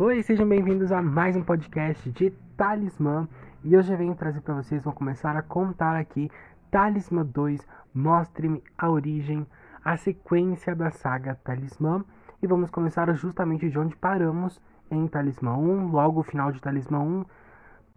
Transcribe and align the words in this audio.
Oi, 0.00 0.22
sejam 0.22 0.48
bem-vindos 0.48 0.92
a 0.92 1.02
mais 1.02 1.34
um 1.34 1.42
podcast 1.42 2.08
de 2.12 2.30
Talismã. 2.56 3.26
E 3.64 3.76
hoje 3.76 3.92
eu 3.92 3.98
venho 3.98 4.14
trazer 4.14 4.40
para 4.40 4.54
vocês, 4.54 4.84
vou 4.84 4.92
começar 4.92 5.36
a 5.36 5.42
contar 5.42 5.96
aqui 5.96 6.30
Talismã 6.70 7.24
2, 7.24 7.66
Mostre-me 7.92 8.62
a 8.78 8.88
origem, 8.88 9.44
a 9.84 9.96
sequência 9.96 10.72
da 10.72 10.92
saga 10.92 11.34
Talismã. 11.42 12.04
E 12.40 12.46
vamos 12.46 12.70
começar 12.70 13.12
justamente 13.14 13.68
de 13.68 13.76
onde 13.76 13.96
paramos 13.96 14.62
em 14.88 15.04
Talismã 15.08 15.56
1, 15.56 15.90
logo 15.90 16.20
o 16.20 16.22
final 16.22 16.52
de 16.52 16.60
Talismã 16.60 17.00
1. 17.00 17.24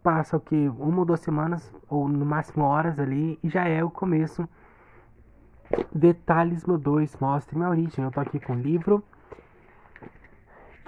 Passa 0.02 0.38
o 0.38 0.40
que? 0.40 0.70
Uma 0.80 1.02
ou 1.02 1.06
duas 1.06 1.20
semanas, 1.20 1.72
ou 1.88 2.10
no 2.10 2.26
máximo 2.26 2.66
horas 2.66 3.00
ali, 3.00 3.38
e 3.44 3.48
já 3.48 3.68
é 3.68 3.84
o 3.84 3.92
começo 3.92 4.50
de 5.94 6.16
Talismã 6.16 6.80
2, 6.80 7.16
Mostre-me 7.22 7.64
a 7.64 7.70
origem. 7.70 8.04
Eu 8.04 8.10
tô 8.10 8.20
aqui 8.20 8.40
com 8.40 8.54
o 8.54 8.60
livro 8.60 9.04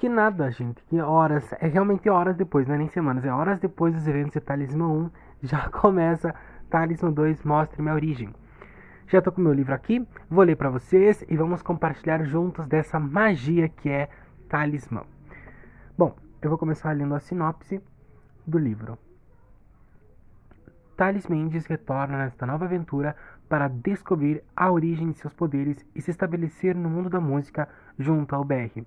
que 0.03 0.09
nada, 0.09 0.51
gente. 0.51 0.83
Que 0.89 0.99
horas. 0.99 1.49
É 1.61 1.67
realmente 1.67 2.09
horas 2.09 2.35
depois, 2.35 2.67
não 2.67 2.75
é 2.75 2.77
nem 2.77 2.89
semanas. 2.89 3.23
É 3.23 3.31
horas 3.31 3.57
depois 3.57 3.93
dos 3.93 4.05
eventos 4.05 4.33
de 4.33 4.41
Talismã 4.41 4.85
1. 4.85 5.09
Já 5.43 5.69
começa 5.71 6.35
Talismã 6.69 7.09
2, 7.09 7.41
Mostre-me 7.43 7.89
a 7.89 7.93
Origem. 7.93 8.35
Já 9.07 9.21
tô 9.21 9.31
com 9.31 9.39
meu 9.39 9.53
livro 9.53 9.73
aqui. 9.73 10.05
Vou 10.29 10.43
ler 10.43 10.57
para 10.57 10.69
vocês 10.69 11.23
e 11.29 11.37
vamos 11.37 11.61
compartilhar 11.61 12.21
juntos 12.25 12.67
dessa 12.67 12.99
magia 12.99 13.69
que 13.69 13.87
é 13.87 14.09
Talismã. 14.49 15.03
Bom, 15.97 16.13
eu 16.41 16.49
vou 16.49 16.59
começar 16.59 16.91
lendo 16.91 17.15
a 17.15 17.21
sinopse 17.21 17.81
do 18.45 18.57
livro. 18.57 18.97
Thales 20.97 21.27
Mendes 21.27 21.65
retorna 21.65 22.17
nesta 22.17 22.45
nova 22.45 22.65
aventura 22.65 23.15
para 23.47 23.69
descobrir 23.69 24.43
a 24.53 24.69
origem 24.69 25.11
de 25.11 25.17
seus 25.17 25.33
poderes 25.33 25.77
e 25.95 26.01
se 26.01 26.11
estabelecer 26.11 26.75
no 26.75 26.89
mundo 26.89 27.09
da 27.09 27.21
música 27.21 27.69
junto 27.97 28.35
ao 28.35 28.43
BR. 28.43 28.83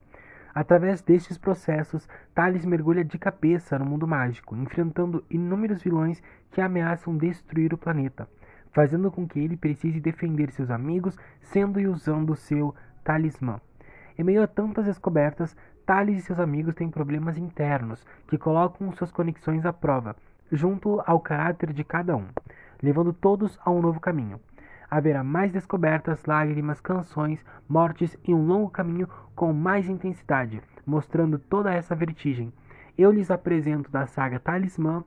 Através 0.56 1.02
destes 1.02 1.37
processos, 1.37 2.09
Thales 2.34 2.64
mergulha 2.64 3.05
de 3.05 3.19
cabeça 3.19 3.78
no 3.78 3.84
mundo 3.84 4.09
mágico, 4.09 4.56
enfrentando 4.56 5.22
inúmeros 5.28 5.83
vilões 5.83 6.22
que 6.50 6.62
ameaçam 6.62 7.14
destruir 7.14 7.75
o 7.75 7.77
planeta, 7.77 8.27
fazendo 8.72 9.11
com 9.11 9.28
que 9.28 9.39
ele 9.39 9.55
precise 9.55 10.00
defender 10.00 10.50
seus 10.50 10.70
amigos, 10.70 11.19
sendo 11.42 11.78
e 11.78 11.86
usando 11.86 12.34
seu 12.34 12.75
talismã. 13.05 13.61
Em 14.16 14.25
meio 14.25 14.42
a 14.42 14.47
tantas 14.47 14.86
descobertas, 14.86 15.55
Thales 15.84 16.20
e 16.20 16.22
seus 16.22 16.41
amigos 16.41 16.75
têm 16.75 16.88
problemas 16.88 17.36
internos 17.36 18.03
que 18.27 18.38
colocam 18.38 18.91
suas 18.92 19.12
conexões 19.12 19.66
à 19.66 19.75
prova, 19.75 20.16
junto 20.50 21.03
ao 21.06 21.20
caráter 21.20 21.70
de 21.70 21.84
cada 21.84 22.16
um, 22.16 22.28
levando 22.83 23.12
todos 23.12 23.61
a 23.62 23.70
um 23.70 23.83
novo 23.83 24.00
caminho 24.00 24.41
haverá 24.91 25.23
mais 25.23 25.53
descobertas, 25.53 26.25
lágrimas, 26.25 26.81
canções, 26.81 27.45
mortes 27.69 28.17
e 28.27 28.34
um 28.34 28.47
longo 28.47 28.70
caminho 28.70 29.09
com 29.34 29.53
mais 29.53 29.89
intensidade, 29.89 30.62
mostrando 30.87 31.39
toda 31.39 31.73
essa 31.73 31.95
vertigem. 31.95 32.53
Eu 32.97 33.11
lhes 33.11 33.31
apresento 33.31 33.91
da 33.91 34.06
saga 34.06 34.39
Talismã, 34.39 35.05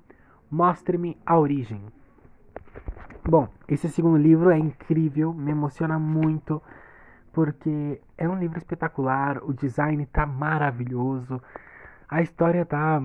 Mostre-me 0.51 1.17
a 1.25 1.37
Origem. 1.37 1.81
Bom, 3.27 3.47
esse 3.67 3.89
segundo 3.89 4.17
livro 4.17 4.49
é 4.49 4.57
incrível, 4.57 5.33
me 5.33 5.51
emociona 5.51 5.99
muito, 5.99 6.61
porque 7.31 8.01
é 8.17 8.27
um 8.27 8.37
livro 8.37 8.57
espetacular, 8.57 9.43
o 9.43 9.53
design 9.53 10.05
tá 10.07 10.25
maravilhoso, 10.25 11.41
a 12.07 12.21
história 12.21 12.65
tá 12.65 13.01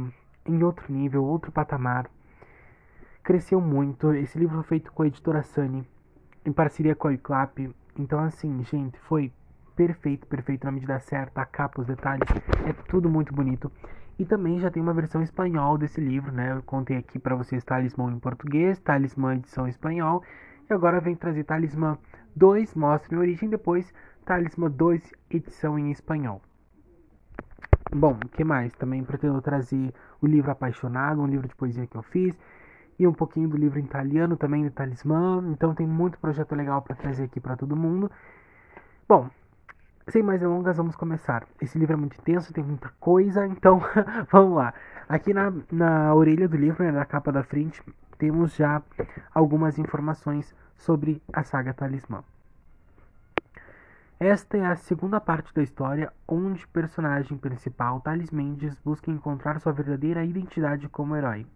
em 0.47 0.63
outro 0.63 0.93
nível, 0.93 1.25
outro 1.25 1.53
patamar. 1.53 2.09
Cresceu 3.23 3.61
muito. 3.61 4.13
Esse 4.13 4.39
livro 4.39 4.57
foi 4.57 4.65
feito 4.65 4.93
com 4.93 5.03
a 5.03 5.07
editora 5.07 5.43
Sunny, 5.43 5.87
em 6.45 6.53
parceria 6.53 6.95
com 6.95 7.09
a 7.09 7.13
Iclap. 7.13 7.59
Então, 7.99 8.19
assim, 8.21 8.63
gente, 8.65 8.99
foi 9.01 9.33
perfeito, 9.75 10.27
perfeito 10.27 10.65
na 10.65 10.73
medida 10.73 10.99
certa, 11.01 11.41
a 11.41 11.47
capa, 11.47 11.81
os 11.81 11.87
detalhes, 11.87 12.29
é 12.67 12.73
tudo 12.89 13.09
muito 13.09 13.35
bonito. 13.35 13.71
E 14.19 14.25
também 14.25 14.61
já 14.61 14.71
tem 14.71 14.83
uma 14.83 14.95
versão 14.95 15.23
espanhol 15.23 15.77
desse 15.77 16.01
livro, 16.01 16.31
né? 16.31 16.53
Eu 16.53 16.63
contei 16.63 16.97
aqui 16.97 17.19
para 17.19 17.35
vocês 17.35 17.65
Talismã 17.65 18.13
em 18.13 18.19
português, 18.19 18.79
Talismã 18.79 19.35
edição 19.35 19.67
espanhol. 19.67 20.23
E 20.71 20.73
agora 20.73 21.01
vem 21.01 21.17
trazer 21.17 21.45
Talismã 21.45 21.99
2, 22.37 22.75
mostra 22.75 23.17
a 23.17 23.21
origem, 23.21 23.49
depois 23.51 23.93
Talismã 24.25 24.71
2, 24.71 25.13
edição 25.31 25.77
em 25.79 25.91
espanhol. 25.91 26.41
Bom, 27.93 28.13
o 28.25 28.29
que 28.29 28.45
mais? 28.45 28.73
Também 28.75 29.03
pretendo 29.03 29.43
trazer 29.43 29.93
o 30.21 30.27
livro 30.27 30.51
Apaixonado, 30.51 31.21
um 31.21 31.27
livro 31.27 31.49
de 31.49 31.55
poesia 31.55 31.87
que 31.87 31.97
eu 31.97 32.03
fiz 32.03 32.39
e 32.99 33.07
um 33.07 33.13
pouquinho 33.13 33.49
do 33.49 33.57
livro 33.57 33.79
italiano 33.79 34.37
também, 34.37 34.63
de 34.63 34.71
Talismã. 34.71 35.43
Então 35.49 35.75
tem 35.75 35.87
muito 35.87 36.19
projeto 36.19 36.55
legal 36.55 36.83
para 36.83 36.95
trazer 36.95 37.25
aqui 37.25 37.41
para 37.41 37.57
todo 37.57 37.77
mundo. 37.77 38.11
Bom, 39.09 39.29
sem 40.09 40.23
mais 40.23 40.41
delongas, 40.41 40.77
vamos 40.77 40.97
começar. 40.97 41.47
Esse 41.61 41.79
livro 41.79 41.95
é 41.95 41.97
muito 41.97 42.19
intenso, 42.19 42.53
tem 42.53 42.65
muita 42.65 42.91
coisa, 43.01 43.47
então 43.47 43.81
vamos 44.31 44.57
lá. 44.57 44.75
Aqui 45.09 45.35
na, 45.35 45.53
na 45.71 46.15
orelha 46.15 46.49
do 46.49 46.57
livro, 46.57 46.85
né, 46.85 46.93
na 46.93 47.05
capa 47.05 47.33
da 47.33 47.43
frente, 47.43 47.83
temos 48.19 48.55
já 48.55 48.83
algumas 49.35 49.79
informações 49.79 50.55
sobre 50.77 51.23
a 51.33 51.43
saga 51.43 51.75
Talismã. 51.75 52.23
Esta 54.21 54.57
é 54.57 54.65
a 54.65 54.77
segunda 54.77 55.21
parte 55.21 55.53
da 55.53 55.63
história 55.63 56.13
onde 56.27 56.65
o 56.65 56.69
personagem 56.69 57.37
principal, 57.37 58.01
Thales 58.01 58.31
Mendes, 58.31 58.79
busca 58.85 59.11
encontrar 59.11 59.61
sua 59.61 59.73
verdadeira 59.73 60.25
identidade 60.25 60.89
como 60.89 61.17
herói 61.17 61.47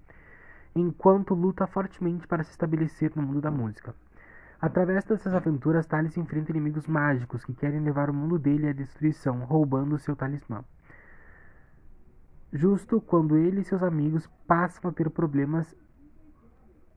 enquanto 0.74 1.34
luta 1.34 1.66
fortemente 1.66 2.26
para 2.26 2.44
se 2.44 2.50
estabelecer 2.50 3.12
no 3.14 3.22
mundo 3.22 3.40
da 3.40 3.50
música. 3.50 3.94
Através 4.60 5.04
dessas 5.04 5.32
aventuras, 5.34 5.86
Thales 5.86 6.16
enfrenta 6.16 6.50
inimigos 6.50 6.88
mágicos 6.88 7.44
que 7.44 7.54
querem 7.54 7.80
levar 7.80 8.10
o 8.10 8.14
mundo 8.14 8.38
dele 8.38 8.68
à 8.68 8.72
destruição, 8.72 9.44
roubando 9.44 9.98
seu 9.98 10.16
talismã. 10.16 10.64
Justo 12.52 13.00
quando 13.00 13.36
ele 13.36 13.60
e 13.60 13.64
seus 13.64 13.82
amigos 13.82 14.26
passam 14.46 14.90
a 14.90 14.92
ter 14.92 15.08
problemas 15.10 15.76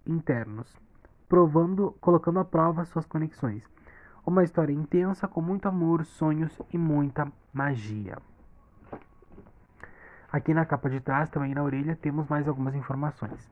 internos, 0.07 0.75
provando, 1.29 1.91
colocando 2.01 2.39
à 2.39 2.45
prova 2.45 2.85
suas 2.85 3.05
conexões. 3.05 3.69
Uma 4.25 4.43
história 4.43 4.73
intensa 4.73 5.27
com 5.27 5.41
muito 5.41 5.67
amor, 5.67 6.03
sonhos 6.05 6.59
e 6.71 6.77
muita 6.77 7.31
magia. 7.53 8.17
Aqui 10.31 10.53
na 10.53 10.65
capa 10.65 10.89
de 10.89 10.99
trás, 10.99 11.29
também 11.29 11.53
na 11.53 11.61
orelha, 11.61 11.95
temos 11.95 12.27
mais 12.27 12.47
algumas 12.47 12.73
informações. 12.73 13.51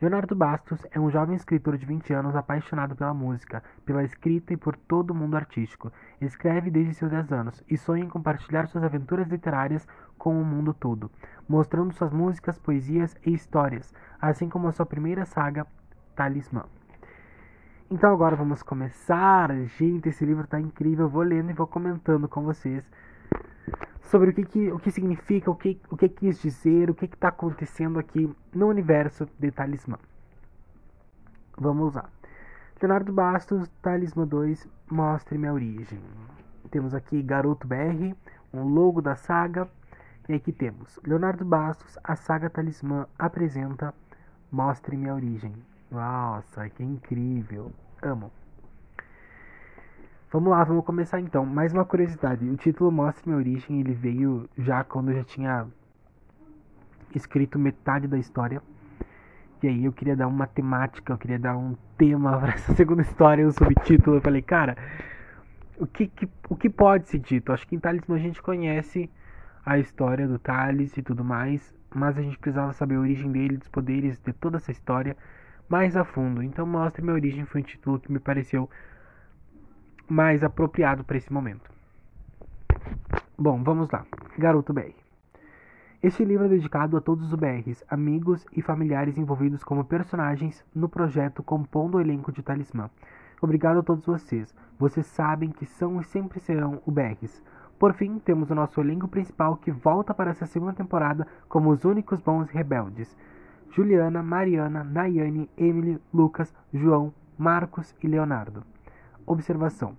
Leonardo 0.00 0.34
Bastos 0.34 0.86
é 0.92 0.98
um 0.98 1.10
jovem 1.10 1.36
escritor 1.36 1.76
de 1.76 1.84
20 1.84 2.14
anos 2.14 2.34
apaixonado 2.34 2.96
pela 2.96 3.12
música, 3.12 3.62
pela 3.84 4.02
escrita 4.02 4.54
e 4.54 4.56
por 4.56 4.74
todo 4.74 5.10
o 5.10 5.14
mundo 5.14 5.36
artístico. 5.36 5.92
Escreve 6.18 6.70
desde 6.70 6.94
seus 6.94 7.10
10 7.10 7.30
anos 7.32 7.62
e 7.68 7.76
sonha 7.76 8.04
em 8.04 8.08
compartilhar 8.08 8.66
suas 8.66 8.82
aventuras 8.82 9.28
literárias 9.28 9.86
com 10.16 10.40
o 10.40 10.44
mundo 10.44 10.72
todo, 10.72 11.10
mostrando 11.46 11.92
suas 11.92 12.14
músicas, 12.14 12.58
poesias 12.58 13.14
e 13.26 13.34
histórias, 13.34 13.92
assim 14.18 14.48
como 14.48 14.68
a 14.68 14.72
sua 14.72 14.86
primeira 14.86 15.26
saga, 15.26 15.66
Talismã. 16.16 16.64
Então 17.90 18.10
agora 18.10 18.36
vamos 18.36 18.62
começar. 18.62 19.54
Gente, 19.66 20.08
esse 20.08 20.24
livro 20.24 20.44
está 20.44 20.58
incrível. 20.58 21.04
Eu 21.06 21.10
vou 21.10 21.22
lendo 21.22 21.50
e 21.50 21.54
vou 21.54 21.66
comentando 21.66 22.26
com 22.26 22.42
vocês 22.42 22.90
sobre 24.10 24.30
o 24.30 24.34
que, 24.34 24.44
que, 24.44 24.72
o 24.72 24.78
que 24.78 24.90
significa, 24.90 25.50
o 25.50 25.54
que, 25.54 25.80
o 25.88 25.96
que 25.96 26.08
quis 26.08 26.42
dizer, 26.42 26.90
o 26.90 26.94
que 26.94 27.04
está 27.04 27.28
acontecendo 27.28 27.96
aqui 27.96 28.28
no 28.52 28.66
universo 28.66 29.24
de 29.38 29.52
Talismã. 29.52 29.98
Vamos 31.56 31.94
lá. 31.94 32.10
Leonardo 32.82 33.12
Bastos, 33.12 33.68
Talismã 33.80 34.26
2, 34.26 34.66
mostre-me 34.90 35.46
a 35.46 35.52
origem. 35.52 36.00
Temos 36.72 36.92
aqui 36.92 37.22
Garoto 37.22 37.68
BR, 37.68 38.16
um 38.52 38.64
logo 38.64 39.00
da 39.00 39.14
saga. 39.14 39.68
E 40.28 40.34
aqui 40.34 40.52
temos 40.52 40.98
Leonardo 41.04 41.44
Bastos, 41.44 41.96
a 42.02 42.16
saga 42.16 42.50
Talismã 42.50 43.06
apresenta 43.16 43.94
Mostre-me 44.50 45.08
a 45.08 45.14
origem. 45.14 45.54
Nossa, 45.88 46.68
que 46.68 46.82
incrível. 46.82 47.70
Amo. 48.02 48.32
Vamos 50.32 50.48
lá, 50.48 50.62
vamos 50.62 50.84
começar 50.84 51.18
então. 51.18 51.44
Mais 51.44 51.72
uma 51.72 51.84
curiosidade. 51.84 52.48
O 52.48 52.56
título 52.56 52.92
Mostra 52.92 53.24
Minha 53.26 53.36
Origem, 53.36 53.80
ele 53.80 53.92
veio 53.92 54.48
já 54.56 54.84
quando 54.84 55.10
eu 55.10 55.16
já 55.16 55.24
tinha 55.24 55.66
escrito 57.12 57.58
metade 57.58 58.06
da 58.06 58.16
história. 58.16 58.62
E 59.60 59.66
aí 59.66 59.84
eu 59.84 59.92
queria 59.92 60.14
dar 60.14 60.28
uma 60.28 60.46
temática, 60.46 61.12
eu 61.12 61.18
queria 61.18 61.36
dar 61.36 61.56
um 61.56 61.76
tema 61.98 62.38
para 62.38 62.52
essa 62.52 62.72
segunda 62.76 63.02
história, 63.02 63.44
um 63.44 63.50
subtítulo. 63.50 64.18
Eu 64.18 64.20
falei, 64.20 64.40
cara, 64.40 64.76
o 65.76 65.84
que, 65.84 66.06
que, 66.06 66.28
o 66.48 66.54
que 66.54 66.70
pode 66.70 67.08
ser 67.08 67.18
dito? 67.18 67.52
Acho 67.52 67.66
que 67.66 67.74
em 67.74 67.80
Talismã 67.80 68.14
a 68.14 68.20
gente 68.20 68.40
conhece 68.40 69.10
a 69.66 69.80
história 69.80 70.28
do 70.28 70.38
Thales 70.38 70.96
e 70.96 71.02
tudo 71.02 71.24
mais, 71.24 71.74
mas 71.92 72.16
a 72.16 72.22
gente 72.22 72.38
precisava 72.38 72.72
saber 72.72 72.94
a 72.94 73.00
origem 73.00 73.32
dele, 73.32 73.56
dos 73.56 73.66
poderes, 73.66 74.20
de 74.20 74.32
toda 74.32 74.58
essa 74.58 74.70
história 74.70 75.16
mais 75.68 75.96
a 75.96 76.04
fundo. 76.04 76.40
Então, 76.40 76.64
Mostra 76.64 77.02
Minha 77.02 77.14
Origem 77.14 77.44
foi 77.46 77.62
um 77.62 77.64
título 77.64 77.98
que 77.98 78.12
me 78.12 78.20
pareceu 78.20 78.70
mais 80.10 80.42
apropriado 80.42 81.04
para 81.04 81.16
esse 81.16 81.32
momento. 81.32 81.70
Bom, 83.38 83.62
vamos 83.62 83.88
lá. 83.90 84.04
Garoto 84.36 84.72
BR. 84.72 84.92
Este 86.02 86.24
livro 86.24 86.46
é 86.46 86.48
dedicado 86.48 86.96
a 86.96 87.00
todos 87.00 87.32
os 87.32 87.38
BRs, 87.38 87.84
amigos 87.88 88.44
e 88.52 88.60
familiares 88.60 89.16
envolvidos 89.16 89.62
como 89.62 89.84
personagens 89.84 90.64
no 90.74 90.88
projeto 90.88 91.42
compondo 91.42 91.96
o 91.96 92.00
elenco 92.00 92.32
de 92.32 92.42
Talismã. 92.42 92.90
Obrigado 93.40 93.78
a 93.78 93.82
todos 93.82 94.04
vocês. 94.04 94.54
Vocês 94.78 95.06
sabem 95.06 95.50
que 95.50 95.64
são 95.64 96.00
e 96.00 96.04
sempre 96.04 96.40
serão 96.40 96.82
o 96.84 96.90
BRs. 96.90 97.42
Por 97.78 97.94
fim, 97.94 98.18
temos 98.18 98.50
o 98.50 98.54
nosso 98.54 98.80
elenco 98.80 99.08
principal 99.08 99.56
que 99.56 99.70
volta 99.70 100.12
para 100.12 100.30
essa 100.30 100.44
segunda 100.44 100.72
temporada 100.72 101.26
como 101.48 101.70
os 101.70 101.84
únicos 101.84 102.20
bons 102.20 102.50
rebeldes. 102.50 103.16
Juliana, 103.70 104.22
Mariana, 104.22 104.82
Nayane, 104.82 105.48
Emily, 105.56 106.00
Lucas, 106.12 106.52
João, 106.72 107.12
Marcos 107.38 107.94
e 108.02 108.08
Leonardo. 108.08 108.64
Observação. 109.26 109.96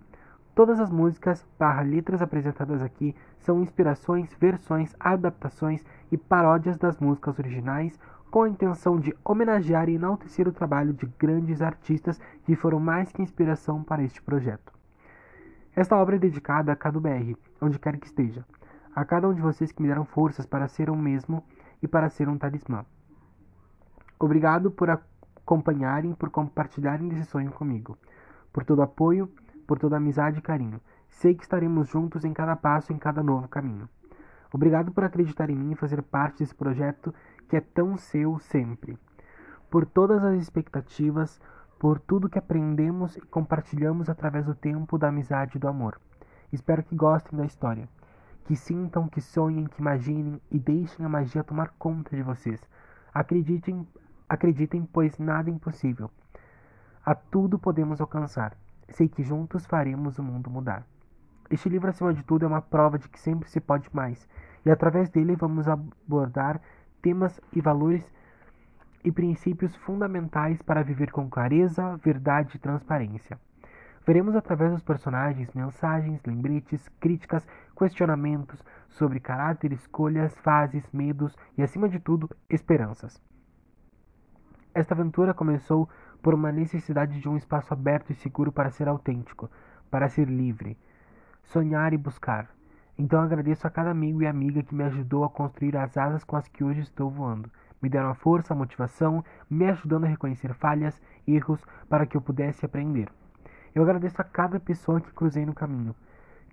Todas 0.53 0.79
as 0.79 0.91
músicas 0.91 1.45
barra 1.57 1.81
letras 1.81 2.21
apresentadas 2.21 2.81
aqui 2.81 3.15
são 3.39 3.61
inspirações, 3.61 4.33
versões, 4.39 4.95
adaptações 4.99 5.85
e 6.11 6.17
paródias 6.17 6.77
das 6.77 6.99
músicas 6.99 7.39
originais 7.39 7.97
com 8.29 8.43
a 8.43 8.49
intenção 8.49 8.99
de 8.99 9.13
homenagear 9.23 9.89
e 9.89 9.95
enaltecer 9.95 10.47
o 10.47 10.53
trabalho 10.53 10.93
de 10.93 11.05
grandes 11.19 11.61
artistas 11.61 12.19
que 12.45 12.55
foram 12.55 12.79
mais 12.79 13.11
que 13.11 13.21
inspiração 13.21 13.83
para 13.83 14.03
este 14.03 14.21
projeto. 14.21 14.73
Esta 15.75 15.95
obra 15.95 16.15
é 16.15 16.19
dedicada 16.19 16.71
a 16.71 16.75
cada 16.75 16.99
BR, 16.99 17.35
onde 17.61 17.79
quer 17.79 17.97
que 17.97 18.07
esteja, 18.07 18.45
a 18.93 19.05
cada 19.05 19.27
um 19.27 19.33
de 19.33 19.41
vocês 19.41 19.71
que 19.71 19.81
me 19.81 19.87
deram 19.87 20.05
forças 20.05 20.45
para 20.45 20.67
ser 20.67 20.89
o 20.89 20.95
mesmo 20.95 21.43
e 21.81 21.87
para 21.87 22.09
ser 22.09 22.27
um 22.27 22.37
talismã. 22.37 22.85
Obrigado 24.19 24.69
por 24.69 24.89
acompanharem, 24.89 26.13
por 26.13 26.29
compartilharem 26.29 27.09
esse 27.09 27.25
sonho 27.25 27.51
comigo, 27.51 27.97
por 28.51 28.65
todo 28.65 28.81
apoio, 28.81 29.31
por 29.67 29.79
toda 29.79 29.97
amizade 29.97 30.39
e 30.39 30.41
carinho. 30.41 30.81
Sei 31.09 31.35
que 31.35 31.43
estaremos 31.43 31.87
juntos 31.87 32.25
em 32.25 32.33
cada 32.33 32.55
passo, 32.55 32.91
em 32.93 32.97
cada 32.97 33.21
novo 33.21 33.47
caminho. 33.47 33.89
Obrigado 34.53 34.91
por 34.91 35.03
acreditar 35.03 35.49
em 35.49 35.55
mim 35.55 35.71
e 35.71 35.75
fazer 35.75 36.01
parte 36.01 36.39
desse 36.39 36.53
projeto 36.53 37.13
que 37.47 37.55
é 37.55 37.61
tão 37.61 37.97
seu 37.97 38.37
sempre. 38.39 38.97
Por 39.69 39.85
todas 39.85 40.23
as 40.23 40.41
expectativas, 40.41 41.39
por 41.79 41.99
tudo 41.99 42.29
que 42.29 42.37
aprendemos 42.37 43.15
e 43.15 43.21
compartilhamos 43.21 44.09
através 44.09 44.45
do 44.45 44.53
tempo, 44.53 44.97
da 44.97 45.07
amizade 45.07 45.57
e 45.57 45.59
do 45.59 45.67
amor. 45.67 45.99
Espero 46.51 46.83
que 46.83 46.95
gostem 46.95 47.39
da 47.39 47.45
história. 47.45 47.87
Que 48.43 48.55
sintam, 48.55 49.07
que 49.07 49.21
sonhem, 49.21 49.65
que 49.65 49.79
imaginem 49.79 50.41
e 50.51 50.59
deixem 50.59 51.05
a 51.05 51.09
magia 51.09 51.43
tomar 51.43 51.69
conta 51.79 52.15
de 52.15 52.21
vocês. 52.21 52.61
Acreditem, 53.13 53.87
acreditem, 54.27 54.85
pois 54.85 55.17
nada 55.17 55.49
é 55.49 55.53
impossível. 55.53 56.11
A 57.03 57.15
tudo 57.15 57.57
podemos 57.57 57.99
alcançar. 57.99 58.55
Sei 58.89 59.09
que 59.09 59.23
juntos 59.23 59.65
faremos 59.65 60.19
o 60.19 60.23
mundo 60.23 60.51
mudar. 60.51 60.85
Este 61.49 61.67
livro, 61.67 61.89
acima 61.89 62.13
de 62.13 62.21
tudo, 62.21 62.45
é 62.45 62.47
uma 62.47 62.61
prova 62.61 62.99
de 62.99 63.09
que 63.09 63.19
sempre 63.19 63.49
se 63.49 63.59
pode 63.59 63.89
mais, 63.91 64.29
e 64.63 64.69
através 64.69 65.09
dele 65.09 65.35
vamos 65.35 65.67
abordar 65.67 66.61
temas 67.01 67.41
e 67.51 67.59
valores 67.59 68.07
e 69.03 69.11
princípios 69.11 69.75
fundamentais 69.77 70.61
para 70.61 70.83
viver 70.83 71.11
com 71.11 71.27
clareza, 71.27 71.97
verdade 71.97 72.55
e 72.55 72.59
transparência. 72.59 73.39
Veremos 74.05 74.35
através 74.35 74.71
dos 74.71 74.83
personagens 74.83 75.51
mensagens, 75.55 76.21
lembretes, 76.23 76.87
críticas, 76.99 77.47
questionamentos 77.75 78.63
sobre 78.89 79.19
caráter, 79.19 79.73
escolhas, 79.73 80.37
fases, 80.37 80.87
medos 80.93 81.35
e, 81.57 81.63
acima 81.63 81.89
de 81.89 81.99
tudo, 81.99 82.29
esperanças. 82.47 83.19
Esta 84.73 84.93
aventura 84.93 85.33
começou 85.33 85.89
por 86.21 86.33
uma 86.33 86.51
necessidade 86.51 87.19
de 87.19 87.27
um 87.27 87.37
espaço 87.37 87.73
aberto 87.73 88.11
e 88.11 88.15
seguro 88.15 88.51
para 88.51 88.69
ser 88.69 88.87
autêntico, 88.87 89.49
para 89.89 90.09
ser 90.09 90.27
livre, 90.27 90.77
sonhar 91.43 91.93
e 91.93 91.97
buscar. 91.97 92.49
Então 92.97 93.21
agradeço 93.21 93.65
a 93.65 93.69
cada 93.69 93.89
amigo 93.89 94.21
e 94.21 94.27
amiga 94.27 94.63
que 94.63 94.75
me 94.75 94.83
ajudou 94.83 95.23
a 95.23 95.29
construir 95.29 95.75
as 95.77 95.97
asas 95.97 96.23
com 96.23 96.35
as 96.35 96.47
que 96.47 96.63
hoje 96.63 96.81
estou 96.81 97.09
voando 97.09 97.49
me 97.81 97.89
deram 97.89 98.09
a 98.09 98.15
força, 98.15 98.53
a 98.53 98.55
motivação, 98.57 99.25
me 99.49 99.65
ajudando 99.65 100.05
a 100.05 100.07
reconhecer 100.07 100.53
falhas, 100.53 101.01
erros, 101.27 101.65
para 101.89 102.05
que 102.05 102.15
eu 102.15 102.21
pudesse 102.21 102.65
aprender. 102.65 103.09
Eu 103.73 103.83
agradeço 103.83 104.21
a 104.21 104.25
cada 104.25 104.59
pessoa 104.59 105.01
que 105.01 105.11
cruzei 105.11 105.45
no 105.45 105.53
caminho, 105.53 105.95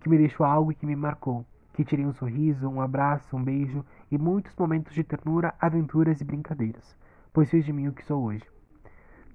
que 0.01 0.09
me 0.09 0.17
deixou 0.17 0.45
algo 0.45 0.71
e 0.71 0.75
que 0.75 0.85
me 0.85 0.95
marcou, 0.95 1.45
que 1.73 1.85
tirei 1.85 2.05
um 2.05 2.13
sorriso, 2.13 2.67
um 2.67 2.81
abraço, 2.81 3.35
um 3.35 3.43
beijo 3.43 3.85
e 4.09 4.17
muitos 4.17 4.55
momentos 4.55 4.93
de 4.93 5.03
ternura, 5.03 5.53
aventuras 5.59 6.19
e 6.19 6.25
brincadeiras, 6.25 6.97
pois 7.31 7.49
fez 7.49 7.65
de 7.65 7.73
mim 7.73 7.87
o 7.87 7.93
que 7.93 8.05
sou 8.05 8.23
hoje. 8.23 8.58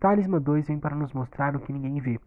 Talismã 0.05 0.39
2 0.39 0.67
vem 0.67 0.79
para 0.79 0.95
nos 0.95 1.15
mostrar 1.15 1.56
o 1.56 1.61
que 1.61 1.73
ninguém 1.73 1.99
vê, 1.99 2.21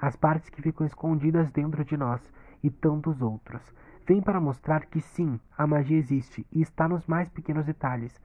as 0.00 0.16
partes 0.16 0.48
que 0.48 0.62
ficam 0.62 0.86
escondidas 0.86 1.50
dentro 1.50 1.84
de 1.84 1.94
nós 1.94 2.22
e 2.62 2.70
tantos 2.70 3.20
outros. 3.20 3.60
Vem 4.06 4.22
para 4.22 4.40
mostrar 4.40 4.86
que 4.86 4.98
sim, 5.02 5.38
a 5.54 5.66
magia 5.66 5.98
existe 5.98 6.46
e 6.50 6.62
está 6.62 6.88
nos 6.88 7.06
mais 7.06 7.28
pequenos 7.28 7.66
detalhes, 7.66 8.18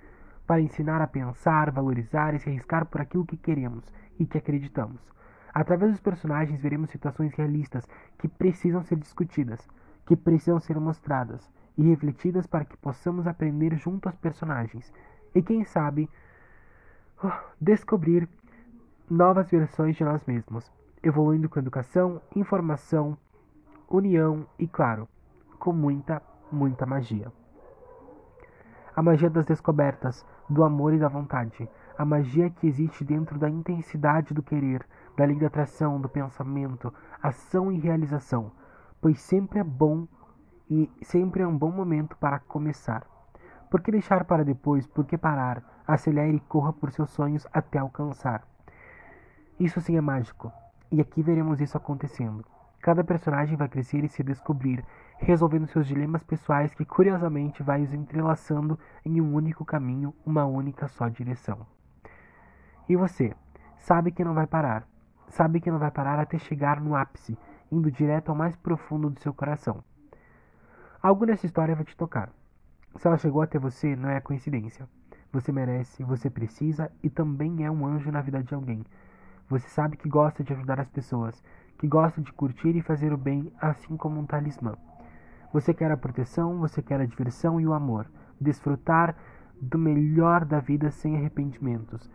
para 0.47 0.61
ensinar 0.61 1.01
a 1.01 1.07
pensar, 1.07 1.69
valorizar 1.69 2.33
e 2.33 2.39
se 2.39 2.47
arriscar 2.47 2.85
por 2.85 3.01
aquilo 3.01 3.25
que 3.25 3.35
queremos 3.35 3.83
e 4.17 4.25
que 4.25 4.38
acreditamos. 4.38 5.01
Através 5.53 5.91
dos 5.91 6.00
personagens 6.00 6.61
veremos 6.61 6.89
situações 6.89 7.33
realistas 7.33 7.85
que 8.17 8.29
precisam 8.29 8.83
ser 8.83 8.95
discutidas, 8.95 9.67
que 10.05 10.15
precisam 10.15 10.61
ser 10.61 10.79
mostradas 10.79 11.51
e 11.77 11.83
refletidas 11.89 12.47
para 12.47 12.63
que 12.63 12.77
possamos 12.77 13.27
aprender 13.27 13.75
junto 13.75 14.07
aos 14.07 14.15
personagens 14.15 14.94
e 15.35 15.41
quem 15.41 15.65
sabe 15.65 16.09
descobrir 17.59 18.29
novas 19.09 19.50
versões 19.50 19.95
de 19.95 20.03
nós 20.03 20.23
mesmos, 20.25 20.71
evoluindo 21.01 21.50
com 21.50 21.59
educação, 21.59 22.21
informação, 22.35 23.17
união 23.89 24.45
e 24.57 24.67
claro, 24.67 25.07
com 25.59 25.73
muita, 25.73 26.21
muita 26.51 26.85
magia. 26.85 27.31
A 28.95 29.01
magia 29.01 29.29
das 29.29 29.45
descobertas, 29.45 30.25
do 30.50 30.63
amor 30.63 30.94
e 30.94 31.00
da 31.00 31.07
vontade. 31.07 31.67
A 31.97 32.05
magia 32.05 32.50
que 32.50 32.67
existe 32.67 33.03
dentro 33.03 33.38
da 33.38 33.50
intensidade 33.50 34.33
do 34.33 34.44
querer, 34.44 34.85
da 35.17 35.25
lei 35.25 35.38
da 35.38 35.47
atração, 35.47 36.00
do 36.00 36.09
pensamento, 36.09 36.94
ação 37.21 37.71
e 37.71 37.79
realização. 37.79 38.51
Pois 39.01 39.19
sempre 39.19 39.59
é 39.59 39.63
bom 39.63 40.07
e 40.69 40.89
sempre 41.01 41.44
é 41.44 41.47
um 41.47 41.57
bom 41.57 41.71
momento 41.71 42.15
para 42.17 42.39
começar. 42.39 43.05
Por 43.69 43.81
que 43.81 43.91
deixar 43.91 44.25
para 44.25 44.45
depois? 44.45 44.88
Por 44.88 45.05
que 45.05 45.17
parar? 45.17 45.63
Acelere 45.88 46.38
e 46.38 46.39
corra 46.41 46.71
por 46.71 46.91
seus 46.91 47.09
sonhos 47.09 47.45
até 47.51 47.79
alcançar. 47.79 48.52
Isso 49.59 49.79
sim 49.81 49.95
é 49.95 50.01
mágico. 50.01 50.51
E 50.91 51.00
aqui 51.00 51.21
veremos 51.21 51.61
isso 51.61 51.77
acontecendo. 51.77 52.44
Cada 52.81 53.03
personagem 53.03 53.55
vai 53.55 53.69
crescer 53.69 54.03
e 54.03 54.09
se 54.09 54.23
descobrir, 54.23 54.83
resolvendo 55.17 55.67
seus 55.67 55.88
dilemas 55.88 56.23
pessoais 56.23 56.73
que 56.73 56.83
curiosamente 56.83 57.63
vai 57.63 57.81
os 57.81 57.94
entrelaçando 57.94 58.77
em 59.05 59.21
um 59.21 59.33
único 59.33 59.63
caminho, 59.63 60.13
uma 60.25 60.45
única 60.45 60.88
só 60.88 61.07
direção. 61.07 61.65
E 62.89 62.95
você, 62.95 63.33
sabe 63.79 64.11
que 64.11 64.23
não 64.23 64.33
vai 64.33 64.45
parar, 64.45 64.85
sabe 65.29 65.61
que 65.61 65.71
não 65.71 65.79
vai 65.79 65.91
parar 65.91 66.19
até 66.19 66.38
chegar 66.38 66.81
no 66.81 66.95
ápice, 66.95 67.38
indo 67.71 67.89
direto 67.89 68.29
ao 68.29 68.35
mais 68.35 68.55
profundo 68.57 69.09
do 69.09 69.19
seu 69.19 69.33
coração. 69.33 69.83
Algo 71.01 71.25
nessa 71.25 71.45
história 71.45 71.75
vai 71.75 71.85
te 71.85 71.95
tocar. 71.95 72.29
Se 72.97 73.07
ela 73.07 73.17
chegou 73.17 73.41
até 73.41 73.57
você, 73.57 73.95
não 73.95 74.09
é 74.09 74.19
coincidência. 74.19 74.88
Você 75.31 75.51
merece, 75.51 76.03
você 76.03 76.29
precisa 76.29 76.91
e 77.01 77.10
também 77.10 77.65
é 77.65 77.72
um 77.72 77.86
anjo 77.86 78.12
na 78.12 78.22
vida 78.22 78.43
de 78.43 78.53
alguém. 78.53 78.86
Você 79.53 79.69
sabe 79.69 79.98
que 79.98 80.10
gosta 80.10 80.43
de 80.43 80.51
ajudar 80.51 80.79
as 80.79 80.89
pessoas, 80.89 81.43
que 81.77 81.88
gosta 81.88 82.19
de 82.19 82.33
curtir 82.33 82.75
e 82.75 82.81
fazer 82.81 83.13
o 83.13 83.17
bem, 83.17 83.53
assim 83.62 83.95
como 83.95 84.19
um 84.19 84.25
talismã. 84.25 84.74
Você 85.53 85.75
quer 85.75 85.91
a 85.91 85.98
proteção, 85.98 86.57
você 86.57 86.81
quer 86.81 87.00
a 87.00 87.05
diversão 87.05 87.62
e 87.62 87.67
o 87.67 87.74
amor. 87.74 88.07
Desfrutar 88.41 89.15
do 89.62 89.77
melhor 89.77 90.43
da 90.43 90.60
vida 90.60 90.89
sem 90.89 91.15
arrependimentos. 91.15 92.10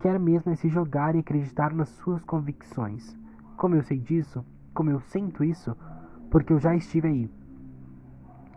Quer 0.00 0.20
mesmo 0.20 0.52
é 0.52 0.54
se 0.54 0.68
jogar 0.68 1.14
e 1.14 1.20
acreditar 1.20 1.72
nas 1.72 1.88
suas 1.88 2.22
convicções. 2.24 3.16
Como 3.56 3.74
eu 3.74 3.82
sei 3.82 3.98
disso, 3.98 4.44
como 4.74 4.90
eu 4.90 5.00
sinto 5.00 5.42
isso, 5.42 5.74
porque 6.30 6.52
eu 6.52 6.58
já 6.58 6.76
estive 6.76 7.08
aí. 7.08 7.30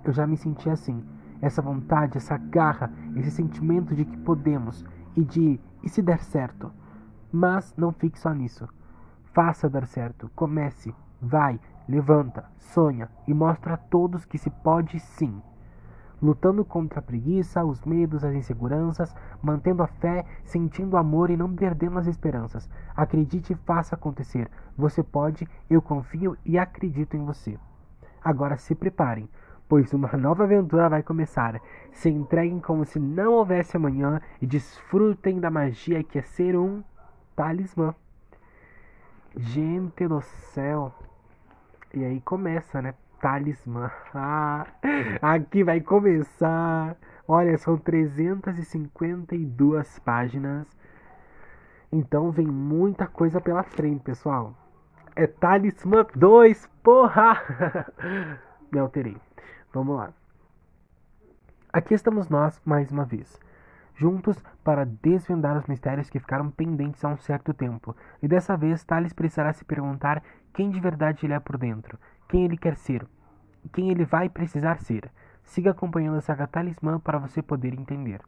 Eu 0.04 0.12
já 0.12 0.28
me 0.28 0.36
senti 0.36 0.70
assim. 0.70 1.02
Essa 1.42 1.62
vontade, 1.62 2.18
essa 2.18 2.36
garra, 2.36 2.92
esse 3.16 3.32
sentimento 3.32 3.96
de 3.96 4.04
que 4.04 4.18
podemos 4.18 4.84
e 5.16 5.24
de 5.24 5.58
e 5.82 5.88
se 5.88 6.02
der 6.02 6.20
certo. 6.20 6.70
Mas 7.36 7.74
não 7.76 7.92
fique 7.92 8.18
só 8.18 8.32
nisso. 8.32 8.66
Faça 9.34 9.70
dar 9.70 9.86
certo. 9.86 10.32
Comece. 10.34 10.96
Vai. 11.22 11.60
Levanta, 11.86 12.46
sonha 12.58 13.10
e 13.28 13.34
mostra 13.34 13.74
a 13.74 13.78
todos 13.78 14.24
que 14.24 14.38
se 14.38 14.50
pode 14.50 15.02
sim. 15.02 15.42
Lutando 16.22 16.64
contra 16.64 17.00
a 17.00 17.02
preguiça, 17.02 17.66
os 17.66 17.84
medos, 17.84 18.24
as 18.24 18.34
inseguranças, 18.34 19.14
mantendo 19.44 19.84
a 19.84 19.88
fé, 19.88 20.26
sentindo 20.46 20.96
amor 20.96 21.30
e 21.30 21.36
não 21.36 21.54
perdendo 21.54 22.00
as 22.00 22.08
esperanças. 22.08 22.70
Acredite 22.96 23.52
e 23.52 23.58
faça 23.68 23.96
acontecer. 23.96 24.50
Você 24.78 25.04
pode, 25.04 25.46
eu 25.70 25.82
confio 25.82 26.38
e 26.46 26.58
acredito 26.58 27.18
em 27.18 27.26
você. 27.26 27.60
Agora 28.24 28.56
se 28.56 28.74
preparem, 28.74 29.28
pois 29.68 29.92
uma 29.92 30.08
nova 30.16 30.46
aventura 30.46 30.88
vai 30.88 31.04
começar. 31.04 31.62
Se 31.92 32.10
entreguem 32.10 32.62
como 32.62 32.86
se 32.86 32.98
não 32.98 33.34
houvesse 33.34 33.76
amanhã 33.76 34.22
e 34.42 34.48
desfrutem 34.48 35.38
da 35.42 35.52
magia 35.52 36.02
que 36.02 36.18
é 36.18 36.22
ser 36.22 36.58
um 36.58 36.82
talismã. 37.36 37.94
Gente 39.36 40.08
do 40.08 40.22
céu! 40.22 40.94
E 41.94 42.04
aí 42.04 42.20
começa, 42.22 42.82
né? 42.82 42.96
Talismã. 43.20 43.92
Ah, 45.22 45.22
aqui 45.22 45.64
vai 45.64 45.80
começar. 45.82 46.98
Olha, 47.28 47.56
são 47.58 47.78
352 47.78 50.00
páginas. 50.00 50.68
Então 51.92 52.32
vem 52.32 52.48
muita 52.48 53.06
coisa 53.08 53.42
pela 53.42 53.64
frente, 53.64 54.04
pessoal. 54.04 54.56
É 55.16 55.28
Talismã 55.28 56.06
2, 56.16 56.70
porra! 56.84 57.42
Me 58.72 58.80
alterei. 58.80 59.18
Vamos 59.74 59.98
lá. 59.98 60.14
Aqui 61.72 61.94
estamos 61.94 62.30
nós 62.30 62.60
mais 62.64 62.92
uma 62.92 63.04
vez, 63.04 63.40
juntos 63.96 64.42
para 64.64 64.86
desvendar 64.86 65.58
os 65.58 65.66
mistérios 65.66 66.10
que 66.10 66.20
ficaram 66.20 66.52
pendentes 66.52 67.04
há 67.04 67.10
um 67.10 67.18
certo 67.18 67.54
tempo. 67.54 67.96
E 68.22 68.28
dessa 68.28 68.56
vez, 68.58 68.84
Thales 68.84 69.14
precisará 69.14 69.54
se 69.54 69.66
perguntar 69.66 70.22
quem 70.54 70.70
de 70.70 70.80
verdade 70.80 71.26
ele 71.26 71.34
é 71.34 71.40
por 71.40 71.58
dentro, 71.58 71.98
quem 72.28 72.46
ele 72.46 72.58
quer 72.58 72.76
ser, 72.76 73.08
quem 73.74 73.90
ele 73.90 74.06
vai 74.06 74.30
precisar 74.30 74.80
ser. 74.80 75.10
Siga 75.44 75.72
acompanhando 75.72 76.18
a 76.18 76.22
saga 76.22 76.48
Talismã 76.48 77.00
para 77.00 77.20
você 77.20 77.42
poder 77.42 77.74
entender. 77.74 78.22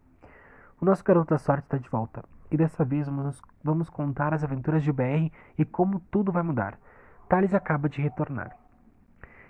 O 0.80 0.86
nosso 0.86 1.04
garoto 1.04 1.32
da 1.32 1.40
sorte 1.40 1.64
está 1.64 1.78
de 1.78 1.90
volta. 1.90 2.24
E 2.50 2.56
dessa 2.56 2.86
vez 2.86 3.08
vamos, 3.08 3.42
vamos 3.64 3.90
contar 3.90 4.34
as 4.34 4.44
aventuras 4.44 4.84
de 4.84 4.92
BR 4.92 5.32
e 5.58 5.66
como 5.66 6.00
tudo 6.00 6.32
vai 6.32 6.44
mudar. 6.44 6.78
Thales 7.28 7.54
acaba 7.54 7.90
de 7.90 8.02
retornar. 8.02 8.56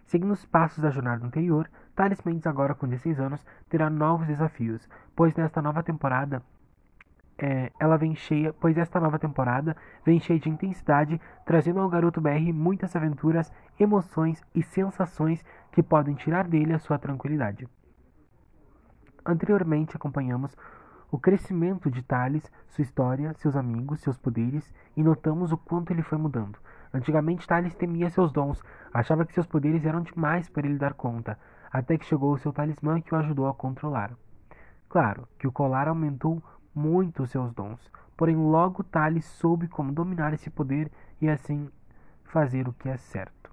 Seguindo 0.08 0.32
os 0.32 0.46
passos 0.46 0.80
da 0.80 0.90
jornada 0.90 1.26
anterior, 1.26 1.70
Thales 1.94 2.22
Mendes, 2.24 2.48
agora 2.48 2.74
com 2.74 2.88
16 2.88 3.20
anos, 3.20 3.46
terá 3.70 3.90
novos 3.90 4.26
desafios, 4.26 4.88
pois 5.14 5.36
nesta 5.36 5.62
nova 5.62 5.84
temporada 5.84 6.42
é, 7.38 7.72
ela 7.78 7.98
vem 7.98 8.16
cheia, 8.16 8.54
pois 8.54 8.78
esta 8.78 9.02
nova 9.02 9.20
temporada 9.20 9.76
vem 10.06 10.18
cheia 10.20 10.40
de 10.40 10.50
intensidade, 10.50 11.20
trazendo 11.46 11.82
ao 11.82 11.90
garoto 11.90 12.22
BR 12.22 12.54
muitas 12.54 12.96
aventuras, 12.96 13.52
emoções 13.78 14.42
e 14.56 14.64
sensações 14.64 15.44
que 15.74 15.84
podem 15.84 16.16
tirar 16.16 16.48
dele 16.48 16.74
a 16.74 16.80
sua 16.80 16.98
tranquilidade. 16.98 17.68
Anteriormente 19.26 19.98
acompanhamos 19.98 20.56
o 21.12 21.20
crescimento 21.20 21.92
de 21.92 22.02
Thales, 22.02 22.50
sua 22.70 22.82
história, 22.82 23.34
seus 23.34 23.58
amigos, 23.58 24.00
seus 24.00 24.18
poderes 24.18 24.74
e 24.96 25.04
notamos 25.04 25.52
o 25.52 25.58
quanto 25.58 25.92
ele 25.92 26.02
foi 26.02 26.18
mudando. 26.18 26.58
Antigamente 26.94 27.48
Thales 27.48 27.76
temia 27.76 28.10
seus 28.10 28.32
dons, 28.32 28.62
achava 28.94 29.26
que 29.26 29.34
seus 29.34 29.46
poderes 29.46 29.86
eram 29.86 30.02
demais 30.02 30.50
para 30.50 30.66
ele 30.66 30.78
dar 30.78 30.94
conta, 30.94 31.38
até 31.72 31.98
que 31.98 32.06
chegou 32.06 32.34
o 32.34 32.38
seu 32.38 32.54
talismã 32.54 33.02
que 33.02 33.14
o 33.14 33.18
ajudou 33.18 33.48
a 33.48 33.54
controlar. 33.54 34.12
Claro 34.90 35.28
que 35.38 35.48
o 35.48 35.52
colar 35.52 35.88
aumentou 35.88 36.42
muito 36.74 37.26
seus 37.28 37.54
dons, 37.54 37.92
porém 38.16 38.36
logo 38.36 38.84
Thales 38.84 39.26
soube 39.26 39.68
como 39.68 39.92
dominar 39.92 40.34
esse 40.34 40.50
poder 40.50 40.92
e 41.22 41.30
assim 41.30 41.70
fazer 42.24 42.68
o 42.68 42.74
que 42.74 42.90
é 42.90 42.98
certo. 42.98 43.52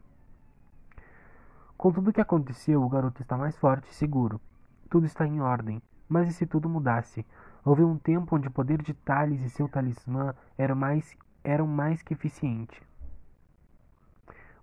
Com 1.77 1.93
tudo 1.93 2.11
o 2.11 2.13
que 2.13 2.21
aconteceu, 2.21 2.83
o 2.83 2.89
garoto 2.89 3.21
está 3.21 3.37
mais 3.37 3.57
forte 3.59 3.91
e 3.91 3.95
seguro. 3.95 4.41
Tudo 4.89 5.07
está 5.07 5.27
em 5.27 5.41
ordem, 5.41 5.83
mas 6.09 6.29
e 6.29 6.33
se 6.33 6.47
tudo 6.47 6.69
mudasse? 6.69 7.27
Houve 7.65 7.83
um 7.83 7.99
tempo 7.99 8.37
onde 8.37 8.49
o 8.49 8.51
poder 8.51 8.81
de 8.81 8.95
Thales 8.95 9.43
e 9.43 9.51
seu 9.51 9.69
talismã 9.69 10.35
eram 10.57 10.77
mais, 10.77 11.17
eram 11.43 11.67
mais 11.67 12.03
que 12.03 12.15
eficiente. 12.15 12.81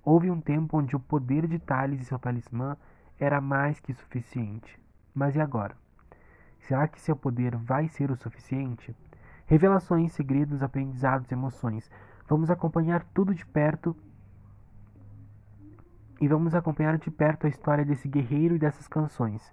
Houve 0.03 0.31
um 0.31 0.41
tempo 0.41 0.77
onde 0.77 0.95
o 0.95 0.99
poder 0.99 1.47
de 1.47 1.59
Thales 1.59 2.01
e 2.01 2.05
seu 2.05 2.17
talismã 2.17 2.75
era 3.19 3.39
mais 3.39 3.79
que 3.79 3.93
suficiente. 3.93 4.79
Mas 5.13 5.35
e 5.35 5.41
agora? 5.41 5.75
Será 6.59 6.87
que 6.87 6.99
seu 6.99 7.15
poder 7.15 7.55
vai 7.55 7.87
ser 7.87 8.09
o 8.09 8.15
suficiente? 8.15 8.95
Revelações, 9.45 10.13
segredos, 10.13 10.63
aprendizados, 10.63 11.31
emoções. 11.31 11.89
Vamos 12.27 12.49
acompanhar 12.49 13.03
tudo 13.13 13.33
de 13.33 13.45
perto 13.45 13.95
e 16.19 16.27
vamos 16.27 16.53
acompanhar 16.53 16.97
de 16.97 17.09
perto 17.11 17.45
a 17.45 17.49
história 17.49 17.83
desse 17.83 18.07
guerreiro 18.07 18.55
e 18.55 18.59
dessas 18.59 18.87
canções. 18.87 19.51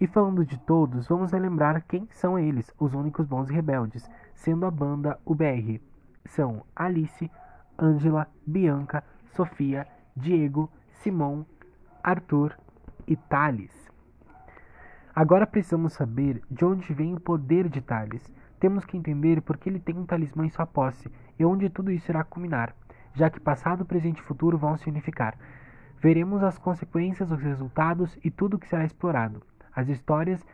E 0.00 0.06
falando 0.06 0.44
de 0.44 0.58
todos, 0.58 1.06
vamos 1.06 1.32
relembrar 1.32 1.84
quem 1.86 2.08
são 2.10 2.38
eles, 2.38 2.72
os 2.78 2.94
únicos 2.94 3.26
bons 3.26 3.48
rebeldes, 3.48 4.08
sendo 4.34 4.66
a 4.66 4.70
banda 4.70 5.18
UBR. 5.24 5.80
São 6.24 6.64
Alice, 6.74 7.30
Angela, 7.78 8.26
Bianca, 8.46 9.04
Sofia, 9.34 9.86
Diego, 10.16 10.70
Simon, 10.90 11.44
Arthur 12.02 12.56
e 13.06 13.16
Thales. 13.16 13.90
Agora 15.14 15.46
precisamos 15.46 15.92
saber 15.92 16.42
de 16.50 16.64
onde 16.64 16.92
vem 16.92 17.14
o 17.14 17.20
poder 17.20 17.68
de 17.68 17.80
Thales. 17.80 18.32
Temos 18.58 18.84
que 18.84 18.96
entender 18.96 19.40
por 19.42 19.56
que 19.56 19.68
ele 19.68 19.80
tem 19.80 19.96
um 19.96 20.06
talismã 20.06 20.46
em 20.46 20.50
sua 20.50 20.66
posse 20.66 21.10
e 21.38 21.44
onde 21.44 21.70
tudo 21.70 21.90
isso 21.90 22.10
irá 22.10 22.22
culminar, 22.22 22.74
já 23.14 23.28
que 23.30 23.40
passado, 23.40 23.84
presente 23.84 24.18
e 24.18 24.22
futuro 24.22 24.58
vão 24.58 24.76
se 24.76 24.88
unificar. 24.88 25.36
Veremos 25.98 26.42
as 26.42 26.58
consequências, 26.58 27.30
os 27.30 27.40
resultados 27.40 28.18
e 28.24 28.30
tudo 28.30 28.54
o 28.54 28.58
que 28.58 28.68
será 28.68 28.84
explorado, 28.84 29.42
as 29.74 29.88
histórias 29.88 30.44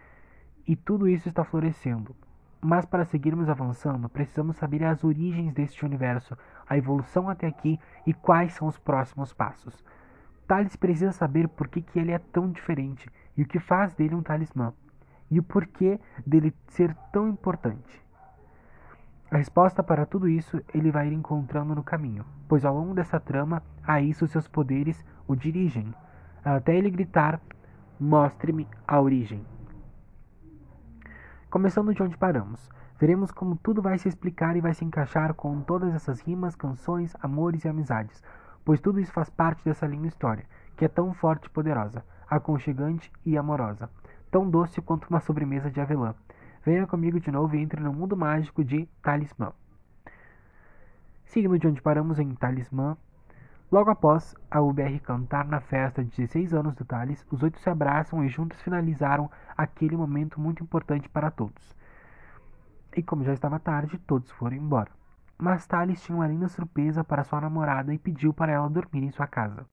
e 0.66 0.74
tudo 0.74 1.08
isso 1.08 1.28
está 1.28 1.44
florescendo. 1.44 2.14
Mas 2.60 2.84
para 2.84 3.04
seguirmos 3.04 3.48
avançando, 3.48 4.08
precisamos 4.08 4.56
saber 4.56 4.82
as 4.82 5.04
origens 5.04 5.52
deste 5.52 5.84
universo, 5.84 6.36
a 6.68 6.76
evolução 6.76 7.28
até 7.28 7.46
aqui 7.46 7.78
e 8.06 8.12
quais 8.12 8.54
são 8.54 8.68
os 8.68 8.78
próximos 8.78 9.32
passos. 9.32 9.84
Thales 10.46 10.76
precisa 10.76 11.12
saber 11.12 11.48
por 11.48 11.68
que, 11.68 11.82
que 11.82 11.98
ele 11.98 12.12
é 12.12 12.18
tão 12.18 12.50
diferente 12.50 13.10
e 13.36 13.42
o 13.42 13.46
que 13.46 13.58
faz 13.58 13.94
dele 13.94 14.14
um 14.14 14.22
talismã, 14.22 14.72
e 15.30 15.38
o 15.38 15.42
porquê 15.42 16.00
dele 16.24 16.54
ser 16.68 16.94
tão 17.12 17.28
importante. 17.28 18.04
A 19.30 19.38
resposta 19.38 19.82
para 19.82 20.06
tudo 20.06 20.28
isso 20.28 20.62
ele 20.72 20.90
vai 20.90 21.08
ir 21.08 21.12
encontrando 21.12 21.74
no 21.74 21.82
caminho, 21.82 22.24
pois 22.48 22.64
ao 22.64 22.74
longo 22.74 22.94
dessa 22.94 23.18
trama, 23.18 23.62
a 23.84 24.00
isso 24.00 24.26
seus 24.28 24.46
poderes 24.46 25.04
o 25.26 25.34
dirigem, 25.34 25.92
até 26.44 26.76
ele 26.76 26.90
gritar: 26.90 27.40
Mostre-me 27.98 28.68
a 28.86 29.00
origem. 29.00 29.44
Começando 31.50 31.92
de 31.92 32.02
onde 32.02 32.16
paramos, 32.16 32.70
veremos 32.98 33.30
como 33.30 33.56
tudo 33.56 33.82
vai 33.82 33.98
se 33.98 34.08
explicar 34.08 34.56
e 34.56 34.60
vai 34.60 34.72
se 34.72 34.84
encaixar 34.84 35.34
com 35.34 35.60
todas 35.60 35.94
essas 35.94 36.20
rimas, 36.20 36.56
canções, 36.56 37.14
amores 37.20 37.64
e 37.64 37.68
amizades, 37.68 38.22
pois 38.64 38.80
tudo 38.80 38.98
isso 38.98 39.12
faz 39.12 39.28
parte 39.28 39.64
dessa 39.64 39.86
linda 39.86 40.08
história, 40.08 40.46
que 40.76 40.84
é 40.84 40.88
tão 40.88 41.12
forte 41.12 41.46
e 41.46 41.50
poderosa, 41.50 42.04
aconchegante 42.28 43.12
e 43.24 43.36
amorosa, 43.36 43.90
tão 44.30 44.48
doce 44.48 44.80
quanto 44.80 45.08
uma 45.08 45.20
sobremesa 45.20 45.70
de 45.70 45.80
avelã. 45.80 46.14
Venha 46.64 46.86
comigo 46.86 47.20
de 47.20 47.30
novo 47.30 47.54
e 47.54 47.60
entre 47.60 47.80
no 47.80 47.92
mundo 47.92 48.16
mágico 48.16 48.64
de 48.64 48.86
Talismã. 49.02 49.52
Seguindo 51.24 51.58
de 51.58 51.68
onde 51.68 51.82
paramos 51.82 52.18
em 52.18 52.34
Talismã, 52.34 52.96
logo 53.70 53.90
após 53.90 54.34
a 54.50 54.60
UBR 54.60 54.98
cantar 55.00 55.46
na 55.46 55.60
festa 55.60 56.02
de 56.02 56.10
16 56.10 56.54
anos 56.54 56.74
do 56.74 56.84
Thales, 56.84 57.24
os 57.30 57.42
oito 57.42 57.60
se 57.60 57.68
abraçam 57.68 58.24
e 58.24 58.28
juntos 58.28 58.60
finalizaram 58.62 59.30
aquele 59.56 59.96
momento 59.96 60.40
muito 60.40 60.62
importante 60.62 61.08
para 61.08 61.30
todos. 61.30 61.76
E 62.96 63.02
como 63.02 63.22
já 63.22 63.34
estava 63.34 63.60
tarde, 63.60 63.98
todos 63.98 64.30
foram 64.30 64.56
embora. 64.56 64.90
Mas 65.38 65.66
Thales 65.66 66.02
tinha 66.02 66.16
uma 66.16 66.26
linda 66.26 66.48
surpresa 66.48 67.04
para 67.04 67.24
sua 67.24 67.42
namorada 67.42 67.92
e 67.92 67.98
pediu 67.98 68.32
para 68.32 68.52
ela 68.52 68.70
dormir 68.70 69.04
em 69.04 69.10
sua 69.10 69.26
casa. 69.26 69.66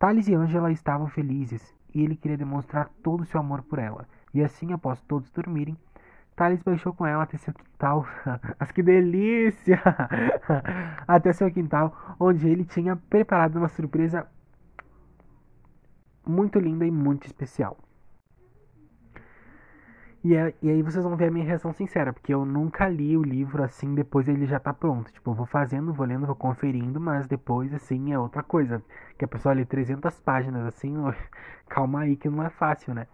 Thales 0.00 0.26
e 0.26 0.34
Angela 0.34 0.72
estavam 0.72 1.06
felizes 1.06 1.72
e 1.94 2.02
ele 2.02 2.16
queria 2.16 2.36
demonstrar 2.36 2.88
todo 3.04 3.20
o 3.20 3.24
seu 3.24 3.38
amor 3.38 3.62
por 3.62 3.78
ela. 3.78 4.08
E 4.34 4.42
assim, 4.42 4.72
após 4.72 5.00
todos 5.02 5.30
dormirem, 5.30 5.78
Thales 6.34 6.60
baixou 6.60 6.92
com 6.92 7.06
ela 7.06 7.22
até 7.22 7.38
seu 7.38 7.54
quintal. 7.54 8.04
Mas 8.58 8.72
que 8.72 8.82
delícia! 8.82 9.80
até 11.06 11.32
seu 11.32 11.50
quintal, 11.52 12.16
onde 12.18 12.48
ele 12.48 12.64
tinha 12.64 12.96
preparado 12.96 13.56
uma 13.56 13.68
surpresa 13.68 14.26
muito 16.26 16.58
linda 16.58 16.84
e 16.84 16.90
muito 16.90 17.26
especial. 17.26 17.78
E, 20.24 20.34
é, 20.34 20.52
e 20.60 20.68
aí 20.68 20.82
vocês 20.82 21.04
vão 21.04 21.16
ver 21.16 21.26
a 21.28 21.30
minha 21.30 21.44
reação 21.44 21.72
sincera, 21.72 22.12
porque 22.12 22.34
eu 22.34 22.44
nunca 22.44 22.88
li 22.88 23.16
o 23.16 23.22
livro 23.22 23.62
assim, 23.62 23.94
depois 23.94 24.28
ele 24.28 24.46
já 24.46 24.58
tá 24.58 24.72
pronto. 24.72 25.12
Tipo, 25.12 25.30
eu 25.30 25.34
vou 25.34 25.46
fazendo, 25.46 25.92
vou 25.92 26.06
lendo, 26.06 26.26
vou 26.26 26.34
conferindo, 26.34 27.00
mas 27.00 27.26
depois, 27.28 27.72
assim, 27.72 28.12
é 28.12 28.18
outra 28.18 28.42
coisa. 28.42 28.82
Que 29.16 29.24
a 29.24 29.28
pessoa 29.28 29.54
lê 29.54 29.64
300 29.64 30.18
páginas, 30.20 30.66
assim, 30.66 30.94
calma 31.68 32.00
aí 32.00 32.16
que 32.16 32.28
não 32.28 32.42
é 32.42 32.50
fácil, 32.50 32.94
né? 32.94 33.06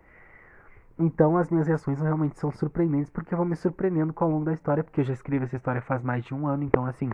Então 0.98 1.36
as 1.36 1.50
minhas 1.50 1.66
reações 1.66 2.00
realmente 2.00 2.38
são 2.38 2.50
surpreendentes, 2.52 3.10
porque 3.10 3.34
eu 3.34 3.38
vou 3.38 3.46
me 3.46 3.56
surpreendendo 3.56 4.12
com 4.12 4.24
o 4.26 4.30
longo 4.30 4.44
da 4.44 4.52
história, 4.52 4.82
porque 4.84 5.00
eu 5.00 5.04
já 5.04 5.12
escrevi 5.12 5.44
essa 5.44 5.56
história 5.56 5.82
faz 5.82 6.02
mais 6.02 6.24
de 6.24 6.32
um 6.32 6.46
ano, 6.46 6.62
então, 6.62 6.86
assim, 6.86 7.10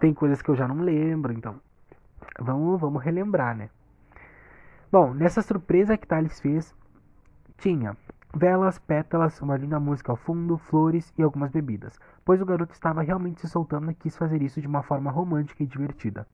tem 0.00 0.14
coisas 0.14 0.40
que 0.42 0.48
eu 0.50 0.56
já 0.56 0.66
não 0.66 0.80
lembro, 0.80 1.32
então, 1.32 1.60
vamos, 2.40 2.80
vamos 2.80 3.02
relembrar, 3.02 3.56
né? 3.56 3.68
Bom, 4.90 5.12
nessa 5.12 5.42
surpresa 5.42 5.98
que 5.98 6.06
Thales 6.06 6.40
fez, 6.40 6.74
tinha 7.58 7.96
Velas, 8.36 8.80
pétalas, 8.80 9.40
uma 9.40 9.56
linda 9.56 9.78
música 9.78 10.10
ao 10.10 10.16
fundo, 10.16 10.58
flores 10.58 11.14
e 11.16 11.22
algumas 11.22 11.52
bebidas, 11.52 12.00
pois 12.24 12.42
o 12.42 12.44
garoto 12.44 12.72
estava 12.72 13.00
realmente 13.00 13.40
se 13.40 13.48
soltando 13.48 13.88
e 13.92 13.94
quis 13.94 14.16
fazer 14.16 14.42
isso 14.42 14.60
de 14.60 14.66
uma 14.66 14.82
forma 14.82 15.08
romântica 15.08 15.62
e 15.62 15.66
divertida. 15.66 16.26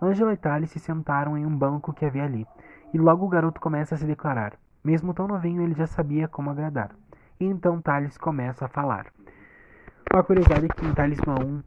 Angela 0.00 0.32
e 0.32 0.36
Tali 0.38 0.66
se 0.66 0.78
sentaram 0.78 1.36
em 1.36 1.44
um 1.44 1.54
banco 1.54 1.92
que 1.92 2.06
havia 2.06 2.24
ali, 2.24 2.46
e 2.94 2.96
logo 2.96 3.26
o 3.26 3.28
garoto 3.28 3.60
começa 3.60 3.94
a 3.94 3.98
se 3.98 4.06
declarar. 4.06 4.54
Mesmo 4.82 5.12
tão 5.12 5.28
novinho, 5.28 5.60
ele 5.60 5.74
já 5.74 5.86
sabia 5.86 6.26
como 6.26 6.48
agradar. 6.48 6.92
E 7.38 7.44
então 7.44 7.82
Thales 7.82 8.16
começa 8.16 8.64
a 8.64 8.68
falar. 8.68 9.06
Uma 10.10 10.24
curiosidade 10.24 10.64
é 10.64 10.68
que 10.68 10.86
em 10.86 10.94
Talismã 10.94 11.34
1 11.38 11.62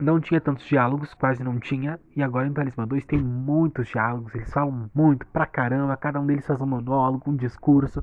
não 0.00 0.20
tinha 0.20 0.40
tantos 0.40 0.64
diálogos, 0.64 1.14
quase 1.14 1.42
não 1.44 1.58
tinha, 1.58 2.00
e 2.16 2.22
agora 2.22 2.46
em 2.46 2.52
Talismã 2.52 2.86
2 2.86 3.04
tem 3.04 3.20
muitos 3.20 3.88
diálogos, 3.88 4.34
eles 4.34 4.52
falam 4.52 4.90
muito 4.94 5.26
pra 5.26 5.46
caramba, 5.46 5.96
cada 5.96 6.20
um 6.20 6.26
deles 6.26 6.46
faz 6.46 6.60
um 6.60 6.66
monólogo, 6.66 7.30
um 7.30 7.36
discurso, 7.36 8.02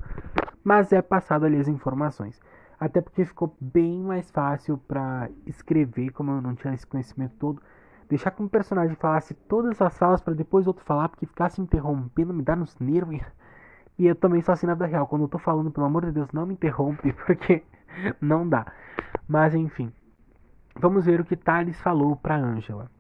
mas 0.64 0.92
é 0.92 1.02
passado 1.02 1.46
ali 1.46 1.58
as 1.58 1.68
informações. 1.68 2.40
Até 2.80 3.02
porque 3.02 3.26
ficou 3.26 3.56
bem 3.60 4.04
mais 4.04 4.30
fácil 4.30 4.78
para 4.78 5.30
escrever, 5.48 6.12
como 6.12 6.32
eu 6.32 6.42
não 6.42 6.54
tinha 6.54 6.74
esse 6.74 6.86
conhecimento 6.86 7.34
todo, 7.40 7.62
Deixar 8.10 8.32
que 8.32 8.42
um 8.42 8.48
personagem 8.48 8.96
falasse 8.96 9.34
todas 9.34 9.82
as 9.82 9.98
falas 9.98 10.22
para 10.22 10.34
depois 10.34 10.66
outro 10.66 10.84
falar, 10.86 11.10
porque 11.10 11.26
ficasse 11.26 11.60
interrompendo, 11.62 12.34
me 12.34 12.44
dá 12.44 12.56
nos 12.56 12.78
nervos. 12.80 13.22
E 14.00 14.06
eu 14.06 14.14
também 14.14 14.44
sou 14.44 14.54
assim 14.54 14.68
na 14.68 14.76
vida 14.76 14.86
real. 14.86 15.08
Quando 15.08 15.24
eu 15.24 15.28
tô 15.28 15.40
falando, 15.40 15.72
pelo 15.72 15.88
amor 15.88 16.06
de 16.06 16.12
Deus, 16.12 16.32
não 16.32 16.46
me 16.46 16.54
interrompe, 16.54 17.12
porque 17.26 17.64
não 18.22 18.48
dá. 18.48 18.72
Mas 19.28 19.56
enfim. 19.56 19.92
Vamos 20.80 21.06
ver 21.06 21.20
o 21.20 21.26
que 21.26 21.36
Thales 21.36 21.80
falou 21.82 22.16
para 22.16 22.38
Angela. 22.38 22.92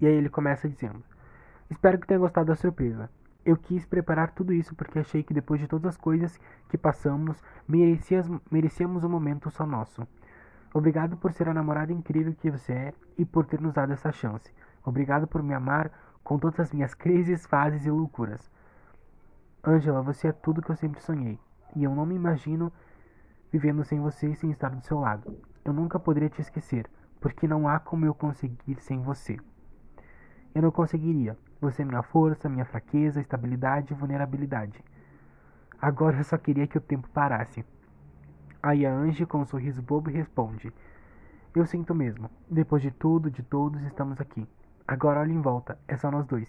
E 0.00 0.06
aí 0.06 0.14
ele 0.14 0.28
começa 0.28 0.68
dizendo: 0.68 1.00
Espero 1.70 1.96
que 1.96 2.08
tenha 2.08 2.18
gostado 2.18 2.48
da 2.48 2.56
surpresa. 2.56 3.08
Eu 3.44 3.56
quis 3.56 3.86
preparar 3.86 4.32
tudo 4.32 4.52
isso 4.52 4.74
porque 4.74 4.98
achei 4.98 5.22
que 5.22 5.32
depois 5.32 5.60
de 5.60 5.68
todas 5.68 5.90
as 5.90 5.96
coisas 5.96 6.40
que 6.68 6.76
passamos, 6.76 7.40
merecíamos 7.68 9.04
um 9.04 9.08
momento 9.08 9.48
só 9.48 9.64
nosso. 9.64 10.08
Obrigado 10.72 11.16
por 11.16 11.32
ser 11.32 11.48
a 11.48 11.54
namorada 11.54 11.92
incrível 11.92 12.34
que 12.34 12.50
você 12.50 12.72
é 12.72 12.94
e 13.16 13.24
por 13.24 13.46
ter 13.46 13.60
nos 13.60 13.74
dado 13.74 13.92
essa 13.92 14.10
chance. 14.10 14.52
Obrigado 14.84 15.28
por 15.28 15.40
me 15.40 15.54
amar 15.54 15.92
com 16.24 16.36
todas 16.36 16.58
as 16.58 16.72
minhas 16.72 16.94
crises, 16.94 17.46
fases 17.46 17.86
e 17.86 17.90
loucuras. 17.90 18.50
Angela, 19.62 20.02
você 20.02 20.28
é 20.28 20.32
tudo 20.32 20.62
que 20.62 20.70
eu 20.70 20.76
sempre 20.76 21.00
sonhei. 21.00 21.38
E 21.76 21.84
eu 21.84 21.94
não 21.94 22.04
me 22.04 22.16
imagino 22.16 22.72
vivendo 23.52 23.84
sem 23.84 24.00
você 24.00 24.30
e 24.30 24.34
sem 24.34 24.50
estar 24.50 24.70
do 24.70 24.84
seu 24.84 24.98
lado. 24.98 25.53
Eu 25.64 25.72
nunca 25.72 25.98
poderia 25.98 26.28
te 26.28 26.40
esquecer, 26.40 26.90
porque 27.20 27.48
não 27.48 27.66
há 27.66 27.78
como 27.80 28.04
eu 28.04 28.14
conseguir 28.14 28.80
sem 28.80 29.00
você. 29.00 29.38
Eu 30.54 30.62
não 30.62 30.70
conseguiria. 30.70 31.36
Você 31.60 31.82
é 31.82 31.84
minha 31.84 32.02
força, 32.02 32.48
minha 32.48 32.64
fraqueza, 32.64 33.20
estabilidade 33.20 33.92
e 33.92 33.96
vulnerabilidade. 33.96 34.84
Agora 35.80 36.18
eu 36.18 36.24
só 36.24 36.36
queria 36.36 36.66
que 36.66 36.78
o 36.78 36.80
tempo 36.80 37.08
parasse. 37.08 37.64
Aí 38.62 38.86
a 38.86 38.94
Ange, 38.94 39.26
com 39.26 39.38
um 39.38 39.46
sorriso 39.46 39.82
bobo, 39.82 40.10
responde: 40.10 40.72
Eu 41.54 41.66
sinto 41.66 41.94
mesmo. 41.94 42.30
Depois 42.50 42.82
de 42.82 42.90
tudo, 42.90 43.30
de 43.30 43.42
todos, 43.42 43.82
estamos 43.82 44.20
aqui. 44.20 44.46
Agora 44.86 45.20
olhe 45.20 45.32
em 45.32 45.40
volta, 45.40 45.78
é 45.88 45.96
só 45.96 46.10
nós 46.10 46.26
dois. 46.26 46.48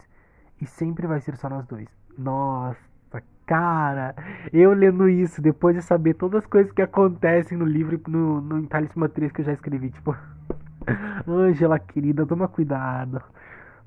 E 0.62 0.66
sempre 0.66 1.08
vai 1.08 1.22
ser 1.22 1.38
só 1.38 1.50
nós 1.50 1.66
dois. 1.66 1.88
Nossa, 2.18 2.80
cara, 3.46 4.16
eu 4.52 4.74
lendo 4.74 5.08
isso, 5.08 5.42
depois 5.42 5.76
de 5.76 5.82
saber 5.82 6.16
todas 6.16 6.44
as 6.44 6.50
coisas 6.50 6.72
que 6.72 6.82
acontecem 6.82 7.58
no 7.58 7.66
livro, 7.66 8.00
no, 8.08 8.42
no 8.42 8.68
Talismã 8.68 9.08
3 9.08 9.32
que 9.32 9.42
eu 9.42 9.46
já 9.46 9.54
escrevi, 9.54 9.92
tipo, 9.92 10.16
Ângela 11.28 11.80
querida, 11.80 12.26
toma 12.26 12.48
cuidado. 12.48 13.22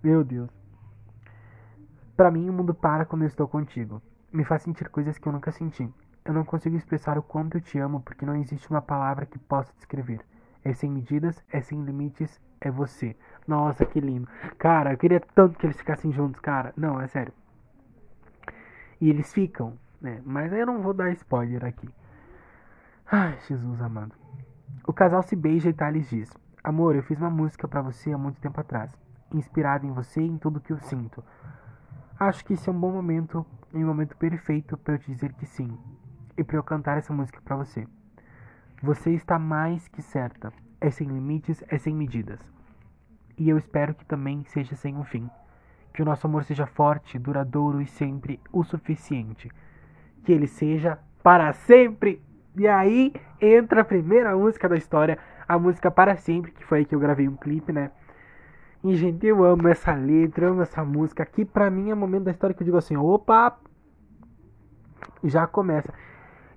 Meu 0.03 0.25
Deus. 0.25 0.50
Para 2.17 2.31
mim, 2.31 2.49
o 2.49 2.53
mundo 2.53 2.75
para 2.75 3.05
quando 3.05 3.23
eu 3.23 3.29
estou 3.29 3.47
contigo. 3.47 4.03
Me 4.33 4.45
faz 4.45 4.62
sentir 4.62 4.88
coisas 4.88 5.19
que 5.19 5.29
eu 5.29 5.33
nunca 5.33 5.53
senti. 5.53 5.88
Eu 6.25 6.35
não 6.35 6.45
consigo 6.45 6.77
expressar 6.77 7.17
o 7.17 7.23
quanto 7.23 7.57
eu 7.57 7.61
te 7.61 7.79
amo 7.79 8.00
porque 8.00 8.27
não 8.27 8.37
existe 8.37 8.69
uma 8.69 8.83
palavra 8.83 9.25
que 9.25 9.38
possa 9.38 9.73
descrever. 9.77 10.21
É 10.65 10.73
sem 10.75 10.91
medidas, 10.91 11.43
é 11.50 11.61
sem 11.61 11.83
limites, 11.83 12.41
é 12.61 12.71
você. 12.71 13.17
Nossa, 13.47 13.87
que 13.87 14.00
lindo. 14.00 14.29
Cara, 14.59 14.93
eu 14.93 14.99
queria 14.99 15.21
tanto 15.35 15.59
que 15.59 15.65
eles 15.65 15.79
ficassem 15.79 16.12
juntos, 16.12 16.41
cara. 16.41 16.75
Não, 16.77 17.00
é 17.00 17.07
sério. 17.07 17.33
E 19.00 19.09
eles 19.09 19.33
ficam, 19.33 19.75
né? 20.00 20.21
Mas 20.25 20.52
eu 20.52 20.67
não 20.67 20.83
vou 20.83 20.93
dar 20.93 21.11
spoiler 21.12 21.64
aqui. 21.64 21.88
Ai, 23.11 23.38
Jesus 23.47 23.81
amado. 23.81 24.14
O 24.87 24.93
casal 24.93 25.23
se 25.23 25.37
beija 25.37 25.71
e 25.71 25.73
Thales 25.73 26.09
diz: 26.11 26.31
Amor, 26.62 26.95
eu 26.95 27.02
fiz 27.02 27.19
uma 27.19 27.31
música 27.31 27.67
para 27.69 27.83
você 27.83 28.12
há 28.12 28.19
muito 28.19 28.40
tempo 28.40 28.61
atrás, 28.61 28.93
inspirada 29.33 29.87
em 29.87 29.93
você 29.93 30.21
e 30.21 30.26
em 30.26 30.38
tudo 30.38 30.61
que 30.61 30.73
eu 30.73 30.78
sinto. 30.78 31.25
Acho 32.19 32.45
que 32.45 32.55
esse 32.55 32.69
é 32.69 32.73
um 32.73 32.81
bom 32.81 32.93
momento, 32.93 33.47
um 33.73 33.87
momento 33.87 34.17
perfeito 34.17 34.76
para 34.76 34.95
eu 34.95 34.99
te 34.99 35.12
dizer 35.12 35.33
que 35.35 35.47
sim 35.47 35.78
e 36.37 36.45
para 36.45 36.57
eu 36.57 36.62
cantar 36.62 36.99
essa 36.99 37.12
música 37.12 37.40
para 37.40 37.57
você. 37.57 37.87
Você 38.83 39.12
está 39.12 39.38
mais 39.38 39.88
que 39.88 40.02
certa. 40.02 40.52
É 40.81 40.90
sem 40.90 41.09
limites, 41.09 41.64
é 41.69 41.78
sem 41.78 41.95
medidas. 41.95 42.40
E 43.37 43.49
eu 43.49 43.59
espero 43.59 43.95
que 43.95 44.05
também 44.05 44.45
seja 44.45 44.76
sem 44.76 44.97
um 44.97 45.02
fim. 45.02 45.28
Que 45.99 46.02
o 46.02 46.05
nosso 46.05 46.28
amor 46.28 46.45
seja 46.45 46.64
forte, 46.64 47.19
duradouro 47.19 47.83
e 47.83 47.87
sempre 47.88 48.38
o 48.52 48.62
suficiente. 48.62 49.50
Que 50.23 50.31
ele 50.31 50.47
seja 50.47 50.97
para 51.25 51.52
sempre. 51.52 52.23
E 52.57 52.69
aí 52.69 53.12
entra 53.40 53.81
a 53.81 53.85
primeira 53.85 54.37
música 54.37 54.69
da 54.69 54.76
história, 54.76 55.19
a 55.49 55.58
música 55.58 55.91
Para 55.91 56.15
Sempre, 56.15 56.52
que 56.52 56.65
foi 56.65 56.78
aí 56.78 56.84
que 56.84 56.95
eu 56.95 57.00
gravei 57.00 57.26
um 57.26 57.34
clipe, 57.34 57.73
né? 57.73 57.91
E, 58.84 58.95
gente, 58.95 59.26
eu 59.26 59.43
amo 59.43 59.67
essa 59.67 59.93
letra, 59.93 60.50
amo 60.50 60.63
essa 60.63 60.84
música. 60.84 61.25
Aqui, 61.25 61.45
pra 61.45 61.69
mim, 61.69 61.91
é 61.91 61.95
o 61.95 61.97
momento 61.97 62.26
da 62.26 62.30
história 62.30 62.54
que 62.54 62.63
eu 62.63 62.67
digo 62.67 62.76
assim: 62.76 62.97
opa! 62.97 63.58
Já 65.25 65.49
começa. 65.49 65.93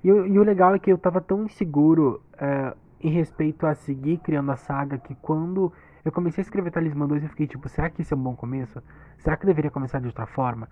E, 0.04 0.08
e, 0.10 0.38
o 0.38 0.44
legal 0.44 0.76
é 0.76 0.78
que 0.78 0.92
eu 0.92 1.00
tava 1.00 1.20
tão 1.20 1.46
inseguro 1.46 2.22
é, 2.38 2.76
em 3.02 3.10
respeito 3.10 3.66
a 3.66 3.74
seguir 3.74 4.20
criando 4.20 4.52
a 4.52 4.56
saga 4.56 5.00
que 5.00 5.16
quando 5.16 5.74
eu 6.04 6.12
comecei 6.12 6.42
a 6.42 6.46
escrever 6.46 6.72
Talismã 6.72 7.08
2 7.08 7.24
eu 7.24 7.30
fiquei 7.30 7.48
tipo, 7.48 7.68
será 7.70 7.90
que 7.90 8.02
esse 8.02 8.14
é 8.14 8.18
um 8.18 8.22
bom 8.22 8.36
começo? 8.36 8.82
Será 9.20 9.38
que 9.38 9.46
deveria 9.46 9.70
começar 9.70 10.00
de 10.00 10.08
outra 10.08 10.26
forma? 10.26 10.68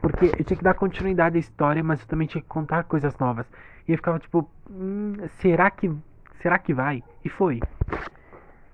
Porque 0.00 0.26
eu 0.26 0.44
tinha 0.44 0.56
que 0.56 0.64
dar 0.64 0.74
continuidade 0.74 1.36
à 1.36 1.40
história, 1.40 1.82
mas 1.82 2.00
eu 2.00 2.06
também 2.06 2.26
tinha 2.26 2.42
que 2.42 2.48
contar 2.48 2.84
coisas 2.84 3.16
novas. 3.18 3.46
E 3.86 3.92
eu 3.92 3.96
ficava 3.96 4.18
tipo, 4.18 4.48
hum, 4.68 5.14
será 5.38 5.70
que 5.70 5.94
será 6.40 6.58
que 6.58 6.74
vai? 6.74 7.02
E 7.24 7.28
foi. 7.28 7.60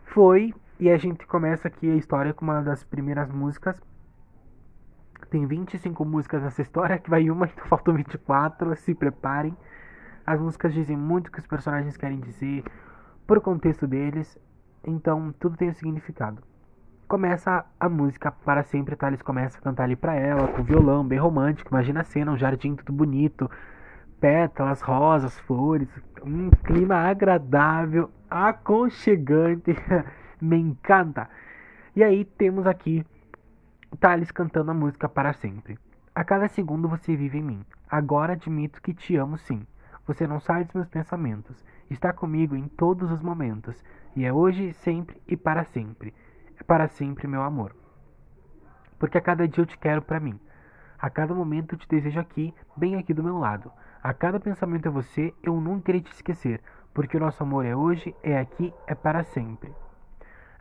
Foi, 0.06 0.54
e 0.78 0.90
a 0.90 0.96
gente 0.96 1.26
começa 1.26 1.68
aqui 1.68 1.90
a 1.90 1.94
história 1.94 2.34
com 2.34 2.44
uma 2.44 2.62
das 2.62 2.84
primeiras 2.84 3.30
músicas. 3.30 3.80
Tem 5.30 5.46
25 5.46 6.04
músicas 6.04 6.42
nessa 6.42 6.60
história, 6.60 6.98
que 6.98 7.08
vai 7.08 7.30
uma, 7.30 7.46
então 7.52 7.66
faltam 7.66 7.94
24, 7.94 8.74
se 8.76 8.94
preparem. 8.94 9.56
As 10.26 10.40
músicas 10.40 10.72
dizem 10.72 10.96
muito 10.96 11.28
o 11.28 11.32
que 11.32 11.40
os 11.40 11.46
personagens 11.46 11.96
querem 11.96 12.20
dizer, 12.20 12.64
por 13.26 13.40
contexto 13.40 13.86
deles, 13.86 14.38
então 14.84 15.34
tudo 15.38 15.56
tem 15.56 15.70
um 15.70 15.74
significado. 15.74 16.42
Começa 17.06 17.64
a 17.78 17.88
música 17.88 18.32
para 18.32 18.62
sempre, 18.62 18.96
Thales 18.96 19.20
começa 19.22 19.58
a 19.58 19.60
cantar 19.60 19.84
ali 19.84 19.96
pra 19.96 20.14
ela, 20.14 20.48
com 20.48 20.62
violão, 20.62 21.04
bem 21.04 21.18
romântico. 21.18 21.70
Imagina 21.70 22.00
a 22.00 22.04
cena, 22.04 22.32
um 22.32 22.38
jardim 22.38 22.74
tudo 22.74 22.92
bonito, 22.92 23.50
pétalas, 24.18 24.80
rosas, 24.80 25.38
flores, 25.40 25.88
um 26.24 26.48
clima 26.48 26.96
agradável, 26.96 28.10
aconchegante, 28.30 29.76
me 30.40 30.56
encanta. 30.56 31.28
E 31.94 32.02
aí 32.02 32.24
temos 32.24 32.66
aqui 32.66 33.04
Thales 34.00 34.30
cantando 34.30 34.70
a 34.70 34.74
música 34.74 35.08
para 35.08 35.34
sempre. 35.34 35.78
A 36.14 36.24
cada 36.24 36.48
segundo 36.48 36.88
você 36.88 37.14
vive 37.14 37.38
em 37.38 37.42
mim. 37.42 37.66
Agora 37.90 38.32
admito 38.32 38.80
que 38.80 38.94
te 38.94 39.16
amo 39.16 39.36
sim. 39.36 39.66
Você 40.06 40.26
não 40.26 40.40
sai 40.40 40.64
dos 40.64 40.74
meus 40.74 40.88
pensamentos. 40.88 41.64
Está 41.90 42.12
comigo 42.12 42.56
em 42.56 42.68
todos 42.68 43.10
os 43.10 43.20
momentos. 43.20 43.82
E 44.14 44.24
é 44.24 44.32
hoje, 44.32 44.72
sempre 44.74 45.20
e 45.26 45.36
para 45.36 45.64
sempre. 45.64 46.14
É 46.58 46.62
para 46.62 46.88
sempre, 46.88 47.26
meu 47.26 47.42
amor. 47.42 47.74
Porque 48.98 49.18
a 49.18 49.22
cada 49.22 49.48
dia 49.48 49.62
eu 49.62 49.66
te 49.66 49.78
quero 49.78 50.02
para 50.02 50.20
mim. 50.20 50.38
A 50.98 51.10
cada 51.10 51.34
momento 51.34 51.74
eu 51.74 51.78
te 51.78 51.88
desejo 51.88 52.20
aqui, 52.20 52.54
bem 52.76 52.96
aqui 52.96 53.12
do 53.14 53.24
meu 53.24 53.38
lado. 53.38 53.72
A 54.02 54.12
cada 54.12 54.38
pensamento 54.38 54.86
é 54.86 54.90
você, 54.90 55.34
eu 55.42 55.60
nunca 55.60 55.90
irei 55.90 56.00
te 56.00 56.12
esquecer. 56.12 56.60
Porque 56.94 57.16
o 57.16 57.20
nosso 57.20 57.42
amor 57.42 57.64
é 57.64 57.74
hoje, 57.74 58.14
é 58.22 58.38
aqui, 58.38 58.72
é 58.86 58.94
para 58.94 59.24
sempre. 59.24 59.74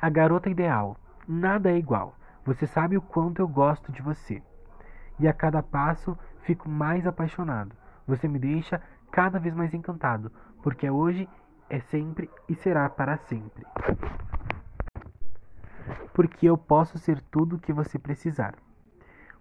A 0.02 0.10
garota 0.10 0.50
ideal. 0.50 0.98
Nada 1.28 1.70
é 1.70 1.78
igual. 1.78 2.16
Você 2.46 2.66
sabe 2.66 2.98
o 2.98 3.02
quanto 3.02 3.40
eu 3.40 3.48
gosto 3.48 3.92
de 3.92 4.02
você. 4.02 4.42
E 5.20 5.28
a 5.28 5.34
cada 5.34 5.62
passo 5.62 6.18
fico 6.44 6.68
mais 6.68 7.06
apaixonado. 7.06 7.76
Você 8.08 8.28
me 8.28 8.40
deixa 8.40 8.82
cada 9.12 9.38
vez 9.38 9.54
mais 9.54 9.74
encantado, 9.74 10.32
porque 10.64 10.88
é 10.88 10.92
hoje, 10.92 11.30
é 11.72 11.80
sempre 11.80 12.30
e 12.50 12.54
será 12.54 12.90
para 12.90 13.16
sempre. 13.16 13.66
Porque 16.14 16.46
eu 16.46 16.58
posso 16.58 16.98
ser 16.98 17.22
tudo 17.22 17.56
o 17.56 17.60
que 17.60 17.72
você 17.72 17.98
precisar. 17.98 18.56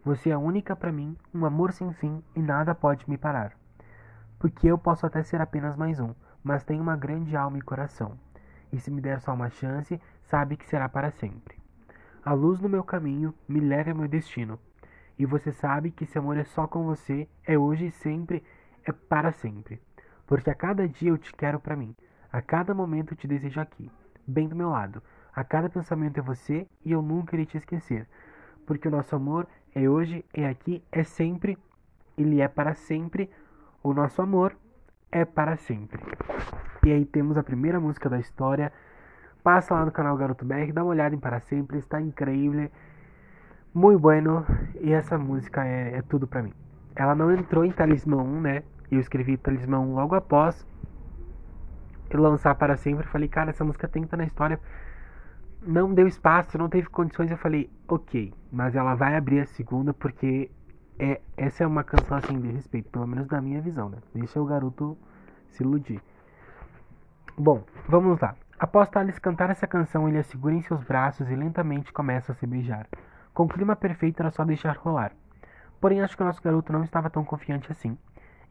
Você 0.05 0.31
é 0.31 0.39
única 0.39 0.77
para 0.77 0.93
mim, 0.93 1.17
um 1.35 1.45
amor 1.45 1.73
sem 1.73 1.93
fim 1.93 2.23
e 2.37 2.41
nada 2.41 2.73
pode 2.73 3.11
me 3.11 3.19
parar. 3.19 3.53
Porque 4.39 4.69
eu 4.69 4.79
posso 4.79 5.05
até 5.05 5.25
ser 5.25 5.41
apenas 5.41 5.77
mais 5.77 5.99
um, 5.99 6.15
mas 6.43 6.63
tenho 6.63 6.81
uma 6.81 6.97
grande 6.97 7.37
alma 7.37 7.59
e 7.59 7.63
coração. 7.63 8.17
E 8.73 8.79
se 8.79 8.93
me 8.93 9.01
der 9.01 9.21
só 9.21 9.35
uma 9.35 9.51
chance, 9.51 10.01
sabe 10.23 10.57
que 10.57 10.69
será 10.69 10.89
para 10.89 11.11
sempre. 11.11 11.59
A 12.25 12.33
luz 12.33 12.61
no 12.61 12.69
meu 12.69 12.85
caminho 12.85 13.35
me 13.49 13.59
leva 13.59 13.91
ao 13.91 13.97
meu 13.97 14.07
destino. 14.07 14.57
E 15.19 15.27
você 15.27 15.51
sabe 15.51 15.91
que 15.91 16.05
esse 16.05 16.17
amor 16.17 16.37
é 16.39 16.45
só 16.45 16.69
com 16.69 16.85
você, 16.85 17.29
é 17.45 17.59
hoje 17.59 17.87
e 17.87 17.91
sempre 17.91 18.45
é 18.87 18.93
para 18.93 19.33
sempre. 19.33 19.83
Porque 20.29 20.49
a 20.49 20.55
cada 20.55 20.89
dia 20.89 21.11
eu 21.11 21.19
te 21.19 21.33
quero 21.35 21.59
para 21.59 21.75
mim. 21.75 21.93
A 22.33 22.41
cada 22.41 22.73
momento 22.73 23.17
te 23.17 23.27
desejo 23.27 23.61
aqui, 23.61 23.91
bem 24.25 24.47
do 24.49 24.55
meu 24.55 24.71
lado. 24.71 25.03
A 25.35 25.43
cada 25.43 25.69
pensamento 25.69 26.19
é 26.19 26.23
você 26.23 26.65
e 26.85 26.93
eu 26.93 27.03
nunca 27.03 27.35
irei 27.35 27.45
te 27.45 27.57
esquecer. 27.57 28.07
Porque 28.65 28.87
o 28.87 28.91
nosso 28.91 29.17
amor 29.17 29.49
é 29.75 29.89
hoje, 29.89 30.25
é 30.33 30.47
aqui, 30.47 30.81
é 30.93 31.03
sempre. 31.03 31.59
Ele 32.17 32.41
é 32.41 32.47
para 32.47 32.75
sempre. 32.75 33.29
O 33.83 33.93
nosso 33.93 34.23
amor 34.23 34.57
é 35.11 35.25
para 35.25 35.57
sempre. 35.57 36.01
E 36.87 36.93
aí 36.93 37.05
temos 37.05 37.37
a 37.37 37.43
primeira 37.43 37.81
música 37.81 38.09
da 38.09 38.21
história. 38.21 38.73
Passa 39.43 39.75
lá 39.75 39.85
no 39.85 39.91
canal 39.91 40.17
Garoto 40.17 40.45
BR, 40.45 40.73
dá 40.73 40.85
uma 40.85 40.91
olhada 40.91 41.15
em 41.15 41.19
Para 41.19 41.41
Sempre, 41.41 41.79
está 41.79 42.01
incrível. 42.01 42.71
Muito 43.75 43.99
bueno. 43.99 44.47
E 44.81 44.93
essa 44.93 45.19
música 45.19 45.67
é, 45.67 45.97
é 45.97 46.03
tudo 46.03 46.29
para 46.29 46.45
mim. 46.45 46.53
Ela 46.95 47.17
não 47.17 47.33
entrou 47.33 47.65
em 47.65 47.73
Talismã 47.73 48.19
1, 48.19 48.41
né? 48.41 48.63
Eu 48.89 49.01
escrevi 49.01 49.37
Talismã 49.37 49.81
1 49.81 49.95
logo 49.95 50.15
após 50.15 50.65
lançar 52.19 52.55
para 52.55 52.77
sempre. 52.77 53.07
Falei, 53.07 53.29
cara, 53.29 53.51
essa 53.51 53.65
música 53.65 53.89
tem 53.89 54.03
que 54.03 54.07
estar 54.07 54.17
na 54.17 54.25
história. 54.25 54.59
não 55.63 55.93
deu 55.93 56.07
espaço, 56.07 56.57
não 56.59 56.69
teve 56.69 56.89
condições. 56.89 57.31
Eu 57.31 57.37
falei, 57.37 57.71
ok, 57.87 58.33
mas 58.51 58.75
ela 58.75 58.95
vai 58.95 59.17
abrir 59.17 59.41
a 59.41 59.47
segunda 59.47 59.93
porque 59.93 60.51
é, 60.99 61.21
essa 61.37 61.65
é 61.65 61.67
uma 61.67 61.85
canção 61.85 62.17
assim 62.17 62.39
de 62.41 62.49
respeito, 62.49 62.91
pelo 62.91 63.07
menos 63.07 63.29
na 63.29 63.41
minha 63.41 63.61
visão, 63.61 63.89
né? 63.89 63.99
Deixa 64.15 64.41
o 64.41 64.45
garoto 64.45 64.97
se 65.49 65.63
iludir. 65.63 66.01
Bom, 67.37 67.65
vamos 67.89 68.21
lá. 68.21 68.35
Após 68.59 68.91
Thales 68.91 69.19
cantar 69.19 69.49
essa 69.49 69.67
canção, 69.67 70.07
ele 70.07 70.19
a 70.19 70.23
segura 70.23 70.55
em 70.55 70.61
seus 70.61 70.85
braços 70.85 71.31
e 71.31 71.35
lentamente 71.35 71.93
começa 71.93 72.33
a 72.33 72.35
se 72.35 72.47
beijar. 72.47 72.87
Com 73.33 73.45
o 73.45 73.49
clima 73.49 73.75
perfeito 73.75 74.21
era 74.21 74.31
só 74.31 74.45
deixar 74.45 74.77
rolar. 74.77 75.13
Porém, 75.81 76.03
acho 76.03 76.15
que 76.15 76.23
o 76.23 76.27
nosso 76.27 76.43
garoto 76.43 76.71
não 76.71 76.85
estava 76.85 77.09
tão 77.09 77.25
confiante 77.25 77.73
assim, 77.73 77.97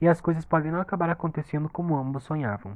e 0.02 0.08
as 0.08 0.20
coisas 0.20 0.46
podem 0.46 0.72
não 0.72 0.82
acabar 0.82 1.12
acontecendo 1.12 1.70
como 1.70 1.96
ambos 1.96 2.24
sonhavam. 2.24 2.76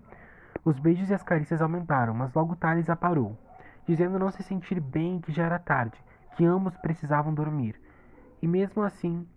Os 0.65 0.79
beijos 0.79 1.09
e 1.09 1.13
as 1.13 1.23
carícias 1.23 1.61
aumentaram, 1.61 2.13
mas 2.13 2.33
logo 2.33 2.55
Thales 2.55 2.89
a 2.89 2.95
parou, 2.95 3.37
dizendo 3.85 4.17
não 4.17 4.31
se 4.31 4.41
sentir 4.43 4.79
bem 4.79 5.19
que 5.19 5.31
já 5.31 5.43
era 5.43 5.59
tarde, 5.59 5.97
que 6.35 6.45
ambos 6.45 6.75
precisavam 6.77 7.33
dormir. 7.33 7.79
E 8.41 8.47
mesmo 8.47 8.81
assim, 8.81 9.27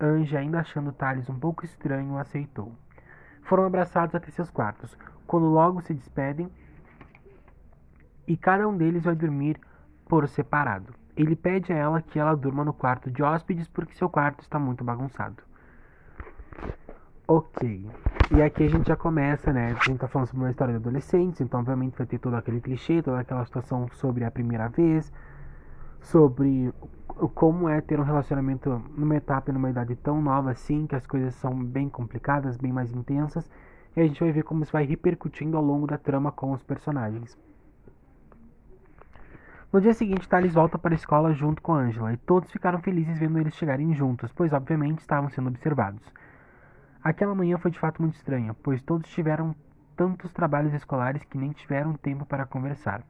Anja, 0.00 0.38
ainda 0.38 0.60
achando 0.60 0.92
Thales 0.92 1.28
um 1.28 1.38
pouco 1.38 1.64
estranho, 1.64 2.16
aceitou. 2.16 2.72
Foram 3.42 3.66
abraçados 3.66 4.14
até 4.14 4.30
seus 4.30 4.50
quartos, 4.50 4.96
quando 5.26 5.46
logo 5.46 5.82
se 5.82 5.92
despedem 5.92 6.50
e 8.26 8.36
cada 8.36 8.66
um 8.66 8.76
deles 8.76 9.04
vai 9.04 9.14
dormir 9.14 9.60
por 10.06 10.26
separado. 10.26 10.94
Ele 11.14 11.36
pede 11.36 11.72
a 11.72 11.76
ela 11.76 12.00
que 12.00 12.18
ela 12.18 12.34
durma 12.34 12.64
no 12.64 12.72
quarto 12.72 13.10
de 13.10 13.22
hóspedes 13.22 13.68
porque 13.68 13.94
seu 13.94 14.08
quarto 14.08 14.40
está 14.40 14.58
muito 14.58 14.82
bagunçado. 14.82 15.42
Ok. 17.26 17.88
E 18.32 18.42
aqui 18.42 18.64
a 18.64 18.68
gente 18.68 18.88
já 18.88 18.96
começa, 18.96 19.52
né? 19.52 19.68
A 19.68 19.84
gente 19.84 19.98
tá 19.98 20.08
falando 20.08 20.28
sobre 20.28 20.44
uma 20.44 20.50
história 20.50 20.72
de 20.72 20.80
adolescentes, 20.80 21.40
então 21.40 21.60
obviamente 21.60 21.96
vai 21.96 22.06
ter 22.06 22.18
todo 22.18 22.34
aquele 22.34 22.60
clichê, 22.60 23.02
toda 23.02 23.20
aquela 23.20 23.44
situação 23.44 23.88
sobre 23.92 24.24
a 24.24 24.30
primeira 24.30 24.68
vez, 24.68 25.12
sobre 26.00 26.72
como 27.34 27.68
é 27.68 27.80
ter 27.80 28.00
um 28.00 28.02
relacionamento 28.02 28.82
numa 28.96 29.16
etapa, 29.16 29.52
numa 29.52 29.70
idade 29.70 29.94
tão 29.96 30.20
nova 30.20 30.50
assim, 30.50 30.86
que 30.86 30.96
as 30.96 31.06
coisas 31.06 31.34
são 31.34 31.54
bem 31.64 31.88
complicadas, 31.88 32.56
bem 32.56 32.72
mais 32.72 32.92
intensas, 32.92 33.48
e 33.94 34.00
a 34.00 34.06
gente 34.06 34.18
vai 34.18 34.32
ver 34.32 34.42
como 34.42 34.62
isso 34.62 34.72
vai 34.72 34.84
repercutindo 34.84 35.56
ao 35.56 35.62
longo 35.62 35.86
da 35.86 35.98
trama 35.98 36.32
com 36.32 36.52
os 36.52 36.62
personagens. 36.62 37.38
No 39.72 39.80
dia 39.80 39.94
seguinte, 39.94 40.28
Thales 40.28 40.54
volta 40.54 40.76
para 40.76 40.92
a 40.92 40.96
escola 40.96 41.32
junto 41.32 41.62
com 41.62 41.74
Angela, 41.74 42.12
e 42.12 42.16
todos 42.16 42.50
ficaram 42.50 42.80
felizes 42.80 43.18
vendo 43.18 43.38
eles 43.38 43.54
chegarem 43.54 43.94
juntos, 43.94 44.32
pois 44.32 44.52
obviamente 44.52 44.98
estavam 44.98 45.30
sendo 45.30 45.48
observados. 45.48 46.02
Aquela 47.02 47.34
manhã 47.34 47.58
foi 47.58 47.70
de 47.70 47.78
fato 47.78 48.00
muito 48.00 48.14
estranha, 48.14 48.54
pois 48.54 48.80
todos 48.82 49.10
tiveram 49.10 49.56
tantos 49.96 50.32
trabalhos 50.32 50.72
escolares 50.72 51.24
que 51.24 51.36
nem 51.36 51.50
tiveram 51.50 51.94
tempo 51.94 52.24
para 52.24 52.46
conversar. 52.46 53.02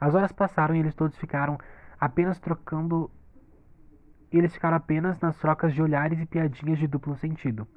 As 0.00 0.14
horas 0.14 0.32
passaram 0.32 0.74
e 0.74 0.78
eles 0.78 0.94
todos 0.94 1.16
ficaram 1.18 1.58
apenas 2.00 2.40
trocando. 2.40 3.10
Eles 4.32 4.54
ficaram 4.54 4.76
apenas 4.76 5.20
nas 5.20 5.36
trocas 5.38 5.74
de 5.74 5.82
olhares 5.82 6.18
e 6.18 6.26
piadinhas 6.26 6.78
de 6.78 6.86
duplo 6.86 7.14
sentido. 7.16 7.68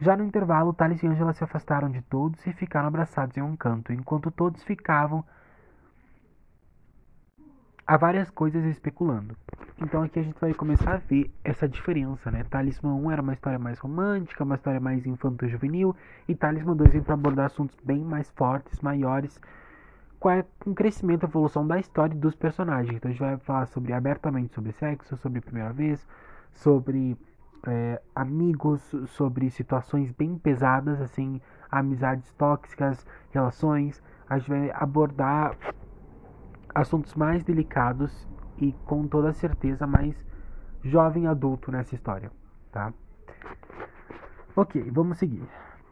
Já 0.00 0.16
no 0.16 0.24
intervalo, 0.24 0.72
Thales 0.72 1.02
e 1.02 1.06
Angela 1.06 1.32
se 1.32 1.44
afastaram 1.44 1.88
de 1.88 2.02
todos 2.02 2.44
e 2.46 2.52
ficaram 2.52 2.88
abraçados 2.88 3.36
em 3.36 3.42
um 3.42 3.56
canto, 3.56 3.92
enquanto 3.92 4.30
todos 4.32 4.64
ficavam 4.64 5.24
há 7.86 7.96
várias 7.96 8.30
coisas 8.30 8.64
especulando. 8.64 9.36
Então 9.80 10.02
aqui 10.02 10.18
a 10.18 10.22
gente 10.22 10.38
vai 10.40 10.54
começar 10.54 10.94
a 10.94 10.98
ver 10.98 11.30
essa 11.42 11.68
diferença, 11.68 12.30
né? 12.30 12.44
Talismã 12.44 12.94
1 12.94 13.10
era 13.10 13.22
uma 13.22 13.32
história 13.32 13.58
mais 13.58 13.78
romântica, 13.78 14.44
uma 14.44 14.54
história 14.54 14.80
mais 14.80 15.04
infanto-juvenil, 15.06 15.94
e 16.28 16.34
Talismã 16.34 16.76
2 16.76 16.92
vem 16.92 17.02
para 17.02 17.14
abordar 17.14 17.46
assuntos 17.46 17.76
bem 17.82 18.04
mais 18.04 18.30
fortes, 18.30 18.80
maiores, 18.80 19.40
com 20.20 20.30
o 20.66 20.74
crescimento 20.74 21.24
e 21.24 21.26
evolução 21.26 21.66
da 21.66 21.80
história 21.80 22.14
e 22.14 22.18
dos 22.18 22.36
personagens. 22.36 22.96
Então 22.96 23.08
a 23.08 23.12
gente 23.12 23.20
vai 23.20 23.36
falar 23.38 23.66
sobre 23.66 23.92
abertamente 23.92 24.54
sobre 24.54 24.72
sexo, 24.72 25.16
sobre 25.16 25.40
primeira 25.40 25.72
vez, 25.72 26.06
sobre 26.52 27.16
é, 27.66 28.00
amigos, 28.14 28.80
sobre 29.08 29.50
situações 29.50 30.12
bem 30.12 30.38
pesadas, 30.38 31.00
assim, 31.00 31.40
amizades 31.70 32.32
tóxicas, 32.34 33.04
relações. 33.30 34.00
A 34.28 34.38
gente 34.38 34.48
vai 34.48 34.70
abordar 34.70 35.56
assuntos 36.74 37.14
mais 37.14 37.44
delicados 37.44 38.28
e 38.58 38.72
com 38.84 39.06
toda 39.06 39.32
certeza 39.32 39.86
mais 39.86 40.14
jovem 40.82 41.26
adulto 41.26 41.70
nessa 41.70 41.94
história, 41.94 42.30
tá? 42.70 42.92
Ok, 44.54 44.90
vamos 44.90 45.18
seguir. 45.18 45.42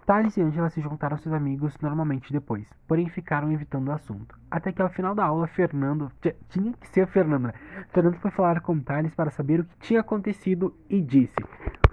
Thales 0.05 0.37
e 0.37 0.43
Angela 0.43 0.69
se 0.71 0.81
juntaram 0.81 1.15
aos 1.15 1.23
seus 1.23 1.33
amigos 1.33 1.79
normalmente 1.81 2.33
depois, 2.33 2.67
porém 2.89 3.09
ficaram 3.09 3.53
evitando 3.53 3.89
o 3.89 3.93
assunto. 3.93 4.37
Até 4.51 4.73
que 4.73 4.83
ao 4.83 4.89
final 4.89 5.15
da 5.15 5.25
aula, 5.25 5.47
Fernando. 5.47 6.11
Tinha 6.49 6.73
que 6.73 6.89
ser 6.89 7.07
Fernando, 7.07 7.45
né? 7.45 7.53
Fernando 7.91 8.17
foi 8.17 8.31
falar 8.33 8.61
com 8.61 8.81
Thales 8.81 9.15
para 9.15 9.31
saber 9.31 9.61
o 9.61 9.65
que 9.65 9.79
tinha 9.79 10.01
acontecido 10.01 10.75
e 10.89 11.01
disse: 11.01 11.37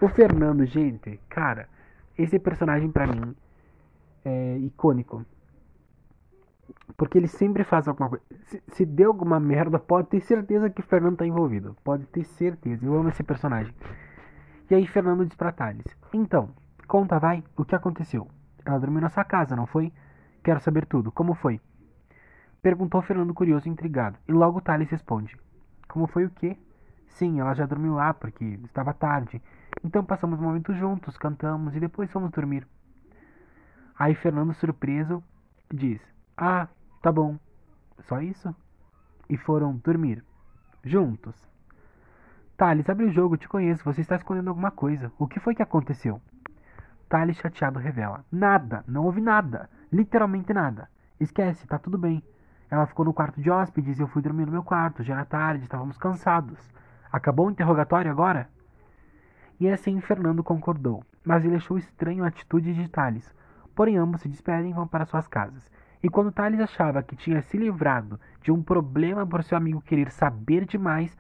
O 0.01 0.09
Fernando, 0.09 0.65
gente, 0.65 1.19
cara, 1.29 1.69
esse 2.17 2.39
personagem 2.39 2.89
para 2.89 3.05
mim 3.05 3.35
é 4.25 4.57
icônico. 4.57 5.23
Porque 6.95 7.17
ele 7.17 7.27
sempre 7.27 7.63
faz 7.63 7.87
alguma 7.87 8.09
coisa. 8.09 8.23
Se, 8.45 8.63
se, 8.69 8.85
deu 8.85 9.09
alguma 9.09 9.39
merda, 9.39 9.77
pode 9.77 10.07
ter 10.07 10.21
certeza 10.21 10.69
que 10.69 10.79
o 10.79 10.83
Fernando 10.83 11.17
tá 11.17 11.25
envolvido. 11.25 11.75
Pode 11.83 12.05
ter 12.05 12.23
certeza. 12.23 12.85
Eu 12.85 12.95
amo 12.95 13.09
esse 13.09 13.23
personagem. 13.23 13.73
E 14.69 14.75
aí 14.75 14.87
Fernando 14.87 15.25
diz 15.25 15.35
pra 15.35 15.51
Thales: 15.51 15.85
Então, 16.13 16.49
conta 16.87 17.19
vai, 17.19 17.43
o 17.55 17.65
que 17.65 17.75
aconteceu? 17.75 18.27
Ela 18.65 18.79
dormiu 18.79 19.01
na 19.01 19.09
sua 19.09 19.23
casa, 19.23 19.55
não 19.55 19.65
foi? 19.65 19.91
Quero 20.43 20.59
saber 20.59 20.85
tudo. 20.85 21.11
Como 21.11 21.33
foi? 21.33 21.59
Perguntou 22.61 23.01
Fernando 23.01 23.33
curioso 23.33 23.67
e 23.67 23.71
intrigado. 23.71 24.17
E 24.27 24.31
logo 24.31 24.61
Thales 24.61 24.89
responde: 24.89 25.37
Como 25.87 26.07
foi 26.07 26.25
o 26.25 26.29
quê? 26.29 26.57
Sim, 27.07 27.39
ela 27.39 27.53
já 27.53 27.65
dormiu 27.65 27.95
lá 27.95 28.13
porque 28.13 28.43
estava 28.63 28.93
tarde. 28.93 29.41
Então 29.83 30.03
passamos 30.03 30.39
um 30.39 30.43
momento 30.43 30.73
juntos, 30.73 31.17
cantamos 31.17 31.75
e 31.75 31.79
depois 31.79 32.11
fomos 32.11 32.31
dormir. 32.31 32.67
Aí 33.97 34.15
Fernando, 34.15 34.53
surpreso, 34.53 35.23
diz: 35.73 36.01
ah, 36.35 36.67
tá 37.07 37.11
bom. 37.11 37.39
Só 38.01 38.19
isso? 38.19 38.53
E 39.29 39.37
foram 39.37 39.77
dormir. 39.77 40.21
Juntos. 40.83 41.35
Thales, 42.57 42.89
abre 42.89 43.05
o 43.05 43.11
jogo, 43.11 43.37
te 43.37 43.47
conheço. 43.47 43.81
Você 43.85 44.01
está 44.01 44.17
escondendo 44.17 44.49
alguma 44.49 44.71
coisa. 44.71 45.09
O 45.17 45.25
que 45.25 45.39
foi 45.39 45.55
que 45.55 45.63
aconteceu? 45.63 46.21
Thales, 47.07 47.37
chateado, 47.37 47.79
revela: 47.79 48.25
Nada, 48.29 48.83
não 48.85 49.05
houve 49.05 49.21
nada. 49.21 49.69
Literalmente 49.89 50.53
nada. 50.53 50.89
Esquece, 51.17 51.65
tá 51.65 51.79
tudo 51.79 51.97
bem. 51.97 52.21
Ela 52.69 52.85
ficou 52.85 53.05
no 53.05 53.13
quarto 53.13 53.39
de 53.41 53.49
hóspedes 53.49 53.97
e 53.97 54.01
eu 54.01 54.07
fui 54.09 54.21
dormir 54.21 54.45
no 54.45 54.51
meu 54.51 54.63
quarto. 54.63 55.01
Já 55.01 55.13
era 55.13 55.23
tarde, 55.23 55.63
estávamos 55.63 55.97
cansados. 55.97 56.59
Acabou 57.09 57.47
o 57.47 57.51
interrogatório 57.51 58.11
agora? 58.11 58.49
E 59.61 59.69
assim 59.69 60.01
Fernando 60.01 60.43
concordou, 60.43 61.05
mas 61.23 61.45
ele 61.45 61.55
achou 61.55 61.77
estranho 61.77 62.25
a 62.25 62.27
atitude 62.27 62.73
de 62.73 62.89
Thales. 62.89 63.33
Porém, 63.73 63.95
ambos 63.95 64.19
se 64.19 64.27
despedem 64.27 64.71
e 64.71 64.73
vão 64.73 64.85
para 64.85 65.05
suas 65.05 65.25
casas. 65.25 65.71
E 66.01 66.09
quando 66.09 66.31
Thales 66.31 66.59
achava 66.59 67.01
que 67.01 67.15
tinha 67.15 67.41
se 67.41 67.57
livrado 67.57 68.19
de 68.41 68.51
um 68.51 68.61
problema 68.61 69.25
por 69.25 69.43
seu 69.43 69.57
amigo 69.57 69.81
querer 69.81 70.11
saber 70.11 70.65
demais, 70.65 71.17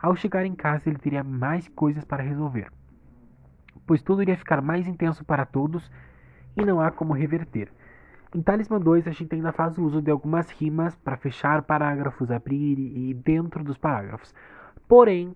ao 0.00 0.16
chegar 0.16 0.46
em 0.46 0.54
casa 0.54 0.88
ele 0.88 0.98
teria 0.98 1.24
mais 1.24 1.68
coisas 1.68 2.04
para 2.04 2.22
resolver. 2.22 2.70
Pois 3.86 4.02
tudo 4.02 4.22
iria 4.22 4.36
ficar 4.36 4.62
mais 4.62 4.86
intenso 4.86 5.24
para 5.24 5.44
todos 5.44 5.90
e 6.56 6.64
não 6.64 6.80
há 6.80 6.90
como 6.90 7.12
reverter. 7.12 7.70
Em 8.32 8.40
Talismã 8.40 8.78
2, 8.78 9.08
a 9.08 9.10
gente 9.10 9.34
ainda 9.34 9.50
faz 9.50 9.76
uso 9.76 10.00
de 10.00 10.10
algumas 10.10 10.48
rimas 10.50 10.94
para 10.94 11.16
fechar 11.16 11.62
parágrafos, 11.62 12.30
abrir 12.30 12.78
e 12.78 13.12
dentro 13.12 13.64
dos 13.64 13.76
parágrafos. 13.76 14.32
Porém, 14.86 15.34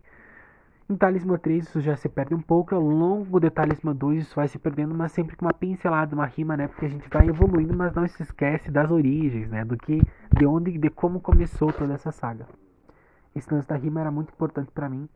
em 0.89 0.97
Talismã 0.97 1.39
3 1.39 1.67
isso 1.67 1.81
já 1.81 1.97
se 1.97 2.09
perde 2.11 2.35
um 2.35 2.43
pouco, 2.43 2.75
ao 2.75 2.81
longo 2.83 3.41
de 3.41 3.49
Talismã 3.49 3.95
2 3.95 4.25
isso 4.25 4.37
vai 4.37 4.49
se 4.49 4.59
perdendo, 4.59 4.95
mas 4.95 5.13
sempre 5.13 5.35
com 5.35 5.47
uma 5.47 5.55
pincelada, 5.55 6.15
uma 6.15 6.27
rima, 6.27 6.57
né? 6.57 6.69
Porque 6.69 6.85
a 6.85 6.89
gente 6.89 7.09
vai 7.09 7.27
evoluindo, 7.27 7.75
mas 7.75 7.95
não 7.95 8.07
se 8.07 8.23
esquece 8.23 8.71
das 8.71 8.91
origens, 8.91 9.49
né? 9.49 9.65
Do 9.65 9.79
que, 9.79 10.03
de 10.37 10.47
onde, 10.47 10.77
de 10.77 10.91
como 10.91 11.21
começou 11.21 11.73
toda 11.73 11.95
essa 11.95 12.13
saga. 12.13 12.47
Esse 13.35 13.53
lance 13.53 13.67
da 13.67 13.77
rima 13.77 14.01
era 14.03 14.11
muito 14.11 14.33
importante 14.33 14.71
para 14.73 14.89
mim. 14.89 15.09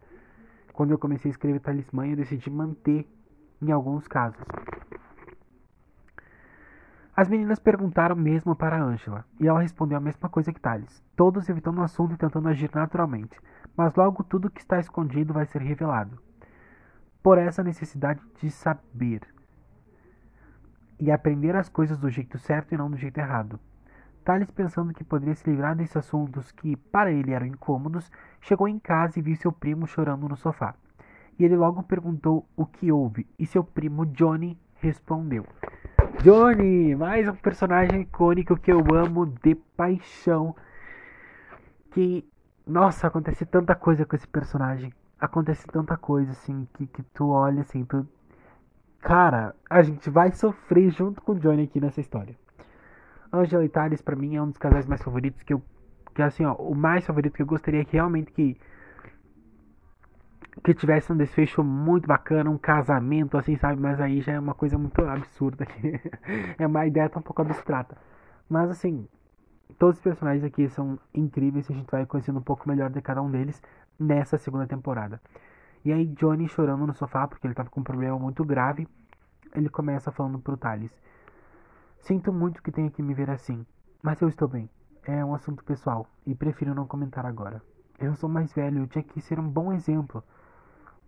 Quando 0.72 0.92
eu 0.92 0.98
comecei 0.98 1.28
a 1.28 1.32
escrever 1.32 1.60
Talismã, 1.60 2.06
eu 2.06 2.16
decidi 2.16 2.48
manter 2.50 3.06
em 3.60 3.70
alguns 3.70 4.08
casos. 4.08 4.40
As 7.14 7.28
meninas 7.28 7.58
perguntaram 7.58 8.16
mesmo 8.16 8.56
para 8.56 8.80
Angela, 8.80 9.24
e 9.40 9.46
ela 9.46 9.60
respondeu 9.60 9.98
a 9.98 10.00
mesma 10.00 10.28
coisa 10.28 10.52
que 10.52 10.60
Thales, 10.60 11.02
todos 11.16 11.48
evitando 11.48 11.78
o 11.78 11.82
assunto 11.82 12.14
e 12.14 12.16
tentando 12.16 12.48
agir 12.48 12.70
naturalmente 12.72 13.36
mas 13.78 13.94
logo 13.94 14.24
tudo 14.24 14.50
que 14.50 14.60
está 14.60 14.80
escondido 14.80 15.32
vai 15.32 15.46
ser 15.46 15.62
revelado. 15.62 16.20
Por 17.22 17.38
essa 17.38 17.62
necessidade 17.62 18.20
de 18.40 18.50
saber 18.50 19.22
e 20.98 21.12
aprender 21.12 21.54
as 21.54 21.68
coisas 21.68 21.96
do 21.96 22.10
jeito 22.10 22.40
certo 22.40 22.74
e 22.74 22.76
não 22.76 22.90
do 22.90 22.96
jeito 22.96 23.18
errado. 23.18 23.60
Thales, 24.24 24.50
pensando 24.50 24.92
que 24.92 25.04
poderia 25.04 25.36
se 25.36 25.48
livrar 25.48 25.76
desses 25.76 25.96
assuntos 25.96 26.50
que 26.50 26.74
para 26.76 27.12
ele 27.12 27.32
eram 27.32 27.46
incômodos, 27.46 28.10
chegou 28.40 28.66
em 28.66 28.80
casa 28.80 29.16
e 29.16 29.22
viu 29.22 29.36
seu 29.36 29.52
primo 29.52 29.86
chorando 29.86 30.28
no 30.28 30.36
sofá. 30.36 30.74
E 31.38 31.44
ele 31.44 31.56
logo 31.56 31.84
perguntou 31.84 32.48
o 32.56 32.66
que 32.66 32.90
houve, 32.90 33.28
e 33.38 33.46
seu 33.46 33.62
primo 33.62 34.04
Johnny 34.06 34.58
respondeu: 34.74 35.46
Johnny, 36.24 36.96
mais 36.96 37.28
um 37.28 37.36
personagem 37.36 38.00
icônico 38.00 38.56
que 38.56 38.72
eu 38.72 38.80
amo 38.92 39.24
de 39.24 39.54
paixão 39.54 40.56
Porque, 41.98 42.24
nossa, 42.68 43.06
acontece 43.06 43.46
tanta 43.46 43.74
coisa 43.74 44.04
com 44.04 44.14
esse 44.14 44.28
personagem. 44.28 44.92
Acontece 45.18 45.66
tanta 45.66 45.96
coisa, 45.96 46.30
assim, 46.32 46.68
que, 46.74 46.86
que 46.86 47.02
tu 47.02 47.30
olha, 47.30 47.62
assim, 47.62 47.84
tu... 47.84 48.06
Cara, 49.00 49.54
a 49.70 49.82
gente 49.82 50.10
vai 50.10 50.30
sofrer 50.32 50.90
junto 50.90 51.22
com 51.22 51.32
o 51.32 51.38
Johnny 51.38 51.64
aqui 51.64 51.80
nessa 51.80 52.00
história. 52.00 52.36
Angela 53.32 53.64
e 53.64 53.68
Thales, 53.68 54.02
pra 54.02 54.14
mim, 54.14 54.36
é 54.36 54.42
um 54.42 54.48
dos 54.48 54.58
casais 54.58 54.86
mais 54.86 55.02
favoritos 55.02 55.42
que 55.42 55.54
eu... 55.54 55.62
Que, 56.14 56.22
assim, 56.22 56.44
ó, 56.44 56.54
o 56.54 56.74
mais 56.74 57.06
favorito 57.06 57.34
que 57.34 57.42
eu 57.42 57.46
gostaria 57.46 57.84
que 57.84 57.92
realmente 57.92 58.32
que 58.32 58.60
que 60.62 60.74
tivesse 60.74 61.12
um 61.12 61.16
desfecho 61.16 61.62
muito 61.62 62.06
bacana, 62.06 62.50
um 62.50 62.58
casamento, 62.58 63.38
assim, 63.38 63.56
sabe? 63.56 63.80
Mas 63.80 64.00
aí 64.00 64.20
já 64.20 64.32
é 64.32 64.40
uma 64.40 64.54
coisa 64.54 64.76
muito 64.76 65.00
absurda 65.04 65.64
aqui. 65.64 66.00
é 66.58 66.66
uma 66.66 66.86
ideia 66.86 67.08
tá 67.08 67.20
um 67.20 67.22
pouco 67.22 67.42
abstrata. 67.42 67.96
Mas 68.48 68.70
assim, 68.70 69.06
todos 69.78 69.96
os 69.96 70.02
personagens 70.02 70.44
aqui 70.44 70.68
são 70.68 70.98
incríveis 71.14 71.68
e 71.68 71.72
a 71.72 71.76
gente 71.76 71.90
vai 71.90 72.06
conhecendo 72.06 72.38
um 72.38 72.42
pouco 72.42 72.68
melhor 72.68 72.90
de 72.90 73.00
cada 73.02 73.20
um 73.22 73.30
deles 73.30 73.62
nessa 73.98 74.38
segunda 74.38 74.66
temporada. 74.66 75.20
E 75.84 75.92
aí 75.92 76.06
Johnny 76.06 76.48
chorando 76.48 76.86
no 76.86 76.94
sofá 76.94 77.26
porque 77.26 77.46
ele 77.46 77.54
tava 77.54 77.70
com 77.70 77.80
um 77.80 77.84
problema 77.84 78.18
muito 78.18 78.44
grave, 78.44 78.88
ele 79.54 79.68
começa 79.68 80.12
falando 80.12 80.38
pro 80.38 80.56
Thales. 80.56 80.92
Sinto 82.00 82.32
muito 82.32 82.62
que 82.62 82.72
tenha 82.72 82.90
que 82.90 83.02
me 83.02 83.14
ver 83.14 83.30
assim, 83.30 83.66
mas 84.02 84.20
eu 84.20 84.28
estou 84.28 84.48
bem. 84.48 84.68
É 85.04 85.24
um 85.24 85.34
assunto 85.34 85.64
pessoal 85.64 86.06
e 86.26 86.34
prefiro 86.34 86.74
não 86.74 86.86
comentar 86.86 87.24
agora. 87.24 87.62
Eu 87.98 88.14
sou 88.14 88.28
mais 88.28 88.52
velho, 88.52 88.80
eu 88.80 88.86
tinha 88.86 89.02
que 89.02 89.20
ser 89.20 89.40
um 89.40 89.48
bom 89.48 89.72
exemplo. 89.72 90.22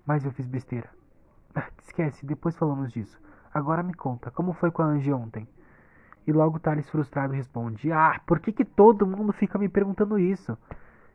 Mas 0.04 0.24
eu 0.24 0.32
fiz 0.32 0.46
besteira. 0.46 0.90
Esquece, 1.82 2.26
depois 2.26 2.56
falamos 2.56 2.92
disso. 2.92 3.20
Agora 3.52 3.82
me 3.82 3.94
conta, 3.94 4.30
como 4.30 4.52
foi 4.52 4.70
com 4.70 4.82
a 4.82 4.86
Angie 4.86 5.12
ontem? 5.12 5.46
E 6.26 6.32
logo 6.32 6.60
Thales 6.60 6.88
frustrado 6.88 7.32
responde: 7.32 7.92
Ah, 7.92 8.20
por 8.26 8.40
que, 8.40 8.52
que 8.52 8.64
todo 8.64 9.06
mundo 9.06 9.32
fica 9.32 9.58
me 9.58 9.68
perguntando 9.68 10.18
isso? 10.18 10.56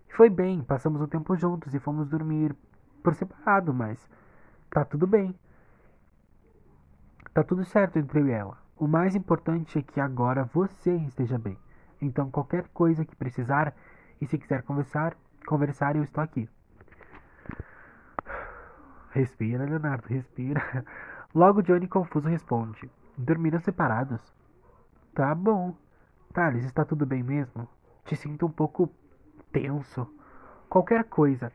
Foi 0.09 0.29
bem, 0.29 0.61
passamos 0.63 1.01
um 1.01 1.07
tempo 1.07 1.35
juntos 1.35 1.73
e 1.73 1.79
fomos 1.79 2.07
dormir 2.07 2.55
por 3.03 3.13
separado, 3.13 3.73
mas 3.73 4.09
tá 4.69 4.85
tudo 4.85 5.05
bem. 5.05 5.35
Tá 7.33 7.43
tudo 7.43 7.65
certo 7.65 7.99
entre 7.99 8.21
eu 8.21 8.27
e 8.27 8.31
ela. 8.31 8.57
O 8.77 8.87
mais 8.87 9.15
importante 9.15 9.77
é 9.77 9.81
que 9.81 9.99
agora 9.99 10.49
você 10.53 10.95
esteja 10.95 11.37
bem. 11.37 11.57
Então 12.01 12.31
qualquer 12.31 12.67
coisa 12.69 13.05
que 13.05 13.15
precisar 13.15 13.73
e 14.21 14.25
se 14.25 14.37
quiser 14.37 14.63
conversar, 14.63 15.15
conversar 15.45 15.95
eu 15.95 16.03
estou 16.03 16.23
aqui. 16.23 16.49
Respira, 19.11 19.65
Leonardo, 19.65 20.07
respira. 20.07 20.61
Logo 21.33 21.61
Johnny 21.61 21.87
confuso 21.87 22.27
responde: 22.27 22.89
Dormiram 23.17 23.59
separados? 23.59 24.21
Tá 25.15 25.33
bom. 25.33 25.73
Thales, 26.33 26.63
está 26.65 26.85
tudo 26.85 27.05
bem 27.05 27.23
mesmo? 27.23 27.67
Te 28.05 28.15
sinto 28.15 28.45
um 28.45 28.51
pouco 28.51 28.91
tenso. 29.51 30.07
Qualquer 30.69 31.05
coisa. 31.05 31.51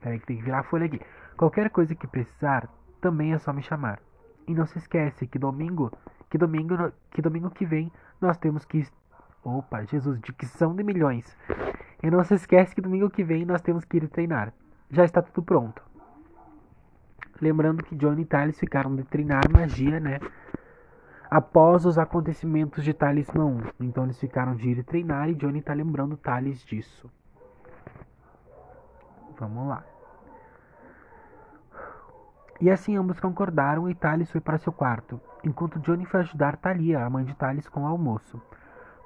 Peraí 0.00 0.20
que 0.20 0.26
tem 0.26 0.36
que 0.36 0.44
virar 0.44 0.60
a 0.60 0.62
folha 0.62 0.86
aqui. 0.86 1.00
Qualquer 1.36 1.70
coisa 1.70 1.94
que 1.94 2.06
precisar, 2.06 2.68
também 3.00 3.32
é 3.32 3.38
só 3.38 3.52
me 3.52 3.62
chamar. 3.62 3.98
E 4.46 4.54
não 4.54 4.66
se 4.66 4.78
esquece 4.78 5.26
que 5.26 5.38
domingo, 5.38 5.90
que 6.30 6.38
domingo, 6.38 6.92
que 7.10 7.20
domingo 7.20 7.50
que 7.50 7.66
vem 7.66 7.90
nós 8.20 8.36
temos 8.36 8.64
que 8.64 8.86
Opa, 9.42 9.84
Jesus, 9.84 10.20
dicção 10.20 10.76
de 10.76 10.84
milhões. 10.84 11.36
E 12.02 12.10
não 12.10 12.22
se 12.22 12.34
esquece 12.34 12.74
que 12.74 12.80
domingo 12.80 13.10
que 13.10 13.24
vem 13.24 13.44
nós 13.44 13.62
temos 13.62 13.84
que 13.84 13.96
ir 13.96 14.08
treinar 14.08 14.52
já 14.90 15.04
está 15.04 15.22
tudo 15.22 15.44
pronto. 15.44 15.82
Lembrando 17.40 17.82
que 17.82 17.94
Johnny 17.96 18.22
e 18.22 18.24
Thales 18.24 18.58
ficaram 18.58 18.94
de 18.94 19.04
treinar 19.04 19.42
magia, 19.50 20.00
né? 20.00 20.20
Após 21.36 21.84
os 21.84 21.98
acontecimentos 21.98 22.82
de 22.82 22.94
Talismã 22.94 23.44
1. 23.44 23.60
Então 23.80 24.04
eles 24.04 24.18
ficaram 24.18 24.56
de 24.56 24.70
ir 24.70 24.82
treinar 24.84 25.28
e 25.28 25.34
Johnny 25.34 25.58
está 25.58 25.74
lembrando 25.74 26.16
Thales 26.16 26.64
disso. 26.64 27.10
Vamos 29.38 29.68
lá. 29.68 29.84
E 32.58 32.70
assim 32.70 32.96
ambos 32.96 33.20
concordaram 33.20 33.86
e 33.86 33.94
Thales 33.94 34.30
foi 34.30 34.40
para 34.40 34.56
seu 34.56 34.72
quarto, 34.72 35.20
enquanto 35.44 35.78
Johnny 35.80 36.06
foi 36.06 36.20
ajudar 36.20 36.56
Thalia, 36.56 37.04
a 37.04 37.10
mãe 37.10 37.22
de 37.22 37.34
Thales, 37.34 37.68
com 37.68 37.82
o 37.82 37.86
almoço, 37.86 38.40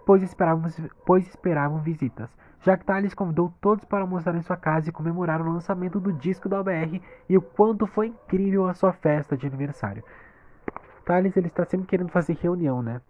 pois 0.06 0.22
esperavam, 0.22 0.70
pois 1.04 1.26
esperavam 1.26 1.80
visitas 1.80 2.30
já 2.62 2.76
que 2.76 2.84
Thales 2.84 3.14
convidou 3.14 3.52
todos 3.60 3.84
para 3.84 4.02
almoçar 4.02 4.34
em 4.34 4.42
sua 4.42 4.56
casa 4.56 4.90
e 4.90 4.92
comemorar 4.92 5.40
o 5.40 5.50
lançamento 5.50 5.98
do 5.98 6.12
disco 6.12 6.48
da 6.48 6.60
OBR 6.60 7.02
e 7.28 7.36
o 7.36 7.42
quanto 7.42 7.86
foi 7.86 8.08
incrível 8.08 8.68
a 8.68 8.74
sua 8.74 8.92
festa 8.92 9.36
de 9.36 9.46
aniversário. 9.46 10.04
Thales 11.10 11.36
ele 11.36 11.48
está 11.48 11.64
sempre 11.64 11.88
querendo 11.88 12.08
fazer 12.08 12.34
reunião, 12.34 12.80
né? 12.80 13.00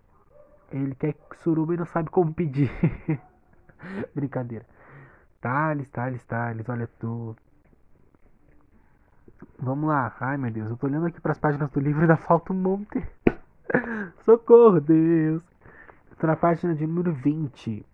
Ele 0.73 0.95
quer 0.95 1.15
suruba 1.43 1.75
e 1.75 1.77
não 1.77 1.85
sabe 1.85 2.09
como 2.09 2.33
pedir. 2.33 2.71
Brincadeira. 4.15 4.65
Thales, 5.39 5.91
Thales, 5.91 6.25
Thales, 6.25 6.67
olha 6.67 6.89
tu. 6.99 7.37
Vamos 9.59 9.91
lá. 9.91 10.17
Ai 10.19 10.39
meu 10.39 10.51
Deus, 10.51 10.71
eu 10.71 10.79
tô 10.79 10.87
olhando 10.87 11.09
aqui 11.09 11.21
para 11.21 11.33
as 11.33 11.39
páginas 11.39 11.69
do 11.69 11.79
livro 11.79 12.01
e 12.01 12.05
ainda 12.05 12.17
falta 12.17 12.55
um 12.55 12.57
monte. 12.57 13.07
Socorro, 14.25 14.81
Deus. 14.81 15.43
Estou 16.11 16.27
na 16.27 16.37
página 16.37 16.75
de 16.75 16.87
número 16.87 17.13
20. 17.13 17.85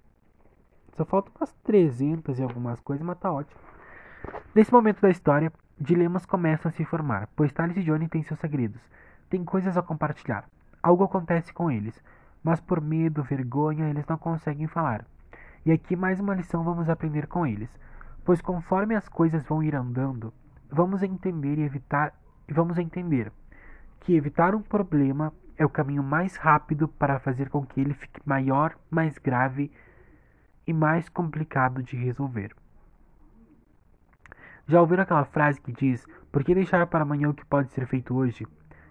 Só 0.93 1.05
faltam 1.05 1.33
umas 1.37 1.53
300 1.65 2.39
e 2.39 2.45
algumas 2.45 2.79
coisas, 2.79 3.05
mas 3.05 3.19
tá 3.19 3.33
ótimo. 3.33 3.61
Nesse 4.55 4.73
momento 4.73 5.01
da 5.01 5.11
história, 5.11 5.53
dilemas 5.77 6.25
começam 6.25 6.69
a 6.69 6.73
se 6.73 6.85
formar, 6.85 7.29
pois 7.35 7.53
Thales 7.53 7.77
e 7.77 7.83
Johnny 7.83 8.07
têm 8.07 8.23
seus 8.23 8.39
segredos. 8.39 8.81
Têm 9.29 9.45
coisas 9.45 9.77
a 9.77 9.83
compartilhar. 9.83 10.49
Algo 10.83 11.05
acontece 11.05 11.53
com 11.53 11.71
eles, 11.71 12.03
mas 12.43 12.61
por 12.61 12.81
medo, 12.81 13.23
vergonha, 13.23 13.89
eles 13.89 14.07
não 14.07 14.17
conseguem 14.17 14.67
falar. 14.67 15.05
E 15.65 15.73
aqui 15.73 15.97
mais 15.97 16.21
uma 16.21 16.35
lição 16.35 16.63
vamos 16.63 16.89
aprender 16.89 17.27
com 17.27 17.47
eles, 17.47 17.69
pois 18.25 18.41
conforme 18.41 18.95
as 18.95 19.09
coisas 19.09 19.45
vão 19.45 19.63
ir 19.63 19.75
andando, 19.75 20.33
vamos 20.71 21.03
entender 21.03 21.59
e 21.59 21.63
evitar 21.63 22.13
vamos 22.49 22.79
entender 22.79 23.33
que 24.01 24.15
evitar 24.15 24.55
um 24.55 24.63
problema 24.63 25.33
é 25.57 25.65
o 25.65 25.71
caminho 25.71 26.03
mais 26.03 26.37
rápido 26.37 26.87
para 26.87 27.19
fazer 27.19 27.49
com 27.49 27.67
que 27.67 27.81
ele 27.81 27.95
fique 27.95 28.21
maior, 28.25 28.77
mais 28.89 29.19
grave 29.19 29.73
e 30.67 30.73
mais 30.73 31.09
complicado 31.09 31.83
de 31.83 31.97
resolver. 31.97 32.55
Já 34.69 34.81
ouviram 34.81 35.03
aquela 35.03 35.25
frase 35.25 35.61
que 35.61 35.73
diz: 35.73 36.07
Por 36.31 36.45
que 36.45 36.55
deixar 36.55 36.87
para 36.87 37.03
amanhã 37.03 37.31
o 37.31 37.35
que 37.35 37.45
pode 37.45 37.73
ser 37.73 37.87
feito 37.87 38.15
hoje? 38.15 38.47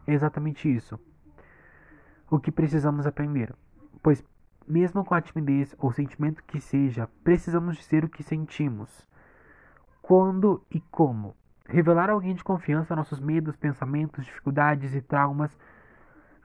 É 0.07 0.13
exatamente 0.13 0.73
isso. 0.73 0.99
O 2.29 2.39
que 2.39 2.51
precisamos 2.51 3.05
aprender. 3.05 3.53
Pois, 4.01 4.23
mesmo 4.67 5.03
com 5.03 5.13
a 5.13 5.21
timidez 5.21 5.75
ou 5.77 5.91
sentimento 5.91 6.43
que 6.43 6.59
seja, 6.59 7.09
precisamos 7.23 7.77
dizer 7.77 8.03
o 8.03 8.09
que 8.09 8.23
sentimos. 8.23 9.07
Quando 10.01 10.63
e 10.71 10.79
como. 10.79 11.35
Revelar 11.67 12.09
a 12.09 12.13
alguém 12.13 12.35
de 12.35 12.43
confiança 12.43 12.95
nossos 12.95 13.19
medos, 13.19 13.55
pensamentos, 13.55 14.25
dificuldades 14.25 14.93
e 14.93 15.01
traumas. 15.01 15.55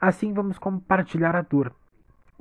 Assim 0.00 0.32
vamos 0.32 0.58
compartilhar 0.58 1.36
a 1.36 1.42
dor, 1.42 1.74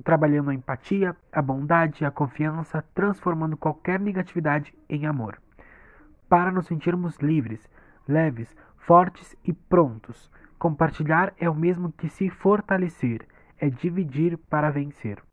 trabalhando 0.03 0.49
a 0.49 0.53
empatia, 0.53 1.15
a 1.31 1.41
bondade, 1.41 2.05
a 2.05 2.11
confiança, 2.11 2.81
transformando 2.93 3.57
qualquer 3.57 3.99
negatividade 3.99 4.73
em 4.87 5.05
amor. 5.05 5.41
Para 6.29 6.51
nos 6.51 6.67
sentirmos 6.67 7.17
livres, 7.17 7.69
leves, 8.07 8.55
fortes 8.77 9.35
e 9.43 9.51
prontos. 9.51 10.31
Compartilhar 10.59 11.33
é 11.39 11.49
o 11.49 11.55
mesmo 11.55 11.89
que 11.89 12.09
se 12.09 12.29
fortalecer, 12.29 13.25
é 13.57 13.69
dividir 13.69 14.37
para 14.37 14.69
vencer. 14.69 15.23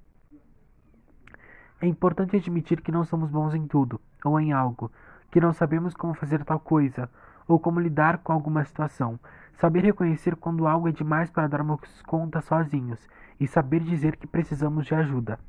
É 1.81 1.87
importante 1.89 2.37
admitir 2.37 2.81
que 2.81 2.93
não 2.93 3.05
somos 3.05 3.29
bons 3.29 3.53
em 3.53 3.67
tudo 3.67 4.01
ou 4.25 4.39
em 4.39 4.53
algo, 4.53 4.91
que 5.29 5.41
não 5.41 5.53
sabemos 5.53 5.95
como 5.95 6.15
fazer 6.15 6.45
tal 6.45 6.61
coisa 6.61 7.11
ou 7.49 7.59
como 7.59 7.81
lidar 7.81 8.19
com 8.19 8.33
alguma 8.33 8.65
situação. 8.65 9.19
Saber 9.55 9.83
reconhecer 9.83 10.37
quando 10.37 10.65
algo 10.65 10.89
é 10.89 10.93
demais 10.93 11.29
para 11.29 11.49
darmos 11.49 11.81
conta 12.03 12.41
sozinhos 12.41 13.09
e 13.41 13.49
saber 13.49 13.81
dizer 13.81 14.17
que 14.17 14.29
precisamos 14.29 14.87
de 14.87 14.95
ajuda. 14.95 15.41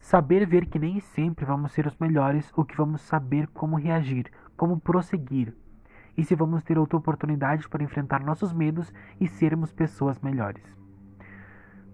Saber 0.00 0.44
ver 0.44 0.66
que 0.66 0.78
nem 0.78 0.98
sempre 0.98 1.44
vamos 1.44 1.70
ser 1.70 1.86
os 1.86 1.96
melhores 1.98 2.52
ou 2.56 2.64
que 2.64 2.76
vamos 2.76 3.00
saber 3.02 3.46
como 3.54 3.76
reagir, 3.76 4.28
como 4.56 4.80
prosseguir. 4.80 5.54
E 6.16 6.24
se 6.24 6.34
vamos 6.34 6.62
ter 6.62 6.78
outra 6.78 6.96
oportunidade 6.96 7.68
para 7.68 7.82
enfrentar 7.82 8.22
nossos 8.22 8.52
medos 8.52 8.92
e 9.20 9.26
sermos 9.26 9.72
pessoas 9.72 10.18
melhores. 10.20 10.62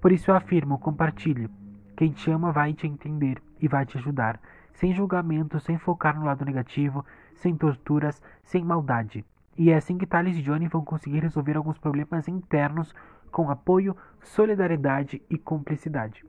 Por 0.00 0.12
isso 0.12 0.30
eu 0.30 0.34
afirmo, 0.34 0.78
compartilhe. 0.78 1.48
Quem 1.96 2.12
te 2.12 2.30
ama 2.30 2.52
vai 2.52 2.72
te 2.72 2.86
entender 2.86 3.42
e 3.60 3.68
vai 3.68 3.84
te 3.84 3.98
ajudar, 3.98 4.40
sem 4.72 4.94
julgamento, 4.94 5.60
sem 5.60 5.76
focar 5.78 6.18
no 6.18 6.24
lado 6.24 6.44
negativo, 6.44 7.04
sem 7.34 7.54
torturas, 7.56 8.22
sem 8.42 8.64
maldade. 8.64 9.24
E 9.56 9.70
é 9.70 9.76
assim 9.76 9.98
que 9.98 10.06
Thales 10.06 10.36
e 10.36 10.42
Johnny 10.42 10.68
vão 10.68 10.84
conseguir 10.84 11.20
resolver 11.20 11.56
alguns 11.56 11.76
problemas 11.76 12.28
internos 12.28 12.94
com 13.30 13.50
apoio, 13.50 13.96
solidariedade 14.22 15.22
e 15.28 15.36
cumplicidade. 15.36 16.24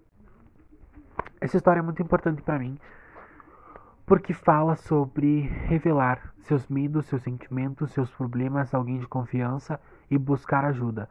Essa 1.40 1.58
história 1.58 1.80
é 1.80 1.84
muito 1.84 2.02
importante 2.02 2.42
para 2.42 2.60
mim 2.60 2.78
porque 4.12 4.34
fala 4.34 4.76
sobre 4.76 5.44
revelar 5.70 6.34
seus 6.42 6.68
medos, 6.68 7.06
seus 7.06 7.22
sentimentos, 7.22 7.94
seus 7.94 8.12
problemas 8.12 8.74
a 8.74 8.78
alguém 8.78 9.00
de 9.00 9.08
confiança 9.08 9.80
e 10.10 10.18
buscar 10.18 10.66
ajuda, 10.66 11.08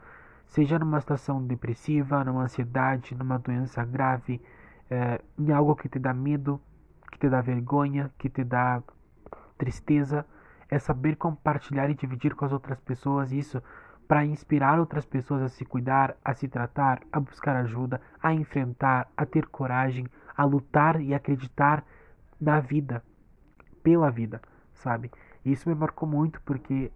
seja 0.47 0.79
numa 0.79 1.01
situação 1.01 1.43
depressiva, 1.43 2.23
numa 2.23 2.43
ansiedade, 2.43 3.15
numa 3.15 3.39
doença 3.39 3.83
grave, 3.87 4.39
é, 4.91 5.19
em 5.39 5.51
algo 5.51 5.75
que 5.75 5.89
te 5.89 5.99
dá 5.99 6.13
medo, 6.13 6.61
que 7.11 7.19
te 7.19 7.31
dá 7.31 7.41
vergonha, 7.41 8.13
que 8.19 8.29
te 8.29 8.45
dá 8.45 8.83
tristeza, 9.57 10.27
é 10.69 10.79
saber 10.79 11.17
compartilhar 11.17 11.89
e 11.89 11.95
dividir 11.95 12.35
com 12.35 12.45
as 12.45 12.53
outras 12.53 12.79
pessoas 12.81 13.33
isso 13.33 13.63
para 14.07 14.27
inspirar 14.27 14.79
outras 14.79 15.07
pessoas 15.07 15.41
a 15.41 15.49
se 15.49 15.65
cuidar, 15.65 16.19
a 16.23 16.35
se 16.35 16.49
tratar, 16.49 17.01
a 17.11 17.19
buscar 17.19 17.57
ajuda, 17.57 17.99
a 18.23 18.35
enfrentar, 18.35 19.09
a 19.17 19.25
ter 19.25 19.47
coragem, 19.47 20.07
a 20.37 20.45
lutar 20.45 21.01
e 21.01 21.15
acreditar 21.15 21.83
na 22.41 22.61
vida, 22.61 23.03
pela 23.83 24.11
vida, 24.11 24.41
sabe? 24.73 25.11
Isso 25.45 25.69
me 25.69 25.75
marcou 25.75 26.09
muito 26.09 26.41
porque 26.43 26.91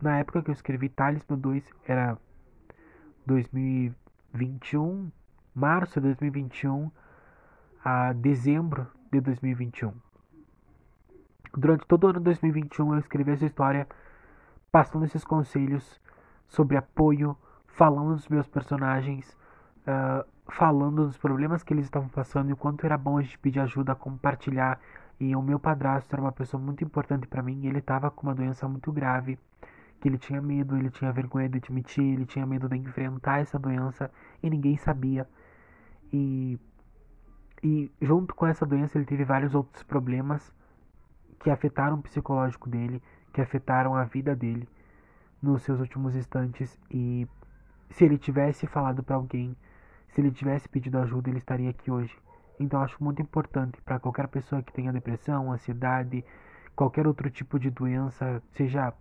na 0.00 0.18
época 0.18 0.42
que 0.42 0.50
eu 0.50 0.54
escrevi 0.54 0.88
Talisman 0.88 1.38
2 1.38 1.70
era 1.86 2.18
2021, 3.26 5.10
março 5.54 6.00
de 6.00 6.06
2021 6.08 6.90
a 7.84 8.12
dezembro 8.12 8.86
de 9.10 9.20
2021. 9.20 9.92
Durante 11.56 11.86
todo 11.86 12.04
o 12.04 12.06
ano 12.08 12.18
de 12.18 12.24
2021 12.24 12.92
eu 12.92 12.98
escrevi 12.98 13.32
essa 13.32 13.46
história 13.46 13.88
passando 14.70 15.04
esses 15.04 15.24
conselhos 15.24 16.00
sobre 16.46 16.76
apoio, 16.76 17.36
falando 17.66 18.14
dos 18.14 18.28
meus 18.28 18.46
personagens, 18.46 19.36
uh, 19.88 20.24
falando 20.50 21.06
dos 21.06 21.16
problemas 21.16 21.62
que 21.62 21.72
eles 21.72 21.86
estavam 21.86 22.08
passando 22.08 22.50
e 22.50 22.52
o 22.52 22.56
quanto 22.56 22.84
era 22.84 22.98
bom 22.98 23.18
a 23.18 23.22
gente 23.22 23.38
pedir 23.38 23.60
ajuda, 23.60 23.94
compartilhar. 23.94 24.78
E 25.18 25.34
o 25.34 25.42
meu 25.42 25.58
padrasto 25.58 26.14
era 26.14 26.22
uma 26.22 26.32
pessoa 26.32 26.62
muito 26.62 26.84
importante 26.84 27.26
para 27.26 27.42
mim. 27.42 27.66
ele 27.66 27.78
estava 27.78 28.10
com 28.10 28.26
uma 28.26 28.34
doença 28.34 28.68
muito 28.68 28.92
grave, 28.92 29.38
que 30.00 30.08
ele 30.08 30.18
tinha 30.18 30.40
medo, 30.40 30.76
ele 30.76 30.90
tinha 30.90 31.10
vergonha 31.12 31.48
de 31.48 31.58
admitir, 31.58 32.04
ele 32.04 32.24
tinha 32.24 32.46
medo 32.46 32.68
de 32.68 32.76
enfrentar 32.76 33.40
essa 33.40 33.58
doença 33.58 34.10
e 34.42 34.48
ninguém 34.48 34.76
sabia. 34.76 35.28
E, 36.12 36.58
e 37.62 37.90
junto 38.00 38.34
com 38.34 38.46
essa 38.46 38.64
doença 38.64 38.96
ele 38.96 39.06
teve 39.06 39.24
vários 39.24 39.54
outros 39.54 39.82
problemas 39.82 40.52
que 41.40 41.50
afetaram 41.50 41.96
o 41.96 42.02
psicológico 42.02 42.68
dele, 42.68 43.02
que 43.32 43.40
afetaram 43.40 43.94
a 43.96 44.04
vida 44.04 44.36
dele 44.36 44.68
nos 45.42 45.62
seus 45.62 45.80
últimos 45.80 46.14
instantes 46.14 46.78
e 46.90 47.26
se 47.90 48.04
ele 48.04 48.18
tivesse 48.18 48.66
falado 48.66 49.02
para 49.02 49.16
alguém, 49.16 49.56
se 50.10 50.20
ele 50.20 50.30
tivesse 50.30 50.68
pedido 50.68 50.98
ajuda, 50.98 51.30
ele 51.30 51.38
estaria 51.38 51.70
aqui 51.70 51.90
hoje. 51.90 52.16
Então 52.58 52.80
acho 52.80 53.02
muito 53.02 53.22
importante 53.22 53.80
para 53.82 53.98
qualquer 53.98 54.26
pessoa 54.28 54.62
que 54.62 54.72
tenha 54.72 54.92
depressão, 54.92 55.52
ansiedade, 55.52 56.24
qualquer 56.74 57.06
outro 57.06 57.30
tipo 57.30 57.58
de 57.58 57.70
doença, 57.70 58.42
seja 58.52 58.92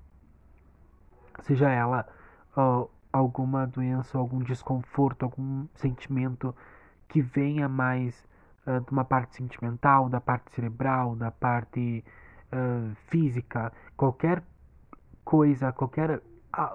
seja 1.44 1.70
ela 1.70 2.08
uh, 2.56 2.90
alguma 3.12 3.66
doença, 3.68 4.18
algum 4.18 4.40
desconforto, 4.40 5.24
algum 5.24 5.68
sentimento 5.76 6.56
que 7.08 7.22
venha 7.22 7.68
mais 7.70 8.26
uh, 8.66 8.82
de 8.82 8.92
uma 8.92 9.06
parte 9.06 9.36
sentimental, 9.36 10.10
da 10.10 10.20
parte 10.20 10.52
cerebral, 10.52 11.16
da 11.16 11.32
parte 11.32 12.04
uh, 12.52 12.96
física, 13.08 13.72
qualquer 13.96 14.44
coisa, 15.24 15.72
qualquer, 15.72 16.22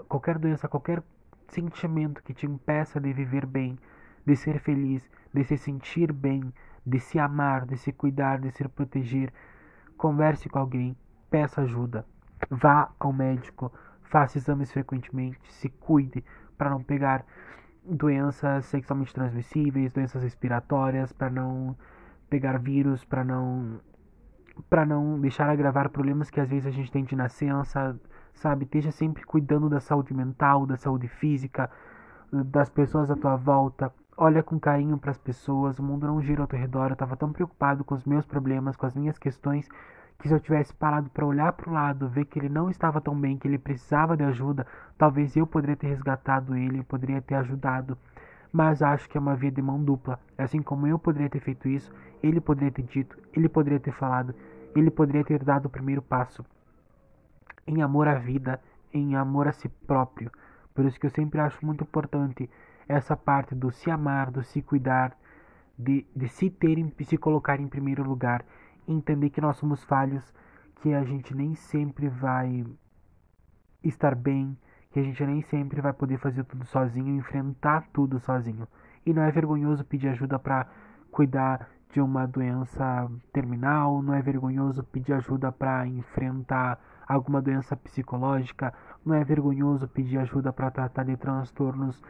qualquer 0.08 0.38
doença, 0.38 0.68
qualquer 0.68 1.02
sentimento 1.48 2.22
que 2.22 2.34
te 2.34 2.46
impeça 2.46 3.00
de 3.00 3.12
viver 3.12 3.46
bem, 3.46 3.78
de 4.24 4.36
ser 4.36 4.58
feliz, 4.60 5.08
de 5.32 5.44
se 5.44 5.56
sentir 5.56 6.12
bem, 6.12 6.52
de 6.84 6.98
se 7.00 7.18
amar, 7.18 7.66
de 7.66 7.76
se 7.76 7.92
cuidar, 7.92 8.40
de 8.40 8.50
se 8.50 8.66
proteger, 8.68 9.32
converse 9.96 10.48
com 10.48 10.58
alguém, 10.58 10.96
peça 11.30 11.62
ajuda, 11.62 12.04
vá 12.50 12.90
ao 12.98 13.12
médico, 13.12 13.72
faça 14.02 14.38
exames 14.38 14.72
frequentemente, 14.72 15.40
se 15.52 15.68
cuide 15.68 16.24
para 16.58 16.70
não 16.70 16.82
pegar 16.82 17.24
doenças 17.84 18.66
sexualmente 18.66 19.14
transmissíveis, 19.14 19.92
doenças 19.92 20.22
respiratórias, 20.22 21.12
para 21.12 21.30
não 21.30 21.76
pegar 22.28 22.58
vírus, 22.58 23.04
para 23.04 23.24
não 23.24 23.80
para 24.68 24.84
não 24.84 25.18
deixar 25.18 25.48
agravar 25.48 25.88
problemas 25.88 26.28
que 26.28 26.38
às 26.38 26.48
vezes 26.48 26.66
a 26.66 26.70
gente 26.70 26.92
tem 26.92 27.04
de 27.04 27.16
nascença, 27.16 27.98
sabe? 28.34 28.64
Esteja 28.64 28.90
sempre 28.90 29.24
cuidando 29.24 29.68
da 29.68 29.80
saúde 29.80 30.12
mental, 30.12 30.66
da 30.66 30.76
saúde 30.76 31.08
física, 31.08 31.70
das 32.30 32.68
pessoas 32.68 33.10
à 33.10 33.16
tua 33.16 33.36
volta. 33.36 33.92
Olha 34.16 34.42
com 34.42 34.58
carinho 34.60 34.98
para 34.98 35.10
as 35.10 35.18
pessoas, 35.18 35.78
o 35.78 35.82
mundo 35.82 36.06
não 36.06 36.20
gira 36.20 36.42
ao 36.42 36.46
teu 36.46 36.58
redor. 36.58 36.88
Eu 36.88 36.92
estava 36.92 37.16
tão 37.16 37.32
preocupado 37.32 37.84
com 37.84 37.94
os 37.94 38.04
meus 38.04 38.26
problemas, 38.26 38.76
com 38.76 38.86
as 38.86 38.94
minhas 38.94 39.18
questões, 39.18 39.68
que 40.18 40.28
se 40.28 40.34
eu 40.34 40.40
tivesse 40.40 40.74
parado 40.74 41.10
para 41.10 41.26
olhar 41.26 41.52
para 41.52 41.70
o 41.70 41.72
lado, 41.72 42.08
ver 42.08 42.26
que 42.26 42.38
ele 42.38 42.48
não 42.48 42.70
estava 42.70 43.00
tão 43.00 43.18
bem, 43.18 43.38
que 43.38 43.48
ele 43.48 43.58
precisava 43.58 44.16
de 44.16 44.24
ajuda, 44.24 44.66
talvez 44.96 45.36
eu 45.36 45.46
poderia 45.46 45.76
ter 45.76 45.88
resgatado 45.88 46.56
ele, 46.56 46.82
poderia 46.84 47.20
ter 47.20 47.34
ajudado 47.36 47.96
mas 48.52 48.82
acho 48.82 49.08
que 49.08 49.16
é 49.16 49.20
uma 49.20 49.34
via 49.34 49.50
de 49.50 49.62
mão 49.62 49.82
dupla. 49.82 50.20
Assim 50.36 50.60
como 50.60 50.86
eu 50.86 50.98
poderia 50.98 51.30
ter 51.30 51.40
feito 51.40 51.68
isso, 51.68 51.90
ele 52.22 52.40
poderia 52.40 52.70
ter 52.70 52.82
dito, 52.82 53.16
ele 53.32 53.48
poderia 53.48 53.80
ter 53.80 53.92
falado, 53.92 54.34
ele 54.76 54.90
poderia 54.90 55.24
ter 55.24 55.42
dado 55.42 55.66
o 55.66 55.70
primeiro 55.70 56.02
passo 56.02 56.44
em 57.66 57.80
amor 57.80 58.06
à 58.06 58.14
vida, 58.14 58.60
em 58.92 59.16
amor 59.16 59.48
a 59.48 59.52
si 59.52 59.68
próprio. 59.68 60.30
Por 60.74 60.84
isso 60.84 61.00
que 61.00 61.06
eu 61.06 61.10
sempre 61.10 61.40
acho 61.40 61.64
muito 61.64 61.82
importante 61.82 62.48
essa 62.88 63.16
parte 63.16 63.54
do 63.54 63.70
se 63.70 63.90
amar, 63.90 64.30
do 64.30 64.42
se 64.42 64.62
cuidar, 64.62 65.16
de, 65.78 66.06
de 66.14 66.28
se 66.28 66.50
ter, 66.50 66.76
se 67.04 67.16
colocar 67.16 67.60
em 67.60 67.68
primeiro 67.68 68.02
lugar, 68.02 68.44
entender 68.86 69.30
que 69.30 69.40
nós 69.40 69.56
somos 69.56 69.82
falhos, 69.84 70.32
que 70.76 70.92
a 70.92 71.04
gente 71.04 71.34
nem 71.34 71.54
sempre 71.54 72.08
vai 72.08 72.64
estar 73.82 74.14
bem, 74.14 74.56
que 74.90 75.00
a 75.00 75.02
gente 75.02 75.24
nem 75.24 75.42
sempre 75.42 75.80
vai 75.80 75.92
poder 75.92 76.18
fazer 76.18 76.44
tudo 76.44 76.64
sozinho, 76.66 77.16
enfrentar 77.16 77.88
tudo 77.92 78.18
sozinho. 78.20 78.66
E 79.04 79.12
não 79.12 79.22
é 79.22 79.30
vergonhoso 79.30 79.84
pedir 79.84 80.08
ajuda 80.08 80.38
para 80.38 80.66
cuidar 81.10 81.68
de 81.92 82.00
uma 82.00 82.26
doença 82.26 83.10
terminal, 83.32 84.02
não 84.02 84.14
é 84.14 84.22
vergonhoso 84.22 84.82
pedir 84.84 85.12
ajuda 85.12 85.52
para 85.52 85.86
enfrentar 85.86 86.80
alguma 87.06 87.42
doença 87.42 87.76
psicológica, 87.76 88.72
não 89.04 89.14
é 89.14 89.22
vergonhoso 89.22 89.86
pedir 89.88 90.18
ajuda 90.18 90.52
para 90.52 90.70
tratar 90.70 91.04
de 91.04 91.16
transtornos 91.16 92.02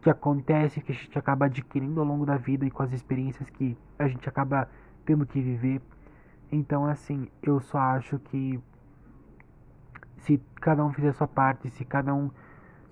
que 0.00 0.10
acontecem, 0.10 0.82
que 0.82 0.92
a 0.92 0.94
gente 0.94 1.18
acaba 1.18 1.46
adquirindo 1.46 2.00
ao 2.00 2.06
longo 2.06 2.24
da 2.24 2.36
vida 2.36 2.64
e 2.64 2.70
com 2.70 2.82
as 2.82 2.92
experiências 2.92 3.48
que 3.50 3.76
a 3.98 4.08
gente 4.08 4.28
acaba 4.28 4.68
tendo 5.04 5.26
que 5.26 5.40
viver. 5.40 5.80
Então, 6.50 6.86
assim, 6.86 7.28
eu 7.42 7.60
só 7.60 7.78
acho 7.78 8.18
que 8.18 8.58
se 10.18 10.40
cada 10.56 10.84
um 10.84 10.92
fizer 10.92 11.12
sua 11.12 11.28
parte, 11.28 11.70
se 11.70 11.84
cada 11.84 12.14
um 12.14 12.30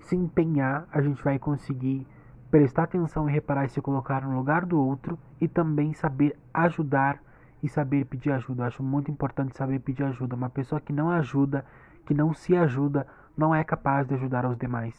se 0.01 0.15
empenhar, 0.15 0.87
a 0.91 1.01
gente 1.01 1.23
vai 1.23 1.37
conseguir 1.37 2.07
prestar 2.49 2.83
atenção 2.83 3.29
e 3.29 3.31
reparar 3.31 3.65
e 3.65 3.69
se 3.69 3.81
colocar 3.81 4.21
no 4.21 4.35
lugar 4.35 4.65
do 4.65 4.79
outro 4.79 5.19
e 5.39 5.47
também 5.47 5.93
saber 5.93 6.37
ajudar 6.53 7.21
e 7.61 7.69
saber 7.69 8.05
pedir 8.05 8.31
ajuda. 8.31 8.63
Eu 8.63 8.67
acho 8.67 8.83
muito 8.83 9.11
importante 9.11 9.55
saber 9.55 9.79
pedir 9.79 10.03
ajuda. 10.03 10.35
Uma 10.35 10.49
pessoa 10.49 10.81
que 10.81 10.93
não 10.93 11.09
ajuda, 11.09 11.65
que 12.05 12.13
não 12.13 12.33
se 12.33 12.55
ajuda, 12.55 13.05
não 13.37 13.53
é 13.53 13.63
capaz 13.63 14.07
de 14.07 14.15
ajudar 14.15 14.45
os 14.45 14.57
demais. 14.57 14.95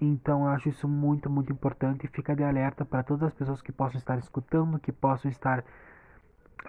Então 0.00 0.42
eu 0.42 0.48
acho 0.48 0.68
isso 0.68 0.86
muito, 0.86 1.28
muito 1.28 1.52
importante 1.52 2.04
e 2.04 2.08
fica 2.08 2.34
de 2.34 2.44
alerta 2.44 2.84
para 2.84 3.02
todas 3.02 3.24
as 3.24 3.34
pessoas 3.34 3.60
que 3.60 3.72
possam 3.72 3.98
estar 3.98 4.18
escutando, 4.18 4.78
que 4.78 4.92
possam 4.92 5.30
estar 5.30 5.64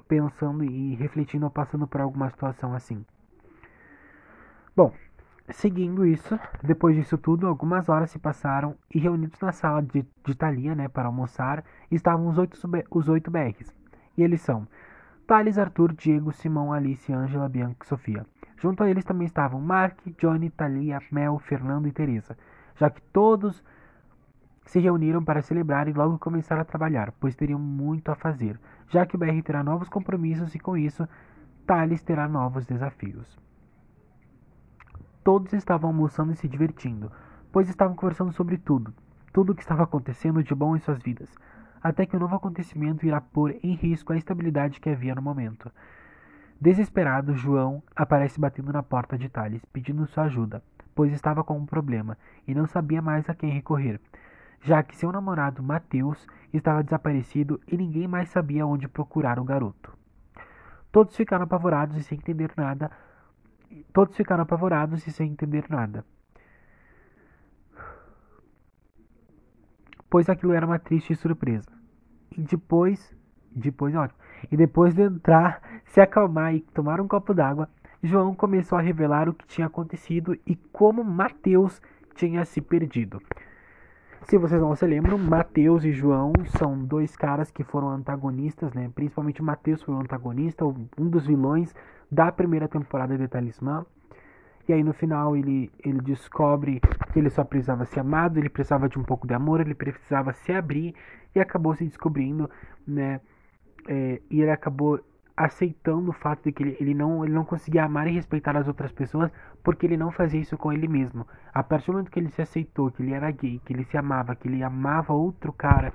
pensando 0.07 0.63
e 0.63 0.95
refletindo 0.95 1.45
ou 1.45 1.51
passando 1.51 1.87
por 1.87 2.01
alguma 2.01 2.29
situação 2.29 2.73
assim. 2.73 3.05
Bom, 4.75 4.93
seguindo 5.49 6.05
isso, 6.05 6.39
depois 6.63 6.95
disso 6.95 7.17
tudo, 7.17 7.47
algumas 7.47 7.89
horas 7.89 8.09
se 8.09 8.17
passaram 8.17 8.75
e 8.93 8.99
reunidos 8.99 9.39
na 9.41 9.51
sala 9.51 9.81
de, 9.81 10.05
de 10.25 10.35
Thalia, 10.35 10.73
né, 10.73 10.87
para 10.87 11.07
almoçar, 11.07 11.63
estavam 11.91 12.27
os 12.27 12.37
oito, 12.37 12.57
os 12.91 13.09
oito 13.09 13.29
BRs. 13.29 13.75
E 14.17 14.23
eles 14.23 14.41
são 14.41 14.67
Thales, 15.27 15.57
Arthur, 15.59 15.93
Diego, 15.93 16.31
Simão, 16.31 16.73
Alice, 16.73 17.11
Ângela, 17.13 17.47
Bianca 17.47 17.85
e 17.85 17.87
Sofia. 17.87 18.25
Junto 18.57 18.83
a 18.83 18.89
eles 18.89 19.05
também 19.05 19.25
estavam 19.25 19.61
Mark, 19.61 19.99
Johnny, 20.17 20.49
Thalia, 20.49 20.99
Mel, 21.11 21.37
Fernando 21.39 21.87
e 21.87 21.91
Teresa, 21.91 22.35
já 22.79 22.89
que 22.89 23.01
todos 23.01 23.61
se 24.65 24.79
reuniram 24.79 25.21
para 25.23 25.41
celebrar 25.41 25.87
e 25.89 25.93
logo 25.93 26.17
começar 26.17 26.57
a 26.57 26.63
trabalhar, 26.63 27.11
pois 27.19 27.35
teriam 27.35 27.59
muito 27.59 28.09
a 28.09 28.15
fazer, 28.15 28.57
já 28.87 29.05
que 29.05 29.15
o 29.15 29.19
BR 29.19 29.41
terá 29.43 29.61
novos 29.61 29.89
compromissos 29.89 30.55
e 30.55 30.59
com 30.59 30.77
isso 30.77 31.07
Thales 31.67 32.01
terá 32.01 32.27
novos 32.27 32.65
desafios. 32.65 33.37
Todos 35.23 35.51
estavam 35.51 35.89
almoçando 35.89 36.31
e 36.31 36.35
se 36.37 36.47
divertindo, 36.47 37.11
pois 37.51 37.67
estavam 37.67 37.95
conversando 37.95 38.31
sobre 38.31 38.57
tudo, 38.57 38.93
tudo 39.33 39.51
o 39.51 39.55
que 39.55 39.61
estava 39.61 39.83
acontecendo 39.83 40.41
de 40.41 40.55
bom 40.55 40.75
em 40.75 40.79
suas 40.79 41.01
vidas, 41.01 41.29
até 41.83 42.05
que 42.05 42.15
um 42.15 42.19
novo 42.19 42.35
acontecimento 42.35 43.05
irá 43.05 43.19
pôr 43.19 43.57
em 43.61 43.73
risco 43.73 44.13
a 44.13 44.17
estabilidade 44.17 44.79
que 44.79 44.89
havia 44.89 45.15
no 45.15 45.21
momento. 45.21 45.69
Desesperado, 46.61 47.35
João 47.35 47.83
aparece 47.95 48.39
batendo 48.39 48.71
na 48.71 48.83
porta 48.83 49.17
de 49.17 49.27
Thales, 49.27 49.65
pedindo 49.65 50.07
sua 50.07 50.23
ajuda, 50.23 50.63
pois 50.99 51.13
estava 51.13 51.45
com 51.45 51.57
um 51.57 51.65
problema 51.65 52.17
e 52.45 52.53
não 52.53 52.67
sabia 52.67 53.01
mais 53.01 53.29
a 53.29 53.33
quem 53.33 53.49
recorrer, 53.49 54.01
já 54.59 54.83
que 54.83 54.97
seu 54.97 55.13
namorado 55.13 55.63
Mateus 55.63 56.27
estava 56.53 56.83
desaparecido 56.83 57.57
e 57.65 57.77
ninguém 57.77 58.05
mais 58.05 58.27
sabia 58.27 58.67
onde 58.67 58.85
procurar 58.85 59.39
o 59.39 59.45
garoto. 59.45 59.97
Todos 60.91 61.15
ficaram 61.15 61.45
apavorados 61.45 61.95
e 61.95 62.03
sem 62.03 62.17
entender 62.17 62.51
nada, 62.57 62.91
Todos 63.93 64.17
ficaram 64.17 64.43
apavorados 64.43 65.07
e 65.07 65.11
sem 65.11 65.31
entender 65.31 65.63
nada. 65.69 66.03
Pois 70.09 70.27
aquilo 70.27 70.51
era 70.51 70.65
uma 70.65 70.79
triste 70.79 71.15
surpresa. 71.15 71.71
E 72.37 72.41
depois 72.41 73.15
depois 73.51 73.95
é 73.95 73.99
ótimo. 73.99 74.19
E 74.51 74.57
depois 74.57 74.93
de 74.93 75.03
entrar, 75.03 75.61
se 75.85 76.01
acalmar 76.01 76.53
e 76.53 76.59
tomar 76.61 76.99
um 76.99 77.07
copo 77.07 77.33
d'água, 77.33 77.69
João 78.01 78.33
começou 78.33 78.77
a 78.77 78.81
revelar 78.81 79.27
o 79.27 79.33
que 79.33 79.45
tinha 79.47 79.67
acontecido 79.67 80.37
e 80.45 80.55
como 80.55 81.03
Mateus 81.03 81.81
tinha 82.15 82.45
se 82.45 82.61
perdido. 82.61 83.21
Se 84.23 84.37
vocês 84.37 84.61
não 84.61 84.75
se 84.75 84.85
lembram, 84.85 85.17
Mateus 85.17 85.83
e 85.83 85.91
João 85.91 86.31
são 86.57 86.77
dois 86.77 87.15
caras 87.15 87.49
que 87.49 87.63
foram 87.63 87.89
antagonistas, 87.89 88.73
né? 88.73 88.89
Principalmente 88.93 89.41
Mateus 89.41 89.81
foi 89.81 89.95
o 89.95 89.99
antagonista, 89.99 90.65
um 90.65 91.09
dos 91.09 91.25
vilões 91.25 91.73
da 92.11 92.31
primeira 92.31 92.67
temporada 92.67 93.17
de 93.17 93.27
Talismã. 93.27 93.85
E 94.67 94.73
aí 94.73 94.83
no 94.83 94.93
final 94.93 95.35
ele, 95.35 95.71
ele 95.83 95.99
descobre 95.99 96.79
que 97.11 97.19
ele 97.19 97.29
só 97.29 97.43
precisava 97.43 97.85
ser 97.85 98.01
amado, 98.01 98.37
ele 98.37 98.49
precisava 98.49 98.87
de 98.87 98.99
um 98.99 99.03
pouco 99.03 99.25
de 99.25 99.33
amor, 99.33 99.61
ele 99.61 99.73
precisava 99.73 100.31
se 100.31 100.51
abrir 100.53 100.93
e 101.33 101.39
acabou 101.39 101.73
se 101.73 101.85
descobrindo, 101.85 102.49
né? 102.87 103.19
É, 103.87 104.21
e 104.29 104.41
ele 104.41 104.51
acabou 104.51 104.99
aceitando 105.39 106.09
o 106.09 106.13
fato 106.13 106.43
de 106.43 106.51
que 106.51 106.61
ele, 106.61 106.77
ele, 106.81 106.93
não, 106.93 107.23
ele 107.23 107.33
não 107.33 107.45
conseguia 107.45 107.85
amar 107.85 108.07
e 108.07 108.11
respeitar 108.11 108.57
as 108.57 108.67
outras 108.67 108.91
pessoas 108.91 109.31
porque 109.63 109.85
ele 109.85 109.95
não 109.95 110.11
fazia 110.11 110.41
isso 110.41 110.57
com 110.57 110.73
ele 110.73 110.85
mesmo. 110.85 111.25
A 111.53 111.63
partir 111.63 111.87
do 111.87 111.93
momento 111.93 112.11
que 112.11 112.19
ele 112.19 112.29
se 112.29 112.41
aceitou, 112.41 112.91
que 112.91 113.01
ele 113.01 113.13
era 113.13 113.31
gay, 113.31 113.61
que 113.63 113.71
ele 113.71 113.85
se 113.85 113.97
amava, 113.97 114.35
que 114.35 114.49
ele 114.49 114.61
amava 114.61 115.13
outro 115.13 115.53
cara, 115.53 115.93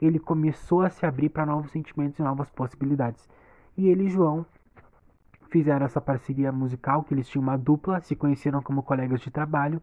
ele 0.00 0.18
começou 0.18 0.80
a 0.80 0.88
se 0.88 1.04
abrir 1.04 1.28
para 1.28 1.44
novos 1.44 1.70
sentimentos 1.72 2.18
e 2.18 2.22
novas 2.22 2.48
possibilidades. 2.48 3.28
E 3.76 3.86
ele 3.86 4.04
e 4.04 4.08
João 4.08 4.46
fizeram 5.50 5.84
essa 5.84 6.00
parceria 6.00 6.50
musical, 6.50 7.04
que 7.04 7.12
eles 7.12 7.28
tinham 7.28 7.42
uma 7.42 7.58
dupla, 7.58 8.00
se 8.00 8.16
conheceram 8.16 8.62
como 8.62 8.82
colegas 8.82 9.20
de 9.20 9.30
trabalho 9.30 9.80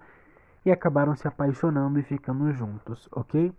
e 0.65 0.71
acabaram 0.71 1.15
se 1.15 1.27
apaixonando 1.27 1.99
e 1.99 2.03
ficando 2.03 2.51
juntos, 2.51 3.07
ok? 3.11 3.53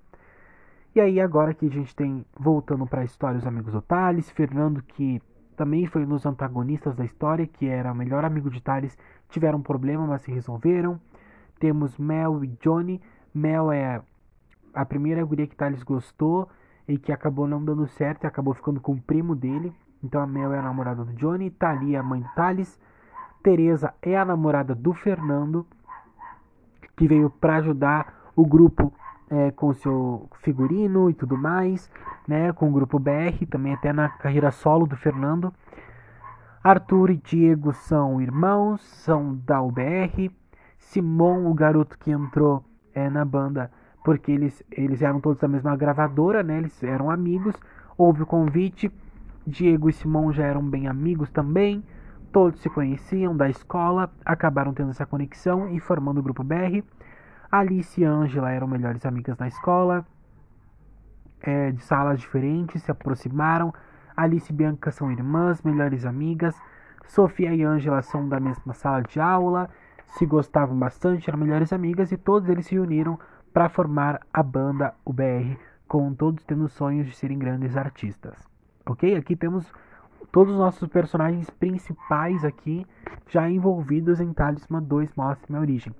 E 0.96 1.00
aí 1.00 1.20
agora 1.20 1.54
que 1.54 1.66
a 1.66 1.70
gente 1.70 1.94
tem, 1.94 2.26
voltando 2.36 2.86
para 2.88 3.02
a 3.02 3.04
história, 3.04 3.38
os 3.38 3.46
amigos 3.46 3.72
do 3.72 3.80
Thales, 3.80 4.28
Fernando 4.30 4.82
que 4.82 5.22
também 5.54 5.86
foi 5.86 6.04
um 6.04 6.08
dos 6.08 6.26
antagonistas 6.26 6.94
da 6.96 7.04
história, 7.04 7.46
que 7.46 7.66
era 7.66 7.92
o 7.92 7.94
melhor 7.94 8.24
amigo 8.24 8.50
de 8.50 8.60
Thales, 8.60 8.96
tiveram 9.28 9.58
um 9.58 9.62
problema, 9.62 10.06
mas 10.06 10.22
se 10.22 10.32
resolveram. 10.32 11.00
Temos 11.58 11.96
Mel 11.96 12.44
e 12.44 12.48
Johnny. 12.60 13.00
Mel 13.32 13.72
é 13.72 14.00
a 14.72 14.84
primeira 14.84 15.24
guria 15.24 15.46
que 15.46 15.56
Thales 15.56 15.82
gostou 15.82 16.48
e 16.86 16.98
que 16.98 17.12
acabou 17.12 17.46
não 17.46 17.64
dando 17.64 17.86
certo 17.86 18.24
e 18.24 18.26
acabou 18.26 18.54
ficando 18.54 18.80
com 18.80 18.92
o 18.92 19.00
primo 19.00 19.34
dele. 19.34 19.72
Então 20.02 20.20
a 20.20 20.26
Mel 20.26 20.52
é 20.52 20.58
a 20.58 20.62
namorada 20.62 21.04
do 21.04 21.12
Johnny, 21.14 21.50
Thalia 21.50 21.96
é 21.96 22.00
a 22.00 22.02
mãe 22.02 22.20
do 22.20 22.28
Thales. 22.34 22.78
Teresa 23.42 23.94
é 24.02 24.16
a 24.16 24.24
namorada 24.24 24.74
do 24.74 24.92
Fernando, 24.94 25.66
que 26.96 27.06
veio 27.06 27.28
para 27.28 27.56
ajudar 27.56 28.32
o 28.34 28.46
grupo 28.46 28.92
é, 29.30 29.50
com 29.50 29.68
o 29.68 29.74
seu 29.74 30.28
figurino 30.40 31.10
e 31.10 31.14
tudo 31.14 31.36
mais, 31.36 31.90
né, 32.26 32.52
com 32.52 32.68
o 32.68 32.72
grupo 32.72 32.98
BR, 32.98 33.46
também 33.50 33.72
até 33.72 33.92
na 33.92 34.08
carreira 34.08 34.50
solo 34.50 34.86
do 34.86 34.96
Fernando. 34.96 35.52
Arthur 36.62 37.10
e 37.10 37.16
Diego 37.16 37.72
são 37.72 38.20
irmãos, 38.20 38.82
são 38.82 39.34
da 39.44 39.60
UBR. 39.60 40.30
Simon, 40.78 41.46
o 41.50 41.54
garoto 41.54 41.98
que 41.98 42.10
entrou 42.10 42.64
é, 42.94 43.10
na 43.10 43.24
banda, 43.24 43.70
porque 44.04 44.32
eles, 44.32 44.62
eles 44.70 45.02
eram 45.02 45.20
todos 45.20 45.38
da 45.38 45.48
mesma 45.48 45.76
gravadora, 45.76 46.42
né, 46.42 46.58
eles 46.58 46.82
eram 46.82 47.10
amigos. 47.10 47.54
Houve 47.96 48.22
o 48.22 48.26
convite, 48.26 48.90
Diego 49.46 49.90
e 49.90 49.92
Simon 49.92 50.32
já 50.32 50.44
eram 50.44 50.62
bem 50.62 50.86
amigos 50.86 51.30
também. 51.30 51.82
Todos 52.32 52.60
se 52.60 52.68
conheciam 52.68 53.36
da 53.36 53.48
escola, 53.48 54.10
acabaram 54.24 54.74
tendo 54.74 54.90
essa 54.90 55.06
conexão 55.06 55.68
e 55.68 55.78
formando 55.78 56.18
o 56.18 56.22
grupo 56.22 56.42
BR. 56.42 56.82
Alice 57.56 58.00
e 58.00 58.04
Angela 58.04 58.50
eram 58.50 58.66
melhores 58.66 59.06
amigas 59.06 59.38
na 59.38 59.46
escola, 59.46 60.04
é, 61.40 61.70
de 61.70 61.84
salas 61.84 62.18
diferentes, 62.18 62.82
se 62.82 62.90
aproximaram. 62.90 63.72
Alice 64.16 64.52
e 64.52 64.56
Bianca 64.56 64.90
são 64.90 65.12
irmãs, 65.12 65.62
melhores 65.62 66.04
amigas. 66.04 66.60
Sofia 67.06 67.54
e 67.54 67.62
Angela 67.62 68.02
são 68.02 68.28
da 68.28 68.40
mesma 68.40 68.74
sala 68.74 69.02
de 69.02 69.20
aula, 69.20 69.70
se 70.04 70.26
gostavam 70.26 70.76
bastante, 70.76 71.30
eram 71.30 71.38
melhores 71.38 71.72
amigas 71.72 72.10
e 72.10 72.16
todos 72.16 72.48
eles 72.48 72.66
se 72.66 72.76
uniram 72.76 73.20
para 73.52 73.68
formar 73.68 74.20
a 74.32 74.42
banda 74.42 74.92
UBR, 75.06 75.56
com 75.86 76.12
todos 76.12 76.42
tendo 76.42 76.68
sonhos 76.68 77.06
de 77.06 77.14
serem 77.14 77.38
grandes 77.38 77.76
artistas. 77.76 78.48
Ok? 78.84 79.14
Aqui 79.14 79.36
temos 79.36 79.72
todos 80.32 80.54
os 80.54 80.58
nossos 80.58 80.88
personagens 80.88 81.48
principais 81.50 82.44
aqui 82.44 82.84
já 83.28 83.48
envolvidos 83.48 84.18
em 84.18 84.32
Talismã 84.32 84.82
2 84.82 85.14
Mostra 85.14 85.46
Minha 85.48 85.60
Origem. 85.60 85.94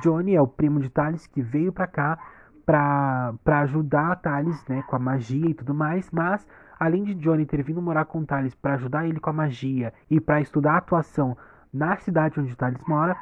Johnny 0.00 0.34
é 0.34 0.40
o 0.40 0.46
primo 0.46 0.80
de 0.80 0.88
Thales 0.90 1.26
que 1.26 1.42
veio 1.42 1.72
para 1.72 1.86
cá 1.86 2.18
para 2.64 3.60
ajudar 3.60 4.16
Thales 4.16 4.64
né, 4.68 4.82
com 4.86 4.96
a 4.96 4.98
magia 4.98 5.50
e 5.50 5.54
tudo 5.54 5.74
mais, 5.74 6.10
mas 6.10 6.46
além 6.78 7.04
de 7.04 7.14
Johnny 7.14 7.44
ter 7.44 7.62
vindo 7.62 7.82
morar 7.82 8.06
com 8.06 8.24
Thales 8.24 8.54
para 8.54 8.74
ajudar 8.74 9.06
ele 9.06 9.20
com 9.20 9.30
a 9.30 9.34
magia 9.34 9.92
e 10.10 10.20
para 10.20 10.40
estudar 10.40 10.72
a 10.72 10.78
atuação 10.78 11.36
na 11.72 11.96
cidade 11.96 12.40
onde 12.40 12.56
Thales 12.56 12.82
mora, 12.86 13.16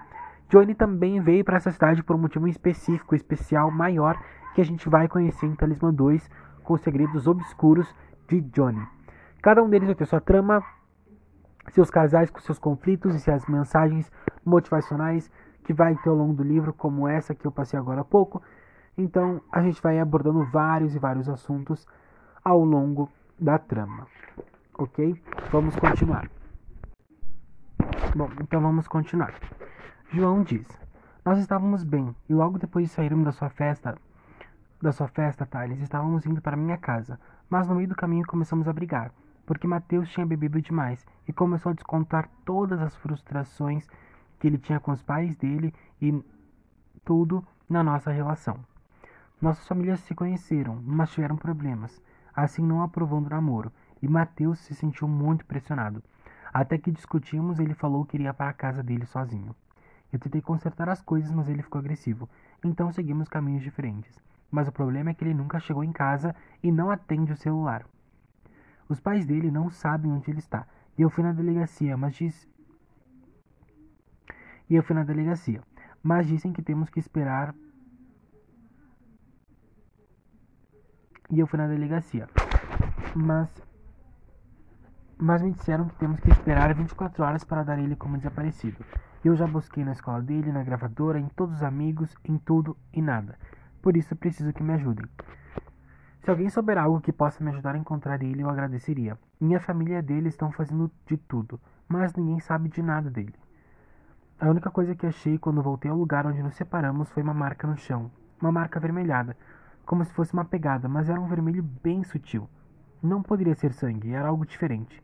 Johnny 0.48 0.74
também 0.74 1.20
veio 1.20 1.44
para 1.44 1.56
essa 1.56 1.70
cidade 1.70 2.02
por 2.02 2.14
um 2.14 2.18
motivo 2.18 2.46
específico, 2.46 3.14
especial, 3.14 3.70
maior, 3.70 4.22
que 4.54 4.60
a 4.60 4.64
gente 4.64 4.88
vai 4.88 5.08
conhecer 5.08 5.46
em 5.46 5.54
Talismã 5.54 5.92
2 5.92 6.28
com 6.62 6.74
os 6.74 6.82
segredos 6.82 7.26
obscuros 7.26 7.92
de 8.28 8.40
Johnny. 8.40 8.86
Cada 9.40 9.62
um 9.62 9.68
deles 9.68 9.88
vai 9.88 9.94
ter 9.94 10.06
sua 10.06 10.20
trama, 10.20 10.62
seus 11.70 11.90
casais 11.90 12.30
com 12.30 12.38
seus 12.40 12.58
conflitos 12.58 13.14
e 13.14 13.20
suas 13.20 13.46
mensagens 13.46 14.12
motivacionais 14.44 15.30
que 15.64 15.72
vai 15.72 15.94
ter 15.96 16.08
ao 16.08 16.16
longo 16.16 16.34
do 16.34 16.42
livro, 16.42 16.72
como 16.72 17.08
essa 17.08 17.34
que 17.34 17.46
eu 17.46 17.52
passei 17.52 17.78
agora 17.78 18.00
há 18.00 18.04
pouco. 18.04 18.42
Então, 18.96 19.40
a 19.50 19.62
gente 19.62 19.80
vai 19.80 19.98
abordando 19.98 20.44
vários 20.44 20.94
e 20.94 20.98
vários 20.98 21.28
assuntos 21.28 21.86
ao 22.44 22.64
longo 22.64 23.08
da 23.38 23.58
trama. 23.58 24.06
Ok? 24.78 25.20
Vamos 25.50 25.76
continuar. 25.76 26.28
Bom, 28.14 28.28
então 28.40 28.60
vamos 28.60 28.86
continuar. 28.88 29.34
João 30.10 30.42
diz: 30.42 30.66
Nós 31.24 31.38
estávamos 31.38 31.82
bem 31.82 32.14
e 32.28 32.34
logo 32.34 32.58
depois 32.58 32.86
de 32.86 32.92
sairmos 32.92 33.24
da 33.24 33.32
sua 33.32 33.48
festa, 33.48 33.96
da 34.80 34.92
sua 34.92 35.08
festa, 35.08 35.46
Thales, 35.46 35.80
estávamos 35.80 36.26
indo 36.26 36.42
para 36.42 36.56
minha 36.56 36.76
casa, 36.76 37.18
mas 37.48 37.68
no 37.68 37.74
meio 37.74 37.88
do 37.88 37.94
caminho 37.94 38.26
começamos 38.26 38.68
a 38.68 38.72
brigar, 38.72 39.12
porque 39.46 39.66
Mateus 39.66 40.10
tinha 40.10 40.26
bebido 40.26 40.60
demais 40.60 41.06
e 41.26 41.32
começou 41.32 41.70
a 41.70 41.74
descontar 41.74 42.28
todas 42.44 42.82
as 42.82 42.94
frustrações 42.96 43.88
que 44.42 44.48
ele 44.48 44.58
tinha 44.58 44.80
com 44.80 44.90
os 44.90 45.00
pais 45.00 45.36
dele 45.36 45.72
e 46.00 46.20
tudo 47.04 47.46
na 47.70 47.80
nossa 47.80 48.10
relação. 48.10 48.58
Nossas 49.40 49.68
famílias 49.68 50.00
se 50.00 50.16
conheceram, 50.16 50.82
mas 50.84 51.12
tiveram 51.12 51.36
problemas, 51.36 52.02
assim 52.34 52.60
não 52.60 52.82
aprovando 52.82 53.28
o 53.28 53.30
namoro, 53.30 53.70
e 54.02 54.08
Mateus 54.08 54.58
se 54.58 54.74
sentiu 54.74 55.06
muito 55.06 55.46
pressionado. 55.46 56.02
Até 56.52 56.76
que 56.76 56.90
discutimos, 56.90 57.60
ele 57.60 57.72
falou 57.72 58.04
que 58.04 58.16
iria 58.16 58.34
para 58.34 58.50
a 58.50 58.52
casa 58.52 58.82
dele 58.82 59.06
sozinho. 59.06 59.54
Eu 60.12 60.18
tentei 60.18 60.42
consertar 60.42 60.88
as 60.88 61.00
coisas, 61.00 61.30
mas 61.30 61.48
ele 61.48 61.62
ficou 61.62 61.78
agressivo. 61.78 62.28
Então 62.64 62.90
seguimos 62.90 63.28
caminhos 63.28 63.62
diferentes. 63.62 64.20
Mas 64.50 64.66
o 64.66 64.72
problema 64.72 65.10
é 65.10 65.14
que 65.14 65.22
ele 65.22 65.34
nunca 65.34 65.60
chegou 65.60 65.84
em 65.84 65.92
casa 65.92 66.34
e 66.60 66.72
não 66.72 66.90
atende 66.90 67.32
o 67.32 67.36
celular. 67.36 67.86
Os 68.88 68.98
pais 68.98 69.24
dele 69.24 69.52
não 69.52 69.70
sabem 69.70 70.10
onde 70.10 70.28
ele 70.32 70.40
está. 70.40 70.66
E 70.98 71.02
eu 71.02 71.08
fui 71.08 71.22
na 71.22 71.32
delegacia, 71.32 71.96
mas 71.96 72.16
diz, 72.16 72.48
e 74.72 74.76
eu 74.76 74.82
fui 74.82 74.96
na 74.96 75.04
delegacia. 75.04 75.62
Mas 76.02 76.26
dizem 76.26 76.50
que 76.50 76.62
temos 76.62 76.88
que 76.88 76.98
esperar. 76.98 77.54
E 81.30 81.38
eu 81.38 81.46
fui 81.46 81.58
na 81.58 81.66
delegacia. 81.66 82.26
Mas. 83.14 83.50
Mas 85.18 85.42
me 85.42 85.52
disseram 85.52 85.88
que 85.88 85.94
temos 85.96 86.18
que 86.20 86.30
esperar 86.30 86.74
24 86.74 87.22
horas 87.22 87.44
para 87.44 87.62
dar 87.62 87.78
ele 87.78 87.94
como 87.94 88.16
desaparecido. 88.16 88.82
Eu 89.22 89.36
já 89.36 89.46
busquei 89.46 89.84
na 89.84 89.92
escola 89.92 90.22
dele, 90.22 90.50
na 90.50 90.64
gravadora, 90.64 91.20
em 91.20 91.28
todos 91.28 91.56
os 91.56 91.62
amigos, 91.62 92.16
em 92.24 92.38
tudo 92.38 92.74
e 92.94 93.02
nada. 93.02 93.38
Por 93.82 93.94
isso 93.94 94.16
preciso 94.16 94.54
que 94.54 94.62
me 94.62 94.72
ajudem. 94.72 95.04
Se 96.22 96.30
alguém 96.30 96.48
souber 96.48 96.78
algo 96.78 97.02
que 97.02 97.12
possa 97.12 97.44
me 97.44 97.50
ajudar 97.50 97.74
a 97.74 97.78
encontrar 97.78 98.22
ele, 98.22 98.42
eu 98.42 98.48
agradeceria. 98.48 99.18
Minha 99.38 99.60
família 99.60 100.02
dele 100.02 100.28
estão 100.30 100.50
fazendo 100.50 100.90
de 101.06 101.18
tudo, 101.18 101.60
mas 101.86 102.14
ninguém 102.14 102.40
sabe 102.40 102.70
de 102.70 102.82
nada 102.82 103.10
dele. 103.10 103.34
A 104.38 104.48
única 104.48 104.70
coisa 104.70 104.94
que 104.94 105.06
achei 105.06 105.38
quando 105.38 105.62
voltei 105.62 105.90
ao 105.90 105.96
lugar 105.96 106.26
onde 106.26 106.42
nos 106.42 106.54
separamos 106.54 107.08
foi 107.10 107.22
uma 107.22 107.34
marca 107.34 107.66
no 107.66 107.76
chão. 107.76 108.10
Uma 108.40 108.50
marca 108.50 108.78
avermelhada, 108.78 109.36
como 109.86 110.04
se 110.04 110.12
fosse 110.12 110.32
uma 110.32 110.44
pegada, 110.44 110.88
mas 110.88 111.08
era 111.08 111.20
um 111.20 111.28
vermelho 111.28 111.62
bem 111.62 112.02
sutil. 112.02 112.48
Não 113.02 113.22
poderia 113.22 113.54
ser 113.54 113.72
sangue, 113.72 114.12
era 114.12 114.28
algo 114.28 114.44
diferente. 114.44 115.02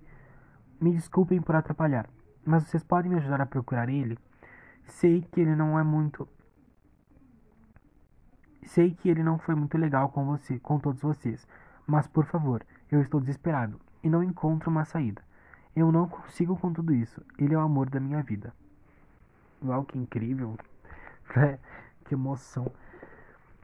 Me 0.81 0.93
desculpem 0.93 1.41
por 1.41 1.55
atrapalhar, 1.55 2.09
mas 2.45 2.65
vocês 2.65 2.83
podem 2.83 3.11
me 3.11 3.19
ajudar 3.19 3.41
a 3.41 3.47
procurar 3.47 3.89
ele? 3.89 4.19
Sei 4.85 5.23
que 5.23 5.41
ele 5.41 5.55
não 5.55 5.79
é 5.79 5.83
muito. 5.83 6.29
Sei 8.65 8.95
que 8.95 9.09
ele 9.09 9.23
não 9.23 9.39
foi 9.39 9.55
muito 9.55 9.79
legal 9.79 10.09
com 10.09 10.25
você, 10.25 10.59
com 10.59 10.79
todos 10.79 11.01
vocês, 11.01 11.47
mas 11.87 12.07
por 12.07 12.25
favor, 12.25 12.65
eu 12.91 13.01
estou 13.01 13.21
desesperado 13.21 13.81
e 14.03 14.09
não 14.09 14.23
encontro 14.23 14.71
uma 14.71 14.85
saída. 14.85 15.23
Eu 15.75 15.93
não 15.93 16.09
consigo 16.09 16.57
com 16.57 16.73
tudo 16.73 16.93
isso. 16.93 17.23
Ele 17.39 17.55
é 17.55 17.59
o 17.59 17.63
amor 17.63 17.89
da 17.89 18.01
minha 18.01 18.23
vida. 18.23 18.53
Uau, 19.65 19.85
que 19.85 19.99
incrível. 19.99 20.57
Né? 21.37 21.59
que 22.09 22.15
emoção. 22.15 22.73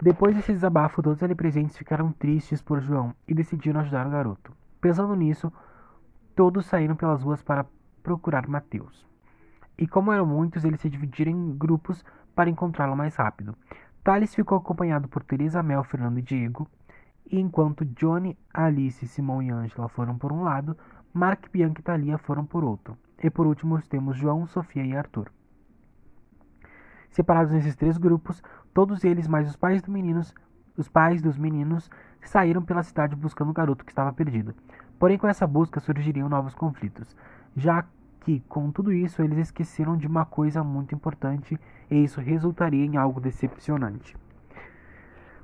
Depois 0.01 0.37
desse 0.37 0.53
desabafo, 0.53 1.03
todos 1.03 1.23
ali 1.23 1.35
presentes 1.35 1.79
ficaram 1.79 2.13
tristes 2.13 2.61
por 2.61 2.79
João 2.81 3.15
e 3.27 3.33
decidiram 3.35 3.81
ajudar 3.81 4.07
o 4.07 4.11
garoto. 4.11 4.53
Pensando 4.81 5.17
nisso, 5.17 5.51
todos 6.37 6.67
saíram 6.67 6.95
pelas 6.95 7.23
ruas 7.23 7.43
para 7.43 7.65
procurar 8.03 8.47
Mateus. 8.47 9.07
E 9.79 9.87
como 9.87 10.13
eram 10.13 10.27
muitos, 10.27 10.63
eles 10.65 10.81
se 10.81 10.91
dividiram 10.91 11.33
em 11.33 11.57
grupos 11.57 12.05
para 12.35 12.51
encontrá-lo 12.51 12.95
mais 12.95 13.17
rápido. 13.17 13.57
Thales 14.05 14.35
ficou 14.35 14.59
acompanhado 14.59 15.09
por 15.09 15.23
Teresa, 15.25 15.63
Mel, 15.63 15.83
Fernando 15.85 16.19
e 16.19 16.23
Diego, 16.23 16.69
e 17.31 17.41
enquanto 17.41 17.87
Johnny, 17.87 18.37
Alice, 18.53 19.09
Simão 19.09 19.43
e 19.43 19.51
Angela 19.51 19.89
foram 19.89 20.19
por 20.19 20.31
um 20.31 20.43
lado, 20.43 20.77
Mark, 21.15 21.47
Bianca 21.51 21.81
e 21.81 21.85
Thalia 21.85 22.19
foram 22.19 22.45
por 22.45 22.63
outro. 22.63 22.99
E 23.23 23.31
por 23.31 23.47
último 23.47 23.81
temos 23.83 24.19
João, 24.19 24.47
Sofia 24.47 24.85
e 24.85 24.95
Arthur. 24.95 25.31
Separados 27.15 27.53
nesses 27.53 27.77
três 27.77 27.97
grupos, 27.97 28.43
todos 28.75 29.05
eles 29.05 29.29
mais 29.29 29.49
os 29.49 29.55
pais, 29.55 29.81
do 29.81 29.89
meninos, 29.89 30.35
os 30.77 30.89
pais 30.89 31.23
dos 31.23 31.39
meninos 31.39 31.89
saíram 32.25 32.61
pela 32.61 32.83
cidade 32.83 33.15
buscando 33.15 33.53
o 33.53 33.55
garoto 33.55 33.85
que 33.85 33.93
estava 33.93 34.13
perdido. 34.13 34.53
Porém, 34.99 35.17
com 35.17 35.29
essa 35.29 35.47
busca 35.47 35.79
surgiriam 35.79 36.29
novos 36.29 36.57
conflitos, 36.57 37.17
já 37.57 37.85
que, 38.19 38.41
com 38.49 38.69
tudo 38.73 38.93
isso, 38.93 39.23
eles 39.23 39.39
esqueceram 39.39 39.97
de 39.97 40.09
uma 40.09 40.25
coisa 40.25 40.65
muito 40.65 40.93
importante 40.93 41.57
e 41.89 42.03
isso 42.03 42.21
resultaria 42.21 42.85
em 42.85 42.97
algo 42.97 43.21
decepcionante. 43.21 44.17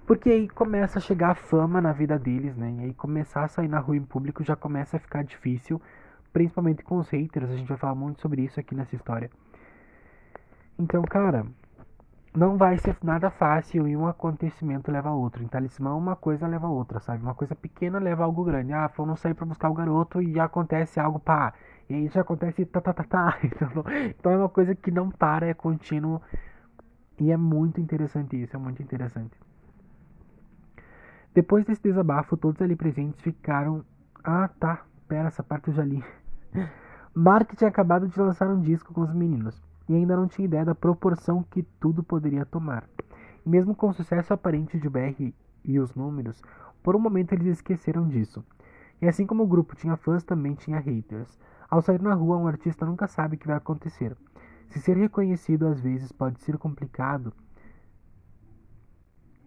Porque 0.05 0.29
aí 0.29 0.49
começa 0.49 0.99
a 0.99 1.01
chegar 1.01 1.31
a 1.31 1.35
fama 1.37 1.81
na 1.81 1.93
vida 1.93 2.19
deles, 2.19 2.57
né? 2.57 2.75
E 2.79 2.81
aí 2.87 2.95
começar 2.95 3.45
a 3.45 3.49
sair 3.49 3.69
na 3.69 3.79
rua 3.79 3.97
em 3.97 4.03
público 4.03 4.43
já 4.43 4.57
começa 4.57 4.97
a 4.97 5.01
ficar 5.01 5.23
difícil, 5.23 5.81
principalmente 6.33 6.83
com 6.83 6.97
os 6.97 7.09
haters. 7.11 7.49
A 7.49 7.57
gente 7.57 7.69
vai 7.69 7.79
falar 7.79 7.95
muito 7.95 8.21
sobre 8.21 8.43
isso 8.43 8.59
aqui 8.59 8.75
nessa 8.75 8.97
história. 8.97 9.31
Então, 10.77 11.03
cara, 11.03 11.47
não 12.35 12.57
vai 12.57 12.79
ser 12.79 12.97
nada 13.03 13.29
fácil 13.29 13.89
e 13.89 13.97
um 13.97 14.07
acontecimento 14.07 14.91
leva 14.91 15.09
a 15.09 15.15
outro. 15.15 15.43
Em 15.43 15.49
talismã, 15.49 15.95
uma 15.95 16.15
coisa 16.15 16.47
leva 16.47 16.69
a 16.69 16.71
outra, 16.71 17.01
sabe? 17.01 17.23
Uma 17.23 17.35
coisa 17.35 17.57
pequena 17.57 17.99
leva 17.99 18.23
a 18.23 18.27
algo 18.27 18.45
grande. 18.45 18.73
Ah, 18.73 18.89
foram 18.89 19.17
sair 19.17 19.35
para 19.35 19.47
buscar 19.47 19.69
o 19.69 19.75
garoto 19.75 20.23
e 20.23 20.39
acontece 20.39 21.01
algo, 21.01 21.19
pá. 21.19 21.53
E 21.89 21.95
aí 21.95 22.09
já 22.09 22.21
acontece 22.21 22.65
tá, 22.67 22.81
tá, 22.81 22.93
tá, 22.93 23.05
tá. 23.05 23.39
Então, 23.43 23.85
então 24.09 24.33
é 24.33 24.37
uma 24.37 24.49
coisa 24.49 24.75
que 24.75 24.91
não 24.93 25.11
para, 25.11 25.47
é 25.47 25.55
contínuo. 25.55 26.23
E 27.19 27.33
é 27.33 27.37
muito 27.37 27.81
interessante 27.81 28.41
isso, 28.41 28.57
é 28.57 28.59
muito 28.59 28.81
interessante. 28.83 29.37
Depois 31.35 31.65
desse 31.65 31.83
desabafo, 31.83 32.37
todos 32.37 32.63
ali 32.63 32.77
presentes 32.77 33.21
ficaram. 33.21 33.85
Ah, 34.23 34.49
tá. 34.49 34.85
Pera, 35.09 35.29
essa 35.29 35.43
parte 35.43 35.69
eu 35.69 35.75
já 35.75 35.85
li. 35.85 36.03
Mark 37.13 37.57
tinha 37.57 37.69
acabado 37.69 38.07
de 38.07 38.21
lançar 38.21 38.49
um 38.49 38.61
disco 38.61 38.95
com 38.95 39.01
os 39.01 39.13
meninos 39.13 39.70
e 39.91 39.95
ainda 39.97 40.15
não 40.15 40.29
tinha 40.29 40.45
ideia 40.45 40.65
da 40.65 40.73
proporção 40.73 41.43
que 41.43 41.65
tudo 41.81 42.01
poderia 42.01 42.47
tomar. 42.47 42.89
E 43.45 43.49
mesmo 43.49 43.75
com 43.75 43.89
o 43.89 43.93
sucesso 43.93 44.33
aparente 44.33 44.79
de 44.79 44.89
BR 44.89 45.35
e 45.65 45.81
os 45.81 45.97
números, 45.97 46.41
por 46.81 46.95
um 46.95 47.01
momento 47.01 47.33
eles 47.33 47.49
esqueceram 47.49 48.07
disso. 48.07 48.45
E 49.03 49.09
assim 49.09 49.27
como 49.27 49.43
o 49.43 49.49
grupo 49.49 49.75
tinha 49.75 49.97
fãs, 49.97 50.23
também 50.23 50.55
tinha 50.55 50.79
haters. 50.79 51.37
Ao 51.69 51.83
sair 51.83 52.01
na 52.01 52.15
rua, 52.15 52.37
um 52.37 52.47
artista 52.47 52.87
nunca 52.87 53.09
sabe 53.09 53.35
o 53.35 53.39
que 53.39 53.49
vai 53.49 53.57
acontecer. 53.57 54.17
Se 54.69 54.79
ser 54.79 54.97
reconhecido 54.97 55.67
às 55.67 55.81
vezes 55.81 56.13
pode 56.13 56.41
ser 56.41 56.57
complicado, 56.57 57.33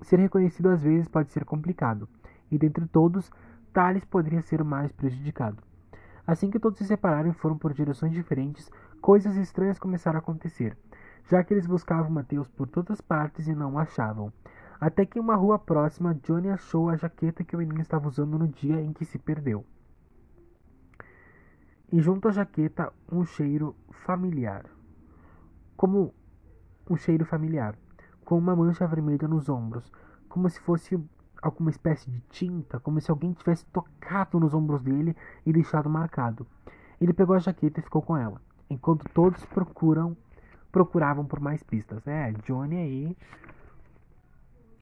ser 0.01 0.19
reconhecido 0.19 0.67
às 0.67 0.83
vezes 0.83 1.07
pode 1.07 1.31
ser 1.31 1.45
complicado, 1.45 2.09
e 2.51 2.57
dentre 2.57 2.85
todos, 2.85 3.31
Thales 3.71 4.03
poderia 4.03 4.41
ser 4.41 4.61
o 4.61 4.65
mais 4.65 4.91
prejudicado. 4.91 5.63
Assim 6.27 6.51
que 6.51 6.59
todos 6.59 6.77
se 6.77 6.85
separaram 6.85 7.29
e 7.29 7.33
foram 7.33 7.57
por 7.57 7.73
direções 7.73 8.11
diferentes, 8.11 8.69
coisas 9.03 9.35
estranhas 9.35 9.77
começaram 9.77 10.17
a 10.17 10.19
acontecer, 10.19 10.75
já 11.29 11.43
que 11.43 11.53
eles 11.53 11.67
buscavam 11.67 12.09
Mateus 12.09 12.47
por 12.47 12.67
todas 12.67 12.93
as 12.93 13.01
partes 13.01 13.47
e 13.47 13.53
não 13.53 13.73
o 13.73 13.77
achavam. 13.77 14.33
Até 14.81 15.05
que 15.05 15.19
em 15.19 15.21
uma 15.21 15.35
rua 15.35 15.59
próxima, 15.59 16.15
Johnny 16.15 16.49
achou 16.49 16.89
a 16.89 16.95
jaqueta 16.95 17.43
que 17.43 17.55
o 17.55 17.59
menino 17.59 17.81
estava 17.81 18.07
usando 18.07 18.39
no 18.39 18.47
dia 18.47 18.81
em 18.81 18.91
que 18.91 19.05
se 19.05 19.19
perdeu 19.19 19.63
e 21.93 22.01
junto 22.01 22.27
à 22.27 22.31
jaqueta 22.31 22.91
um 23.11 23.23
cheiro 23.23 23.75
familiar. 23.91 24.65
Como 25.77 26.11
um 26.89 26.97
cheiro 26.97 27.23
familiar, 27.23 27.77
com 28.25 28.35
uma 28.35 28.55
mancha 28.55 28.87
vermelha 28.87 29.27
nos 29.27 29.47
ombros, 29.47 29.91
como 30.27 30.49
se 30.49 30.59
fosse 30.59 30.99
alguma 31.39 31.69
espécie 31.69 32.09
de 32.09 32.19
tinta, 32.31 32.79
como 32.79 32.99
se 32.99 33.11
alguém 33.11 33.33
tivesse 33.33 33.63
tocado 33.67 34.39
nos 34.39 34.55
ombros 34.55 34.81
dele 34.81 35.15
e 35.45 35.53
deixado 35.53 35.87
marcado. 35.87 36.47
Ele 36.99 37.13
pegou 37.13 37.35
a 37.35 37.39
jaqueta 37.39 37.79
e 37.79 37.83
ficou 37.83 38.01
com 38.01 38.17
ela, 38.17 38.41
enquanto 38.73 39.07
todos 39.13 39.43
procuram 39.45 40.15
procuravam 40.71 41.23
por 41.23 41.39
mais 41.39 41.61
pistas. 41.61 42.05
É, 42.07 42.31
Johnny 42.43 42.77
aí 42.77 43.17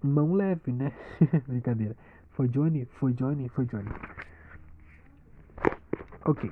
mão 0.02 0.34
leve, 0.34 0.72
né? 0.72 0.92
Brincadeira. 1.48 1.96
Foi 2.32 2.48
Johnny, 2.48 2.86
foi 2.86 3.14
Johnny, 3.14 3.50
foi 3.50 3.66
Johnny. 3.66 3.90
Ok. 6.26 6.52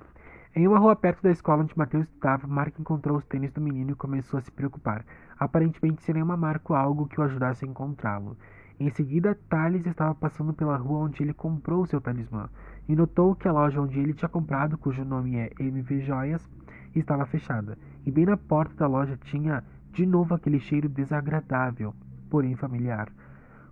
Em 0.56 0.68
uma 0.68 0.80
rua 0.80 0.96
perto 0.96 1.22
da 1.24 1.32
escola 1.32 1.64
onde 1.64 1.78
Mateus 1.78 2.08
estava, 2.08 2.48
Mark 2.48 2.78
encontrou 2.80 3.18
os 3.18 3.26
tênis 3.26 3.52
do 3.52 3.62
menino 3.62 3.92
e 3.92 3.96
começou 3.96 4.38
a 4.38 4.42
se 4.42 4.52
preocupar, 4.52 5.06
aparentemente 5.40 6.02
sem 6.02 6.16
nenhuma 6.16 6.36
marca 6.36 6.74
ou 6.74 6.76
algo 6.76 7.08
que 7.08 7.20
o 7.20 7.24
ajudasse 7.24 7.64
a 7.64 7.68
encontrá-lo. 7.68 8.36
Em 8.80 8.90
seguida, 8.90 9.38
Thales 9.48 9.86
estava 9.86 10.16
passando 10.16 10.54
pela 10.54 10.76
rua 10.76 11.00
onde 11.00 11.22
ele 11.22 11.34
comprou 11.34 11.86
seu 11.86 12.02
talismã 12.02 12.50
e 12.88 12.96
notou 12.96 13.36
que 13.36 13.48
a 13.48 13.52
loja 13.52 13.82
onde 13.82 14.00
ele 14.00 14.14
tinha 14.14 14.30
comprado, 14.30 14.78
cujo 14.78 15.06
nome 15.06 15.38
é 15.38 15.52
MV 15.60 16.02
Joias, 16.02 16.50
estava 16.96 17.26
fechada. 17.26 17.78
E 18.06 18.12
bem 18.12 18.26
na 18.26 18.38
porta 18.38 18.76
da 18.76 18.88
loja 18.88 19.18
tinha 19.18 19.64
de 19.92 20.06
novo 20.06 20.34
aquele 20.34 20.60
cheiro 20.60 20.90
desagradável, 20.90 21.94
porém 22.30 22.56
familiar, 22.56 23.12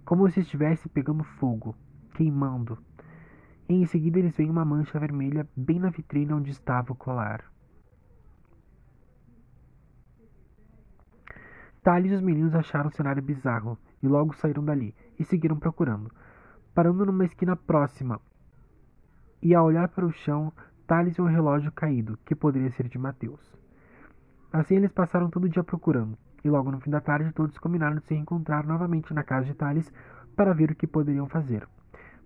como 0.06 0.30
se 0.30 0.42
estivesse 0.42 0.88
pegando 0.90 1.24
fogo, 1.24 1.76
queimando. 2.14 2.78
E 3.70 3.74
em 3.74 3.86
seguida 3.86 4.20
eles 4.20 4.36
veem 4.36 4.50
uma 4.50 4.66
mancha 4.66 5.00
vermelha 5.00 5.48
bem 5.56 5.80
na 5.80 5.90
vitrine 5.90 6.34
onde 6.34 6.52
estava 6.52 6.94
o 6.94 6.96
colar. 6.96 7.44
Thales 11.84 12.12
e 12.12 12.16
os 12.16 12.22
meninos 12.22 12.54
acharam 12.54 12.90
o 12.90 12.94
cenário 12.94 13.24
bizarro 13.24 13.78
e 14.04 14.08
logo 14.08 14.36
saíram 14.36 14.64
dali 14.64 14.94
e 15.18 15.24
seguiram 15.24 15.58
procurando. 15.58 16.12
Parando 16.74 17.06
numa 17.06 17.26
esquina 17.26 17.56
próxima 17.56 18.20
e 19.42 19.56
ao 19.56 19.66
olhar 19.66 19.88
para 19.88 20.06
o 20.06 20.12
chão, 20.12 20.52
Thales 20.88 21.18
viu 21.18 21.26
um 21.26 21.28
relógio 21.28 21.70
caído, 21.70 22.18
que 22.24 22.34
poderia 22.34 22.72
ser 22.72 22.88
de 22.88 22.98
Mateus. 22.98 23.54
Assim 24.54 24.76
eles 24.76 24.90
passaram 24.90 25.30
todo 25.30 25.44
o 25.44 25.50
dia 25.50 25.62
procurando, 25.62 26.18
e 26.46 26.50
logo 26.50 26.72
no 26.72 26.80
fim 26.80 26.90
da 26.90 27.02
tarde 27.02 27.34
todos 27.34 27.58
combinaram 27.58 27.98
de 27.98 28.06
se 28.06 28.16
encontrar 28.16 28.66
novamente 28.66 29.14
na 29.14 29.22
casa 29.22 29.48
de 29.48 29.54
Thales 29.54 29.92
para 30.34 30.54
ver 30.54 30.72
o 30.72 30.76
que 30.76 30.88
poderiam 30.88 31.28
fazer. 31.28 31.68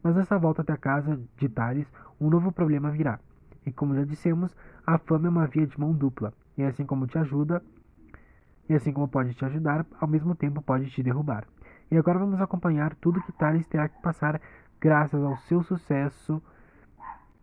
Mas 0.03 0.15
nessa 0.15 0.37
volta 0.37 0.61
até 0.61 0.73
a 0.73 0.77
casa 0.77 1.19
de 1.37 1.49
Thales, 1.49 1.91
um 2.19 2.29
novo 2.29 2.51
problema 2.51 2.91
virá. 2.91 3.19
E 3.65 3.71
como 3.71 3.95
já 3.95 4.05
dissemos, 4.05 4.55
a 4.85 4.99
fama 4.99 5.27
é 5.27 5.31
uma 5.31 5.47
via 5.47 5.65
de 5.65 5.79
mão 5.79 5.91
dupla, 5.91 6.31
e 6.55 6.63
assim 6.63 6.85
como 6.85 7.07
te 7.07 7.17
ajuda, 7.17 7.63
e 8.69 8.75
assim 8.75 8.93
como 8.93 9.07
pode 9.07 9.33
te 9.33 9.43
ajudar, 9.43 9.87
ao 9.99 10.07
mesmo 10.07 10.35
tempo 10.35 10.61
pode 10.61 10.87
te 10.91 11.01
derrubar. 11.01 11.47
E 11.89 11.97
agora 11.97 12.19
vamos 12.19 12.39
acompanhar 12.39 12.93
tudo 12.93 13.23
que 13.23 13.31
Thales 13.31 13.65
terá 13.65 13.89
que 13.89 13.99
passar 14.03 14.39
graças 14.79 15.23
ao 15.23 15.35
seu 15.37 15.63
sucesso 15.63 16.41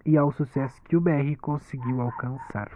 e 0.05 0.17
ao 0.17 0.33
sucesso 0.33 0.81
que 0.83 0.97
o 0.97 1.01
BR 1.01 1.37
conseguiu 1.41 2.01
alcançar. 2.01 2.71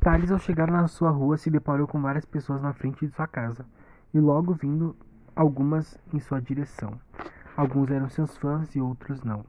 Thales, 0.00 0.32
ao 0.32 0.38
chegar 0.38 0.70
na 0.70 0.88
sua 0.88 1.10
rua, 1.10 1.36
se 1.36 1.50
deparou 1.50 1.86
com 1.86 2.00
várias 2.00 2.24
pessoas 2.24 2.60
na 2.60 2.72
frente 2.72 3.06
de 3.06 3.14
sua 3.14 3.26
casa, 3.26 3.64
e 4.12 4.18
logo 4.18 4.52
vindo 4.52 4.96
algumas 5.34 5.98
em 6.12 6.18
sua 6.18 6.40
direção. 6.40 6.98
Alguns 7.56 7.90
eram 7.90 8.08
seus 8.08 8.36
fãs 8.36 8.74
e 8.74 8.80
outros 8.80 9.22
não. 9.22 9.44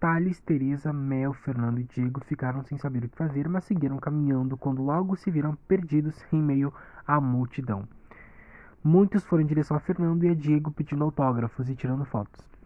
Thales, 0.00 0.40
Teresa, 0.40 0.92
Mel, 0.92 1.32
Fernando 1.32 1.80
e 1.80 1.84
Diego 1.84 2.20
ficaram 2.24 2.62
sem 2.62 2.78
saber 2.78 3.04
o 3.04 3.08
que 3.08 3.16
fazer, 3.16 3.48
mas 3.48 3.64
seguiram 3.64 3.98
caminhando 3.98 4.56
quando 4.56 4.82
logo 4.82 5.16
se 5.16 5.30
viram 5.30 5.56
perdidos 5.66 6.24
em 6.32 6.40
meio 6.42 6.72
à 7.06 7.20
multidão. 7.20 7.86
Muitos 8.82 9.24
foram 9.24 9.42
em 9.42 9.46
direção 9.46 9.76
a 9.76 9.80
Fernando 9.80 10.24
e 10.24 10.28
a 10.28 10.34
Diego 10.34 10.70
pedindo 10.70 11.02
autógrafos 11.02 11.68
e 11.68 11.74
tirando 11.74 12.04
fotos. 12.04 12.57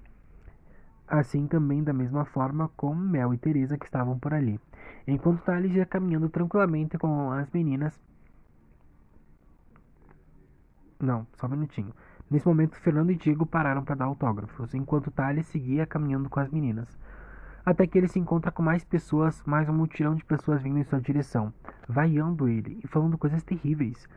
Assim 1.12 1.46
também 1.46 1.84
da 1.84 1.92
mesma 1.92 2.24
forma 2.24 2.70
com 2.74 2.94
Mel 2.94 3.34
e 3.34 3.36
Teresa 3.36 3.76
que 3.76 3.84
estavam 3.84 4.18
por 4.18 4.32
ali. 4.32 4.58
Enquanto 5.06 5.42
Thales 5.42 5.70
ia 5.76 5.84
caminhando 5.84 6.26
tranquilamente 6.30 6.96
com 6.96 7.30
as 7.30 7.50
meninas. 7.50 8.00
Não, 10.98 11.26
só 11.34 11.46
um 11.46 11.50
minutinho. 11.50 11.92
Nesse 12.30 12.46
momento, 12.46 12.80
Fernando 12.80 13.12
e 13.12 13.14
Diego 13.14 13.44
pararam 13.44 13.84
para 13.84 13.94
dar 13.94 14.06
autógrafos, 14.06 14.72
enquanto 14.72 15.10
Thales 15.10 15.44
seguia 15.48 15.84
caminhando 15.86 16.30
com 16.30 16.40
as 16.40 16.48
meninas. 16.48 16.98
Até 17.62 17.86
que 17.86 17.98
ele 17.98 18.08
se 18.08 18.18
encontra 18.18 18.50
com 18.50 18.62
mais 18.62 18.82
pessoas, 18.82 19.42
mais 19.44 19.68
um 19.68 19.74
mutirão 19.74 20.14
de 20.14 20.24
pessoas 20.24 20.62
vindo 20.62 20.78
em 20.78 20.84
sua 20.84 20.98
direção, 20.98 21.52
vaiando 21.86 22.48
ele 22.48 22.80
e 22.82 22.88
falando 22.88 23.18
coisas 23.18 23.42
terríveis, 23.42 24.08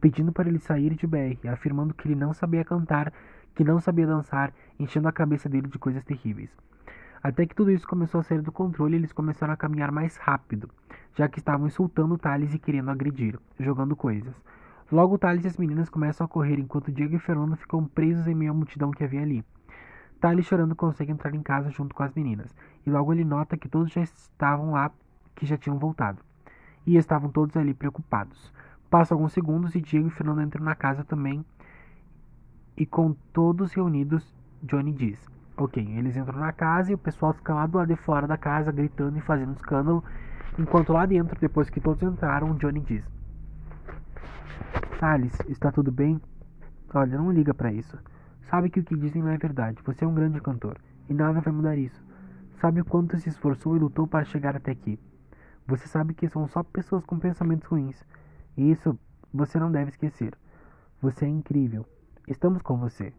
pedindo 0.00 0.30
para 0.30 0.48
ele 0.48 0.60
sair 0.60 0.94
de 0.94 1.04
BR, 1.04 1.48
afirmando 1.52 1.94
que 1.94 2.06
ele 2.06 2.14
não 2.14 2.32
sabia 2.32 2.64
cantar, 2.64 3.12
que 3.54 3.64
não 3.64 3.80
sabia 3.80 4.06
dançar, 4.06 4.52
enchendo 4.78 5.08
a 5.08 5.12
cabeça 5.12 5.48
dele 5.48 5.68
de 5.68 5.78
coisas 5.78 6.04
terríveis. 6.04 6.50
Até 7.22 7.46
que 7.46 7.54
tudo 7.54 7.70
isso 7.70 7.88
começou 7.88 8.20
a 8.20 8.22
sair 8.22 8.42
do 8.42 8.52
controle 8.52 8.94
e 8.94 8.98
eles 8.98 9.12
começaram 9.12 9.54
a 9.54 9.56
caminhar 9.56 9.90
mais 9.90 10.16
rápido, 10.16 10.68
já 11.14 11.26
que 11.26 11.38
estavam 11.38 11.66
insultando 11.66 12.18
Thales 12.18 12.52
e 12.52 12.58
querendo 12.58 12.90
agredir, 12.90 13.38
jogando 13.58 13.96
coisas. 13.96 14.34
Logo 14.92 15.16
Thales 15.16 15.44
e 15.44 15.48
as 15.48 15.56
meninas 15.56 15.88
começam 15.88 16.24
a 16.26 16.28
correr 16.28 16.58
enquanto 16.58 16.92
Diego 16.92 17.16
e 17.16 17.18
Fernando 17.18 17.56
ficam 17.56 17.86
presos 17.86 18.26
em 18.26 18.34
meio 18.34 18.50
à 18.50 18.54
multidão 18.54 18.90
que 18.90 19.02
havia 19.02 19.22
ali. 19.22 19.42
Thales 20.20 20.44
chorando 20.44 20.76
consegue 20.76 21.12
entrar 21.12 21.34
em 21.34 21.42
casa 21.42 21.70
junto 21.70 21.94
com 21.94 22.02
as 22.02 22.14
meninas, 22.14 22.54
e 22.86 22.90
logo 22.90 23.12
ele 23.12 23.24
nota 23.24 23.56
que 23.56 23.68
todos 23.68 23.90
já 23.90 24.02
estavam 24.02 24.72
lá, 24.72 24.90
que 25.34 25.46
já 25.46 25.56
tinham 25.56 25.78
voltado. 25.78 26.22
E 26.86 26.96
estavam 26.96 27.30
todos 27.30 27.56
ali 27.56 27.72
preocupados. 27.72 28.52
Passa 28.90 29.14
alguns 29.14 29.32
segundos 29.32 29.74
e 29.74 29.80
Diego 29.80 30.08
e 30.08 30.10
Fernando 30.10 30.42
entram 30.42 30.62
na 30.62 30.74
casa 30.74 31.02
também. 31.02 31.44
E 32.76 32.84
com 32.84 33.14
todos 33.32 33.72
reunidos, 33.72 34.34
Johnny 34.64 34.92
diz: 34.92 35.18
Ok, 35.56 35.86
eles 35.96 36.16
entram 36.16 36.40
na 36.40 36.52
casa 36.52 36.90
e 36.90 36.94
o 36.94 36.98
pessoal 36.98 37.34
fica 37.34 37.54
lá 37.54 37.66
do 37.66 37.76
lado 37.76 37.88
de 37.88 37.96
fora 37.96 38.26
da 38.26 38.38
casa 38.38 38.72
gritando 38.72 39.18
e 39.18 39.20
fazendo 39.20 39.52
escândalo. 39.52 40.02
Enquanto 40.58 40.92
lá 40.92 41.04
dentro, 41.04 41.38
depois 41.38 41.68
que 41.68 41.80
todos 41.80 42.02
entraram, 42.02 42.56
Johnny 42.56 42.80
diz: 42.80 43.04
Thales, 44.98 45.38
está 45.48 45.70
tudo 45.70 45.92
bem? 45.92 46.20
Olha, 46.94 47.18
não 47.18 47.30
liga 47.30 47.52
para 47.52 47.72
isso. 47.72 47.98
Sabe 48.42 48.70
que 48.70 48.80
o 48.80 48.84
que 48.84 48.96
dizem 48.96 49.22
não 49.22 49.30
é 49.30 49.36
verdade. 49.36 49.82
Você 49.84 50.04
é 50.04 50.08
um 50.08 50.14
grande 50.14 50.40
cantor. 50.40 50.78
E 51.08 51.14
nada 51.14 51.40
vai 51.40 51.52
mudar 51.52 51.76
isso. 51.76 52.02
Sabe 52.60 52.80
o 52.80 52.84
quanto 52.84 53.18
se 53.18 53.28
esforçou 53.28 53.76
e 53.76 53.80
lutou 53.80 54.06
para 54.06 54.24
chegar 54.24 54.56
até 54.56 54.70
aqui. 54.72 54.98
Você 55.66 55.86
sabe 55.88 56.14
que 56.14 56.28
são 56.28 56.48
só 56.48 56.62
pessoas 56.62 57.04
com 57.04 57.18
pensamentos 57.18 57.68
ruins. 57.68 58.02
E 58.56 58.70
isso 58.70 58.98
você 59.32 59.58
não 59.58 59.70
deve 59.70 59.90
esquecer. 59.90 60.34
Você 61.02 61.26
é 61.26 61.28
incrível. 61.28 61.84
Estamos 62.26 62.62
com 62.62 62.78
você. 62.78 63.12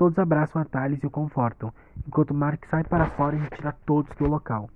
Todos 0.00 0.18
abraçam 0.18 0.62
a 0.62 0.64
Thales 0.64 1.02
e 1.02 1.06
o 1.06 1.10
confortam, 1.10 1.70
enquanto 2.06 2.32
Mark 2.32 2.64
sai 2.64 2.82
para 2.82 3.10
fora 3.10 3.36
e 3.36 3.38
retira 3.38 3.76
todos 3.84 4.10
do 4.16 4.26
local. 4.26 4.70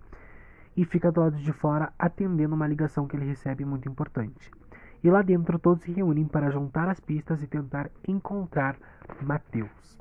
E 0.77 0.85
fica 0.85 1.11
do 1.11 1.23
lado 1.23 1.39
de 1.39 1.51
fora 1.51 1.95
atendendo 1.99 2.55
uma 2.55 2.67
ligação 2.67 3.07
que 3.07 3.17
ele 3.17 3.25
recebe 3.25 3.65
muito 3.65 3.89
importante. 3.89 4.51
E 5.03 5.11
lá 5.11 5.23
dentro 5.23 5.59
todos 5.59 5.83
se 5.83 5.91
reúnem 5.93 6.27
para 6.27 6.51
juntar 6.51 6.91
as 6.91 7.01
pistas 7.01 7.43
e 7.43 7.47
tentar 7.47 7.91
encontrar 8.07 8.77
Mateus. 9.23 9.99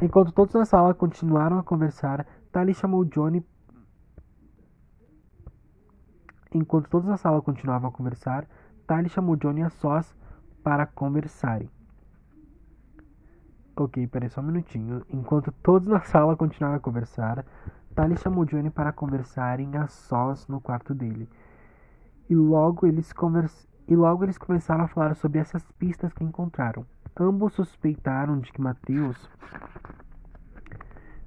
Enquanto 0.00 0.30
todos 0.30 0.54
na 0.54 0.64
sala 0.64 0.94
continuaram 0.94 1.58
a 1.58 1.64
conversar, 1.64 2.24
Tali 2.52 2.72
chamou 2.72 3.04
Johnny. 3.04 3.44
Enquanto 6.54 6.88
todos 6.88 7.08
na 7.08 7.16
sala 7.16 7.42
continuavam 7.42 7.88
a 7.88 7.92
conversar, 7.92 8.46
Tali 8.86 9.08
chamou 9.08 9.34
Johnny 9.34 9.64
a 9.64 9.70
sós 9.70 10.14
para 10.62 10.86
conversarem. 10.86 11.68
Ok, 13.74 14.06
peraí 14.06 14.28
só 14.28 14.40
um 14.40 14.44
minutinho. 14.44 15.02
Enquanto 15.10 15.50
todos 15.62 15.88
na 15.88 16.00
sala 16.00 16.36
continuavam 16.36 16.76
a 16.76 16.80
conversar, 16.80 17.44
Tali 17.94 18.16
chamou 18.16 18.44
Johnny 18.44 18.70
para 18.70 18.92
conversarem 18.92 19.76
a 19.76 19.86
sós 19.86 20.46
no 20.46 20.60
quarto 20.60 20.94
dele 20.94 21.28
e 22.32 22.34
logo 22.34 22.86
eles, 22.86 23.12
convers... 23.12 23.68
e 23.86 23.94
logo 23.94 24.24
eles 24.24 24.38
começaram 24.38 24.84
a 24.84 24.88
falar 24.88 25.14
sobre 25.14 25.38
essas 25.38 25.62
pistas 25.78 26.12
que 26.12 26.24
encontraram. 26.24 26.86
Ambos 27.18 27.52
suspeitaram 27.52 28.38
de 28.40 28.50
que 28.50 28.60
Mateus 28.60 29.28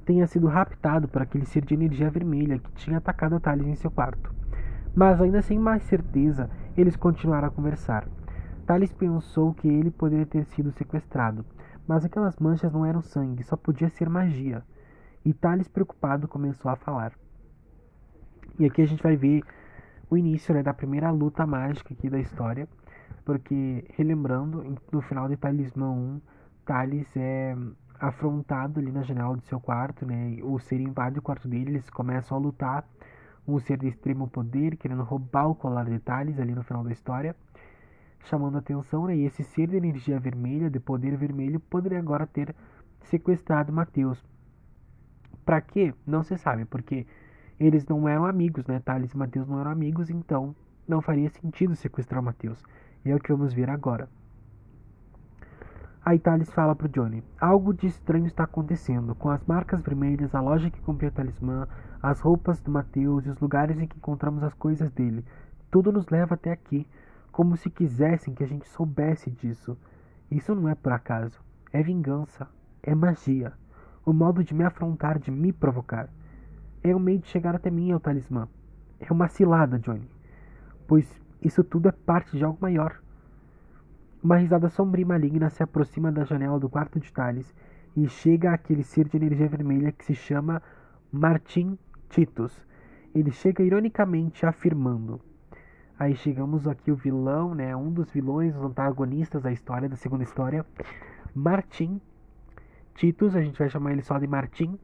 tenha 0.04 0.26
sido 0.26 0.48
raptado 0.48 1.08
por 1.08 1.22
aquele 1.22 1.46
ser 1.46 1.64
de 1.64 1.76
energia 1.76 2.10
vermelha 2.10 2.58
que 2.58 2.72
tinha 2.74 2.98
atacado 2.98 3.40
Thales 3.40 3.68
em 3.68 3.76
seu 3.76 3.92
quarto. 3.92 4.34
Mas 4.96 5.22
ainda 5.22 5.42
sem 5.42 5.60
mais 5.60 5.84
certeza, 5.84 6.50
eles 6.76 6.96
continuaram 6.96 7.50
a 7.50 7.52
conversar. 7.52 8.08
Thales 8.66 8.92
pensou 8.92 9.54
que 9.54 9.68
ele 9.68 9.92
poderia 9.92 10.26
ter 10.26 10.44
sido 10.46 10.72
sequestrado, 10.72 11.46
mas 11.88 12.04
aquelas 12.04 12.38
manchas 12.40 12.72
não 12.74 12.86
eram 12.86 13.02
sangue, 13.02 13.44
só 13.44 13.56
podia 13.56 13.90
ser 13.90 14.10
magia. 14.10 14.64
E 15.24 15.34
Thales, 15.34 15.68
preocupado, 15.68 16.28
começou 16.28 16.70
a 16.72 16.76
falar. 16.76 17.14
E 18.60 18.66
aqui 18.66 18.82
a 18.82 18.88
gente 18.88 19.04
vai 19.04 19.16
ver 19.16 19.44
o 20.10 20.18
início 20.18 20.54
né, 20.54 20.64
da 20.64 20.74
primeira 20.74 21.12
luta 21.12 21.46
mágica 21.46 21.94
aqui 21.94 22.10
da 22.10 22.20
história, 22.20 22.68
porque, 23.24 23.86
relembrando, 23.98 24.78
no 24.92 25.02
final 25.02 25.28
de 25.28 25.36
Talismã 25.36 25.90
1, 25.90 26.22
Thales 26.66 27.08
é 27.16 27.56
afrontado 28.00 28.80
ali 28.80 28.92
na 28.92 29.04
janela 29.04 29.36
do 29.36 29.42
seu 29.44 29.60
quarto, 29.60 30.06
né, 30.06 30.38
o 30.44 30.60
ser 30.60 30.80
invade 30.80 31.20
o 31.20 31.22
quarto 31.22 31.48
dele, 31.48 31.72
eles 31.72 31.90
começam 31.90 32.38
a 32.38 32.40
lutar, 32.40 32.88
um 33.48 33.60
ser 33.60 33.78
de 33.78 33.88
extremo 33.88 34.28
poder, 34.28 34.76
querendo 34.76 35.04
roubar 35.04 35.48
o 35.48 35.56
colar 35.56 35.86
de 35.86 36.00
Thales 36.00 36.40
ali 36.40 36.54
no 36.54 36.64
final 36.64 36.84
da 36.84 36.92
história, 36.92 37.36
chamando 38.26 38.56
a 38.56 38.60
atenção, 38.60 39.08
né, 39.08 39.16
e 39.16 39.26
esse 39.26 39.44
ser 39.44 39.68
de 39.68 39.78
energia 39.78 40.20
vermelha, 40.20 40.70
de 40.70 40.80
poder 40.80 41.16
vermelho, 41.18 41.60
poderia 41.60 42.00
agora 42.00 42.28
ter 42.28 42.56
sequestrado 43.04 43.72
Mateus. 43.72 44.24
Para 45.46 45.62
quê? 45.62 45.94
Não 46.06 46.24
se 46.24 46.38
sabe, 46.38 46.66
porque 46.66 47.06
eles 47.60 47.86
não 47.88 48.08
eram 48.08 48.26
amigos, 48.26 48.66
né? 48.66 48.80
Thales 48.80 49.14
e 49.14 49.18
Mateus 49.18 49.48
não 49.48 49.60
eram 49.60 49.72
amigos, 49.72 50.10
então 50.10 50.56
não 50.88 51.02
faria 51.02 51.30
sentido 51.30 51.76
sequestrar 51.76 52.22
Mateus. 52.22 52.62
E 53.06 53.12
é 53.12 53.16
o 53.16 53.20
que 53.20 53.32
vamos 53.32 53.54
ver 53.54 53.70
agora. 53.70 54.10
Aí 56.04 56.20
Thales 56.20 56.52
fala 56.52 56.76
pro 56.76 56.90
Johnny: 56.90 57.24
Algo 57.40 57.74
de 57.74 57.88
estranho 57.88 58.28
está 58.28 58.44
acontecendo. 58.44 59.16
Com 59.16 59.30
as 59.30 59.44
marcas 59.46 59.82
vermelhas, 59.82 60.36
a 60.36 60.42
loja 60.42 60.70
que 60.70 60.82
comprei 60.82 61.10
o 61.10 61.14
talismã, 61.14 61.68
as 62.02 62.20
roupas 62.20 62.60
do 62.60 62.72
Mateus 62.72 63.26
e 63.26 63.30
os 63.30 63.40
lugares 63.40 63.80
em 63.80 63.88
que 63.88 63.98
encontramos 63.98 64.44
as 64.44 64.54
coisas 64.54 64.92
dele. 64.92 65.26
Tudo 65.72 65.92
nos 65.92 66.08
leva 66.10 66.36
até 66.36 66.52
aqui, 66.52 66.88
como 67.36 67.58
se 67.58 67.70
quisessem 67.70 68.34
que 68.34 68.46
a 68.46 68.48
gente 68.48 68.66
soubesse 68.66 69.30
disso. 69.30 69.78
Isso 70.32 70.56
não 70.56 70.70
é 70.70 70.74
por 70.74 70.94
acaso. 70.94 71.38
É 71.74 71.84
vingança. 71.84 72.48
É 72.82 72.96
magia. 72.96 73.52
O 74.06 74.14
modo 74.14 74.42
de 74.42 74.54
me 74.54 74.64
afrontar, 74.64 75.20
de 75.20 75.30
me 75.32 75.52
provocar. 75.52 76.08
É 76.82 76.96
um 76.96 77.00
meio 77.00 77.20
de 77.20 77.28
chegar 77.28 77.54
até 77.54 77.70
mim, 77.70 77.92
é 77.92 77.96
o 77.96 78.00
talismã. 78.00 78.48
É 79.02 79.12
uma 79.12 79.28
cilada, 79.28 79.78
Johnny. 79.78 80.10
Pois 80.88 81.22
isso 81.42 81.62
tudo 81.62 81.90
é 81.90 81.92
parte 81.92 82.38
de 82.38 82.46
algo 82.46 82.58
maior. 82.62 83.02
Uma 84.24 84.38
risada 84.38 84.70
sombria 84.70 85.04
e 85.04 85.06
maligna 85.06 85.50
se 85.50 85.62
aproxima 85.62 86.14
da 86.14 86.24
janela 86.24 86.58
do 86.58 86.70
quarto 86.70 87.02
de 87.02 87.12
Thales 87.12 87.54
e 87.98 88.08
chega 88.08 88.54
àquele 88.54 88.82
ser 88.82 89.10
de 89.10 89.18
energia 89.18 89.50
vermelha 89.50 89.92
que 89.92 90.06
se 90.06 90.16
chama 90.16 90.64
Martin 91.12 91.78
Titus. 92.08 92.66
Ele 93.14 93.32
chega 93.32 93.62
ironicamente 93.62 94.46
afirmando. 94.46 95.20
Aí 95.98 96.16
chegamos 96.16 96.68
aqui 96.68 96.92
o 96.92 96.96
vilão, 96.96 97.56
né, 97.56 97.76
um 97.76 97.92
dos 97.92 98.12
vilões, 98.12 98.56
os 98.56 98.64
antagonistas 98.64 99.44
da 99.44 99.52
história, 99.52 99.88
da 99.88 99.96
segunda 99.96 100.24
história, 100.24 100.66
Martin 101.34 102.02
Titus, 102.96 103.36
a 103.36 103.42
gente 103.42 103.58
vai 103.58 103.70
chamar 103.70 103.92
ele 103.92 104.02
só 104.02 104.18
de 104.18 104.28
Martin, 104.28 104.80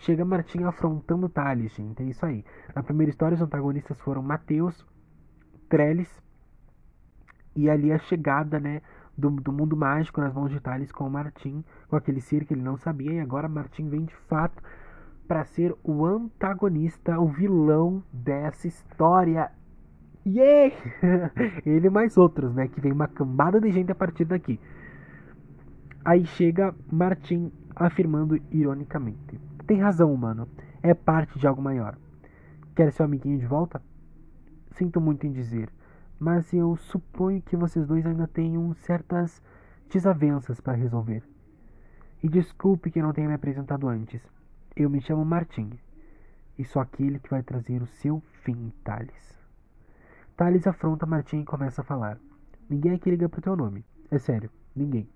Chega 0.00 0.24
Martim 0.24 0.62
afrontando 0.64 1.28
Thales, 1.28 1.74
gente. 1.74 2.02
É 2.02 2.06
isso 2.06 2.24
aí. 2.24 2.42
Na 2.74 2.82
primeira 2.82 3.10
história, 3.10 3.34
os 3.34 3.42
antagonistas 3.42 4.00
foram 4.00 4.22
Mateus, 4.22 4.86
Trellis 5.68 6.10
e 7.54 7.68
ali 7.68 7.92
a 7.92 7.98
chegada, 7.98 8.58
né, 8.58 8.80
do, 9.16 9.28
do 9.30 9.52
mundo 9.52 9.76
mágico 9.76 10.20
nas 10.20 10.32
mãos 10.32 10.50
de 10.50 10.58
Thales 10.58 10.90
com 10.90 11.06
o 11.06 11.10
Martim, 11.10 11.62
com 11.86 11.96
aquele 11.96 12.20
ser 12.20 12.46
que 12.46 12.54
ele 12.54 12.62
não 12.62 12.78
sabia. 12.78 13.12
E 13.12 13.20
agora 13.20 13.46
Martim 13.46 13.90
vem 13.90 14.06
de 14.06 14.14
fato 14.26 14.62
para 15.28 15.44
ser 15.44 15.76
o 15.84 16.06
antagonista, 16.06 17.20
o 17.20 17.28
vilão 17.28 18.02
dessa 18.10 18.66
história. 18.66 19.52
Yeah! 20.26 20.74
ele 21.64 21.88
mais 21.88 22.16
outros, 22.16 22.54
né? 22.54 22.68
Que 22.68 22.80
vem 22.80 22.92
uma 22.92 23.08
cambada 23.08 23.60
de 23.60 23.70
gente 23.70 23.90
a 23.90 23.94
partir 23.94 24.24
daqui. 24.24 24.60
Aí 26.04 26.26
chega 26.26 26.74
Martim 26.90 27.50
afirmando 27.74 28.36
ironicamente. 28.50 29.40
Tem 29.66 29.78
razão, 29.78 30.14
mano. 30.16 30.48
É 30.82 30.94
parte 30.94 31.38
de 31.38 31.46
algo 31.46 31.62
maior. 31.62 31.96
Quer 32.74 32.92
seu 32.92 33.04
amiguinho 33.04 33.38
de 33.38 33.46
volta? 33.46 33.82
Sinto 34.72 35.00
muito 35.00 35.26
em 35.26 35.32
dizer, 35.32 35.68
mas 36.18 36.52
eu 36.52 36.76
suponho 36.76 37.42
que 37.42 37.56
vocês 37.56 37.86
dois 37.86 38.06
ainda 38.06 38.26
tenham 38.26 38.72
certas 38.74 39.42
desavenças 39.90 40.60
para 40.60 40.76
resolver. 40.76 41.22
E 42.22 42.28
desculpe 42.28 42.90
que 42.90 43.02
não 43.02 43.12
tenha 43.12 43.28
me 43.28 43.34
apresentado 43.34 43.88
antes. 43.88 44.22
Eu 44.76 44.88
me 44.88 45.00
chamo 45.00 45.24
Martin. 45.24 45.70
E 46.58 46.64
sou 46.64 46.80
aquele 46.80 47.18
que 47.18 47.30
vai 47.30 47.42
trazer 47.42 47.82
o 47.82 47.86
seu 47.86 48.22
fim, 48.42 48.72
Thales. 48.84 49.39
Thales 50.40 50.66
afronta 50.66 51.04
Martin 51.04 51.40
e 51.40 51.44
começa 51.44 51.82
a 51.82 51.84
falar. 51.84 52.18
Ninguém 52.66 52.94
aqui 52.94 53.10
liga 53.10 53.28
pro 53.28 53.42
teu 53.42 53.54
nome. 53.54 53.84
É 54.10 54.18
sério, 54.18 54.48
ninguém. 54.74 55.06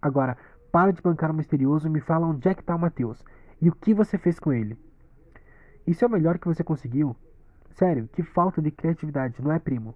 Agora, 0.00 0.38
para 0.72 0.90
de 0.90 1.02
bancar 1.02 1.30
o 1.30 1.34
misterioso 1.34 1.86
e 1.86 1.90
me 1.90 2.00
fala 2.00 2.26
onde 2.26 2.48
é 2.48 2.54
que 2.54 2.64
tá 2.64 2.74
o 2.74 2.78
Matheus. 2.78 3.22
E 3.60 3.68
o 3.68 3.74
que 3.74 3.92
você 3.92 4.16
fez 4.16 4.40
com 4.40 4.54
ele? 4.54 4.78
Isso 5.86 6.02
é 6.02 6.08
o 6.08 6.10
melhor 6.10 6.38
que 6.38 6.46
você 6.46 6.64
conseguiu? 6.64 7.14
Sério, 7.72 8.08
que 8.10 8.22
falta 8.22 8.62
de 8.62 8.70
criatividade, 8.70 9.42
não 9.42 9.52
é, 9.52 9.58
primo? 9.58 9.94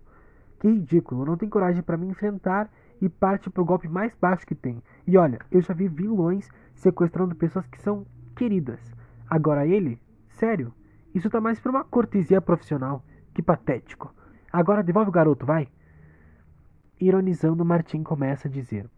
Que 0.61 0.69
ridículo, 0.69 1.25
não 1.25 1.39
tem 1.39 1.49
coragem 1.49 1.83
para 1.83 1.97
me 1.97 2.07
enfrentar 2.07 2.71
e 3.01 3.09
parte 3.09 3.49
pro 3.49 3.65
golpe 3.65 3.89
mais 3.89 4.15
baixo 4.21 4.47
que 4.47 4.55
tem. 4.55 4.83
E 5.07 5.17
olha, 5.17 5.39
eu 5.51 5.63
já 5.63 5.73
vi 5.73 5.89
vilões 5.89 6.51
sequestrando 6.75 7.35
pessoas 7.35 7.67
que 7.69 7.81
são 7.81 8.05
queridas. 8.37 8.95
Agora 9.31 9.67
ele? 9.67 9.99
Sério? 10.29 10.75
Isso 11.15 11.31
tá 11.31 11.41
mais 11.41 11.59
pra 11.59 11.71
uma 11.71 11.85
cortesia 11.85 12.43
profissional. 12.43 13.03
Que 13.33 13.41
patético. 13.41 14.15
Agora 14.55 14.85
devolve 14.85 15.09
o 15.09 15.13
garoto, 15.13 15.45
vai. 15.45 15.67
Ironizando, 17.01 17.65
Martim 17.65 18.05
começa 18.05 18.47
a 18.47 18.51
dizer: 18.51 18.89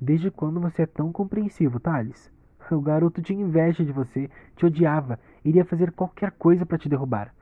Desde 0.00 0.30
quando 0.30 0.60
você 0.60 0.82
é 0.82 0.86
tão 0.86 1.10
compreensivo, 1.10 1.80
Thales? 1.80 2.30
O 2.70 2.80
garoto 2.80 3.20
tinha 3.20 3.42
inveja 3.44 3.84
de 3.84 3.90
você, 3.90 4.30
te 4.54 4.64
odiava, 4.64 5.18
iria 5.44 5.64
fazer 5.64 5.90
qualquer 5.90 6.30
coisa 6.30 6.64
para 6.64 6.78
te 6.78 6.88
derrubar. 6.88 7.34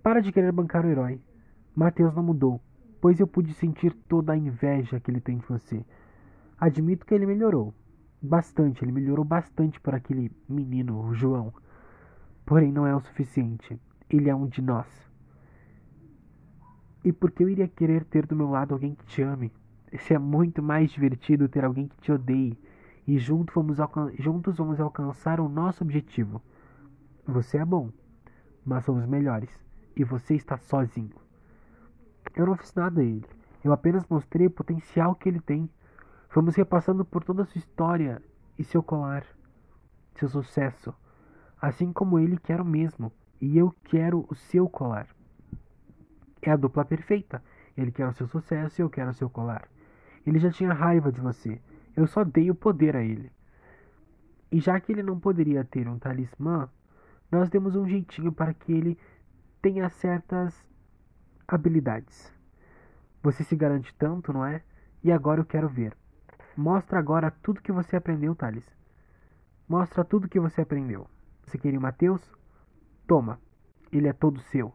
Para 0.00 0.22
de 0.22 0.30
querer 0.30 0.52
bancar 0.52 0.86
o 0.86 0.88
herói. 0.88 1.20
Mateus 1.74 2.14
não 2.14 2.22
mudou, 2.22 2.60
pois 3.00 3.18
eu 3.18 3.26
pude 3.26 3.52
sentir 3.54 3.92
toda 4.08 4.32
a 4.34 4.36
inveja 4.36 5.00
que 5.00 5.10
ele 5.10 5.20
tem 5.20 5.38
de 5.38 5.46
você. 5.46 5.84
Admito 6.60 7.04
que 7.04 7.12
ele 7.12 7.26
melhorou, 7.26 7.74
bastante, 8.22 8.84
ele 8.84 8.92
melhorou 8.92 9.24
bastante 9.24 9.80
para 9.80 9.96
aquele 9.96 10.30
menino, 10.48 11.00
o 11.00 11.12
João. 11.12 11.52
Porém, 12.46 12.70
não 12.70 12.86
é 12.86 12.94
o 12.94 13.00
suficiente. 13.00 13.76
Ele 14.08 14.30
é 14.30 14.34
um 14.34 14.46
de 14.46 14.62
nós. 14.62 15.07
E 17.04 17.12
por 17.12 17.30
que 17.30 17.44
eu 17.44 17.48
iria 17.48 17.68
querer 17.68 18.04
ter 18.04 18.26
do 18.26 18.34
meu 18.34 18.50
lado 18.50 18.74
alguém 18.74 18.94
que 18.94 19.06
te 19.06 19.22
ame? 19.22 19.52
Se 19.98 20.14
é 20.14 20.18
muito 20.18 20.62
mais 20.62 20.90
divertido 20.90 21.48
ter 21.48 21.64
alguém 21.64 21.88
que 21.88 21.96
te 21.98 22.12
odeie. 22.12 22.58
E 23.06 23.18
vamos 23.18 23.78
juntos 24.18 24.58
vamos 24.58 24.80
alcançar 24.80 25.40
o 25.40 25.48
nosso 25.48 25.82
objetivo. 25.82 26.42
Você 27.26 27.58
é 27.58 27.64
bom, 27.64 27.90
mas 28.64 28.84
somos 28.84 29.06
melhores. 29.06 29.50
E 29.96 30.04
você 30.04 30.34
está 30.34 30.58
sozinho. 30.58 31.14
Eu 32.36 32.46
não 32.46 32.56
fiz 32.56 32.74
nada 32.74 33.00
a 33.00 33.04
ele. 33.04 33.24
Eu 33.64 33.72
apenas 33.72 34.06
mostrei 34.08 34.46
o 34.46 34.50
potencial 34.50 35.14
que 35.14 35.28
ele 35.28 35.40
tem. 35.40 35.68
Fomos 36.28 36.54
repassando 36.54 37.04
por 37.04 37.24
toda 37.24 37.42
a 37.42 37.46
sua 37.46 37.58
história 37.58 38.22
e 38.58 38.64
seu 38.64 38.82
colar, 38.82 39.24
seu 40.16 40.28
sucesso. 40.28 40.92
Assim 41.60 41.92
como 41.92 42.18
ele 42.18 42.36
quer 42.38 42.60
o 42.60 42.64
mesmo, 42.64 43.10
e 43.40 43.56
eu 43.56 43.74
quero 43.84 44.26
o 44.28 44.34
seu 44.34 44.68
colar. 44.68 45.08
É 46.42 46.50
a 46.50 46.56
dupla 46.56 46.84
perfeita. 46.84 47.42
Ele 47.76 47.92
quer 47.92 48.06
o 48.08 48.12
seu 48.12 48.26
sucesso 48.26 48.80
e 48.80 48.82
eu 48.82 48.90
quero 48.90 49.10
o 49.10 49.14
seu 49.14 49.30
colar. 49.30 49.68
Ele 50.26 50.38
já 50.38 50.50
tinha 50.50 50.72
raiva 50.72 51.12
de 51.12 51.20
você. 51.20 51.60
Eu 51.96 52.06
só 52.06 52.24
dei 52.24 52.50
o 52.50 52.54
poder 52.54 52.96
a 52.96 53.02
ele. 53.02 53.30
E 54.50 54.60
já 54.60 54.80
que 54.80 54.92
ele 54.92 55.02
não 55.02 55.18
poderia 55.18 55.64
ter 55.64 55.88
um 55.88 55.98
talismã, 55.98 56.68
nós 57.30 57.48
demos 57.48 57.76
um 57.76 57.86
jeitinho 57.86 58.32
para 58.32 58.54
que 58.54 58.72
ele 58.72 58.98
tenha 59.60 59.88
certas 59.88 60.64
habilidades. 61.46 62.32
Você 63.22 63.44
se 63.44 63.56
garante 63.56 63.94
tanto, 63.94 64.32
não 64.32 64.44
é? 64.44 64.62
E 65.02 65.12
agora 65.12 65.40
eu 65.40 65.44
quero 65.44 65.68
ver. 65.68 65.96
Mostra 66.56 66.98
agora 66.98 67.30
tudo 67.30 67.62
que 67.62 67.72
você 67.72 67.96
aprendeu, 67.96 68.34
Thales. 68.34 68.64
Mostra 69.68 70.04
tudo 70.04 70.28
que 70.28 70.40
você 70.40 70.62
aprendeu. 70.62 71.06
Você 71.44 71.58
queria 71.58 71.78
o 71.78 71.82
Mateus? 71.82 72.20
Toma. 73.06 73.40
Ele 73.92 74.08
é 74.08 74.12
todo 74.12 74.40
seu. 74.40 74.72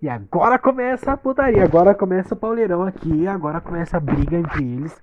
E 0.00 0.08
agora 0.08 0.58
começa 0.58 1.12
a 1.12 1.16
putaria. 1.16 1.64
Agora 1.64 1.94
começa 1.94 2.34
o 2.34 2.36
pauleirão 2.36 2.82
aqui. 2.82 3.26
Agora 3.26 3.60
começa 3.60 3.96
a 3.96 4.00
briga 4.00 4.36
entre 4.36 4.64
eles. 4.64 5.00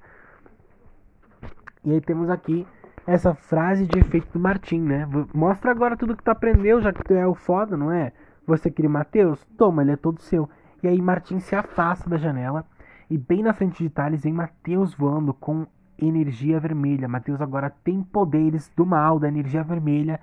E 1.84 1.92
aí 1.92 2.02
temos 2.02 2.30
aqui 2.30 2.66
essa 3.06 3.36
frase 3.36 3.86
de 3.86 4.00
efeito 4.00 4.28
do 4.34 4.40
Martim, 4.40 4.80
né? 4.80 5.08
Mostra 5.34 5.72
agora 5.72 5.96
tudo 5.96 6.16
que 6.16 6.24
tu 6.24 6.30
aprendeu, 6.30 6.82
já 6.82 6.92
que 6.92 7.04
tu 7.04 7.14
é 7.14 7.28
o 7.28 7.36
foda, 7.36 7.78
não 7.78 7.92
é? 7.92 8.12
Você 8.48 8.72
queria 8.72 8.90
Mateus? 8.90 9.44
Toma, 9.58 9.82
ele 9.82 9.92
é 9.92 9.96
todo 9.96 10.22
seu. 10.22 10.50
E 10.82 10.88
aí 10.88 11.02
Martim 11.02 11.40
se 11.40 11.56
afasta 11.56 12.10
da 12.10 12.18
janela. 12.18 12.66
E 13.10 13.18
bem 13.18 13.44
na 13.44 13.54
frente 13.54 13.84
de 13.84 13.90
Thales 13.90 14.24
vem 14.24 14.34
Mateus 14.34 14.96
voando 14.96 15.34
com 15.34 15.68
energia 16.00 16.60
vermelha. 16.60 17.08
Mateus 17.08 17.42
agora 17.42 17.70
tem 17.84 18.02
poderes 18.02 18.72
do 18.76 18.86
mal, 18.86 19.20
da 19.20 19.28
energia 19.28 19.64
vermelha 19.64 20.20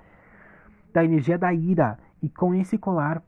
da 0.93 1.03
energia 1.03 1.37
da 1.37 1.51
ira. 1.53 1.97
E 2.21 2.29
com 2.29 2.53
esse 2.53 2.77
colar 2.77 3.21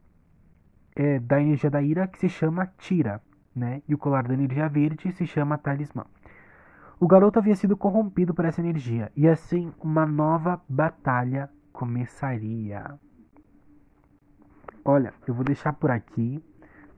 é, 0.95 1.19
da 1.19 1.41
energia 1.41 1.69
da 1.69 1.81
ira 1.81 2.07
que 2.07 2.17
se 2.17 2.29
chama 2.29 2.71
Tira, 2.77 3.21
né? 3.55 3.81
E 3.87 3.93
o 3.93 3.97
colar 3.97 4.27
da 4.27 4.33
energia 4.33 4.67
verde 4.69 5.11
se 5.11 5.25
chama 5.25 5.57
Talismã. 5.57 6.05
O 6.99 7.07
garoto 7.07 7.39
havia 7.39 7.55
sido 7.55 7.75
corrompido 7.75 8.33
por 8.33 8.45
essa 8.45 8.61
energia, 8.61 9.11
e 9.15 9.27
assim 9.27 9.73
uma 9.81 10.05
nova 10.05 10.61
batalha 10.69 11.49
começaria. 11.73 12.97
Olha, 14.83 15.13
eu 15.27 15.33
vou 15.33 15.43
deixar 15.43 15.73
por 15.73 15.91
aqui, 15.91 16.41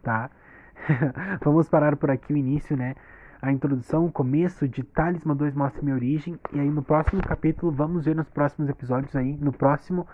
tá? 0.03 0.29
Vamos 1.43 1.67
parar 1.67 1.95
por 1.95 2.11
aqui 2.11 2.33
o 2.33 2.37
início, 2.37 2.77
né? 2.77 2.95
A 3.41 3.51
introdução, 3.51 4.05
o 4.05 4.11
começo 4.11 4.67
de 4.67 4.83
Talismã 4.83 5.35
2 5.35 5.55
mostra 5.55 5.81
minha 5.81 5.95
origem. 5.95 6.39
E 6.53 6.59
aí 6.59 6.69
no 6.69 6.83
próximo 6.83 7.21
capítulo, 7.21 7.71
vamos 7.71 8.05
ver 8.05 8.15
nos 8.15 8.29
próximos 8.29 8.69
episódios 8.69 9.15
aí, 9.15 9.37
no 9.37 9.53
próximo 9.53 10.07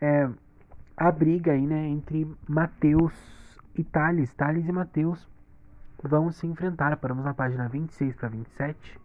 é, 0.00 0.28
a 0.96 1.10
briga 1.10 1.52
aí, 1.52 1.66
né, 1.66 1.88
entre 1.88 2.30
Mateus 2.48 3.12
e 3.74 3.84
Thales. 3.84 4.32
Thales 4.34 4.68
e 4.68 4.72
Mateus 4.72 5.28
vão 6.02 6.30
se 6.30 6.46
enfrentar. 6.46 6.96
Paramos 6.96 7.24
na 7.24 7.34
página 7.34 7.68
26 7.68 8.14
para 8.16 8.28
27. 8.28 9.00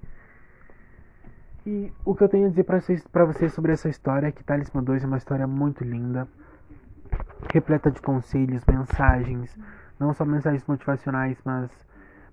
E 1.65 1.91
o 2.05 2.13
que 2.13 2.23
eu 2.23 2.29
tenho 2.29 2.45
a 2.45 2.49
dizer 2.49 2.63
para 2.63 2.79
vocês, 2.79 3.03
vocês 3.11 3.53
sobre 3.53 3.71
essa 3.71 3.89
história 3.89 4.27
é 4.27 4.31
que 4.31 4.43
Talismã 4.43 4.83
2 4.83 5.03
é 5.03 5.07
uma 5.07 5.17
história 5.17 5.47
muito 5.47 5.83
linda, 5.83 6.27
repleta 7.51 7.89
de 7.89 7.99
conselhos, 7.99 8.63
mensagens, 8.67 9.57
não 9.99 10.13
só 10.13 10.23
mensagens 10.23 10.63
motivacionais, 10.67 11.39
mas 11.43 11.71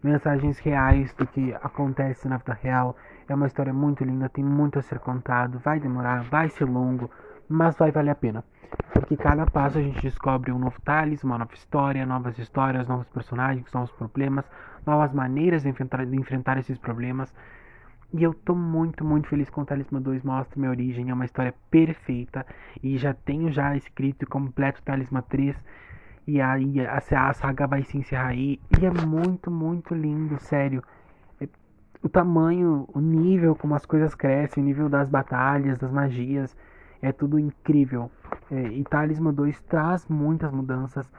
mensagens 0.03 0.59
reais 0.59 1.15
do 1.15 1.27
que 1.27 1.55
acontece 1.55 2.29
na 2.29 2.37
vida 2.37 2.53
real. 2.53 2.95
É 3.27 3.35
uma 3.35 3.47
história 3.47 3.73
muito 3.73 4.05
linda, 4.05 4.29
tem 4.29 4.45
muito 4.45 4.79
a 4.79 4.83
ser 4.83 4.99
contado, 4.99 5.59
vai 5.61 5.81
demorar, 5.81 6.23
vai 6.25 6.51
ser 6.51 6.67
longo, 6.67 7.11
mas 7.53 7.77
vai 7.77 7.93
valer 7.93 8.11
a 8.11 8.15
pena. 8.15 8.45
Porque 8.93 9.17
cada 9.17 9.45
passo 9.47 9.79
a 9.79 9.83
gente 9.83 10.01
descobre 10.01 10.51
um 10.51 10.59
novo 10.59 10.81
Thales, 10.81 11.23
uma 11.23 11.37
nova 11.37 11.53
história, 11.55 12.07
novas 12.07 12.39
histórias, 12.39 12.89
novos 12.89 13.07
personagens, 13.09 13.71
novos 13.73 13.93
problemas, 13.93 14.45
novas 14.87 15.13
maneiras 15.13 15.63
de 15.63 15.69
enfrentar, 15.69 16.07
de 16.07 16.17
enfrentar 16.17 16.59
esses 16.59 16.79
problemas. 16.79 17.33
E 18.15 18.23
eu 18.23 18.33
tô 18.33 18.55
muito, 18.55 19.05
muito 19.05 19.29
feliz 19.29 19.49
com 19.51 19.63
o 19.63 19.65
Talismã 19.65 20.01
2 20.01 20.23
Mostra 20.23 20.59
Minha 20.59 20.71
Origem. 20.71 21.11
É 21.11 21.15
uma 21.15 21.25
história 21.25 21.55
perfeita. 21.71 22.47
E 22.83 22.97
já 22.97 23.15
tenho 23.15 23.51
já 23.53 23.77
escrito 23.77 24.27
completo 24.27 24.81
o 24.81 24.85
Talismã 24.85 25.23
3. 25.23 25.57
E 26.27 26.41
aí 26.41 26.81
a, 26.87 26.99
a 26.99 27.33
saga 27.35 27.67
vai 27.67 27.83
se 27.83 27.99
encerrar 27.99 28.29
aí. 28.29 28.61
E 28.81 28.87
é 28.87 28.91
muito, 28.91 29.51
muito 29.51 29.95
lindo, 29.95 30.39
sério. 30.41 30.83
É, 31.41 31.49
o 32.03 32.09
tamanho, 32.09 32.89
o 32.93 33.01
nível 33.01 33.55
como 33.55 33.75
as 33.75 33.85
coisas 33.85 34.15
crescem, 34.15 34.63
o 34.63 34.67
nível 34.67 34.89
das 34.89 35.09
batalhas, 35.09 35.79
das 35.79 35.91
magias 35.91 36.57
é 37.03 37.11
tudo 37.11 37.39
incrível. 37.39 38.11
É, 38.51 38.63
e 38.69 38.85
Talismã 38.85 39.35
2 39.35 39.61
traz 39.63 40.07
muitas 40.09 40.53
mudanças, 40.53 41.11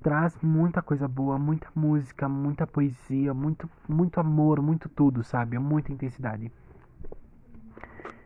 traz 0.00 0.38
muita 0.40 0.80
coisa 0.80 1.08
boa, 1.08 1.38
muita 1.38 1.68
música, 1.74 2.28
muita 2.28 2.66
poesia, 2.66 3.34
muito, 3.34 3.68
muito 3.88 4.20
amor, 4.20 4.62
muito 4.62 4.88
tudo, 4.88 5.24
sabe? 5.24 5.58
Muita 5.58 5.92
intensidade. 5.92 6.50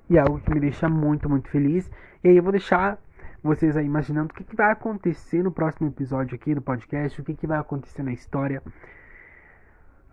E 0.08 0.16
é 0.16 0.20
algo 0.20 0.38
que 0.38 0.50
me 0.52 0.60
deixa 0.60 0.88
muito, 0.88 1.28
muito 1.28 1.48
feliz. 1.48 1.90
E 2.22 2.28
aí 2.28 2.36
eu 2.36 2.42
vou 2.42 2.52
deixar 2.52 2.98
vocês 3.42 3.76
aí 3.76 3.86
imaginando 3.86 4.30
o 4.30 4.34
que, 4.34 4.44
que 4.44 4.54
vai 4.54 4.70
acontecer 4.70 5.42
no 5.42 5.50
próximo 5.50 5.88
episódio 5.88 6.34
aqui 6.34 6.54
do 6.54 6.60
podcast, 6.60 7.20
o 7.20 7.24
que, 7.24 7.34
que 7.34 7.46
vai 7.46 7.58
acontecer 7.58 8.02
na 8.02 8.12
história. 8.12 8.62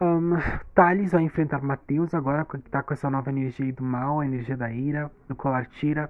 Um, 0.02 0.32
Thales 0.74 1.12
vai 1.12 1.24
enfrentar 1.24 1.62
Mateus 1.62 2.14
agora, 2.14 2.46
que 2.46 2.70
tá 2.70 2.82
com 2.82 2.94
essa 2.94 3.10
nova 3.10 3.30
energia 3.30 3.72
do 3.72 3.84
mal, 3.84 4.20
a 4.20 4.26
energia 4.26 4.58
da 4.58 4.72
ira, 4.72 5.12
do 5.28 5.36
colar 5.36 5.66
tira 5.68 6.10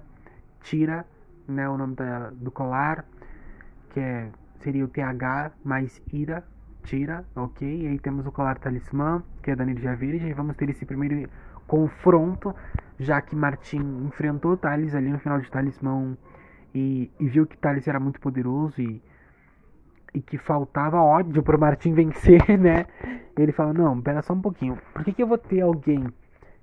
tira, 0.64 1.06
né, 1.46 1.68
o 1.68 1.78
nome 1.78 1.94
da, 1.94 2.30
do 2.30 2.50
colar, 2.50 3.04
que 3.90 4.00
é, 4.00 4.28
seria 4.58 4.84
o 4.84 4.88
TH 4.88 5.52
mais 5.64 6.02
ira, 6.12 6.44
tira, 6.82 7.24
ok? 7.36 7.82
E 7.82 7.86
aí 7.86 7.98
temos 7.98 8.26
o 8.26 8.32
colar 8.32 8.58
talismã, 8.58 9.22
que 9.42 9.50
é 9.50 9.56
da 9.56 9.62
energia 9.62 9.94
verde, 9.94 10.26
e 10.26 10.32
vamos 10.32 10.56
ter 10.56 10.68
esse 10.68 10.84
primeiro 10.84 11.28
confronto, 11.66 12.54
já 12.98 13.20
que 13.20 13.34
Martin 13.34 14.04
enfrentou 14.06 14.56
Thales 14.56 14.94
ali 14.94 15.10
no 15.10 15.18
final 15.18 15.40
de 15.40 15.50
Talismã 15.50 16.16
e, 16.74 17.10
e 17.18 17.28
viu 17.28 17.46
que 17.46 17.56
Thales 17.56 17.88
era 17.88 17.98
muito 17.98 18.20
poderoso 18.20 18.80
e, 18.80 19.02
e 20.12 20.20
que 20.20 20.38
faltava 20.38 21.00
ódio 21.00 21.42
pro 21.42 21.58
Martin 21.58 21.92
vencer, 21.94 22.58
né? 22.58 22.86
Ele 23.36 23.52
fala, 23.52 23.72
não, 23.72 24.00
pera 24.00 24.22
só 24.22 24.32
um 24.32 24.40
pouquinho, 24.40 24.78
por 24.92 25.04
que, 25.04 25.12
que 25.12 25.22
eu 25.22 25.26
vou 25.26 25.38
ter 25.38 25.60
alguém 25.60 26.06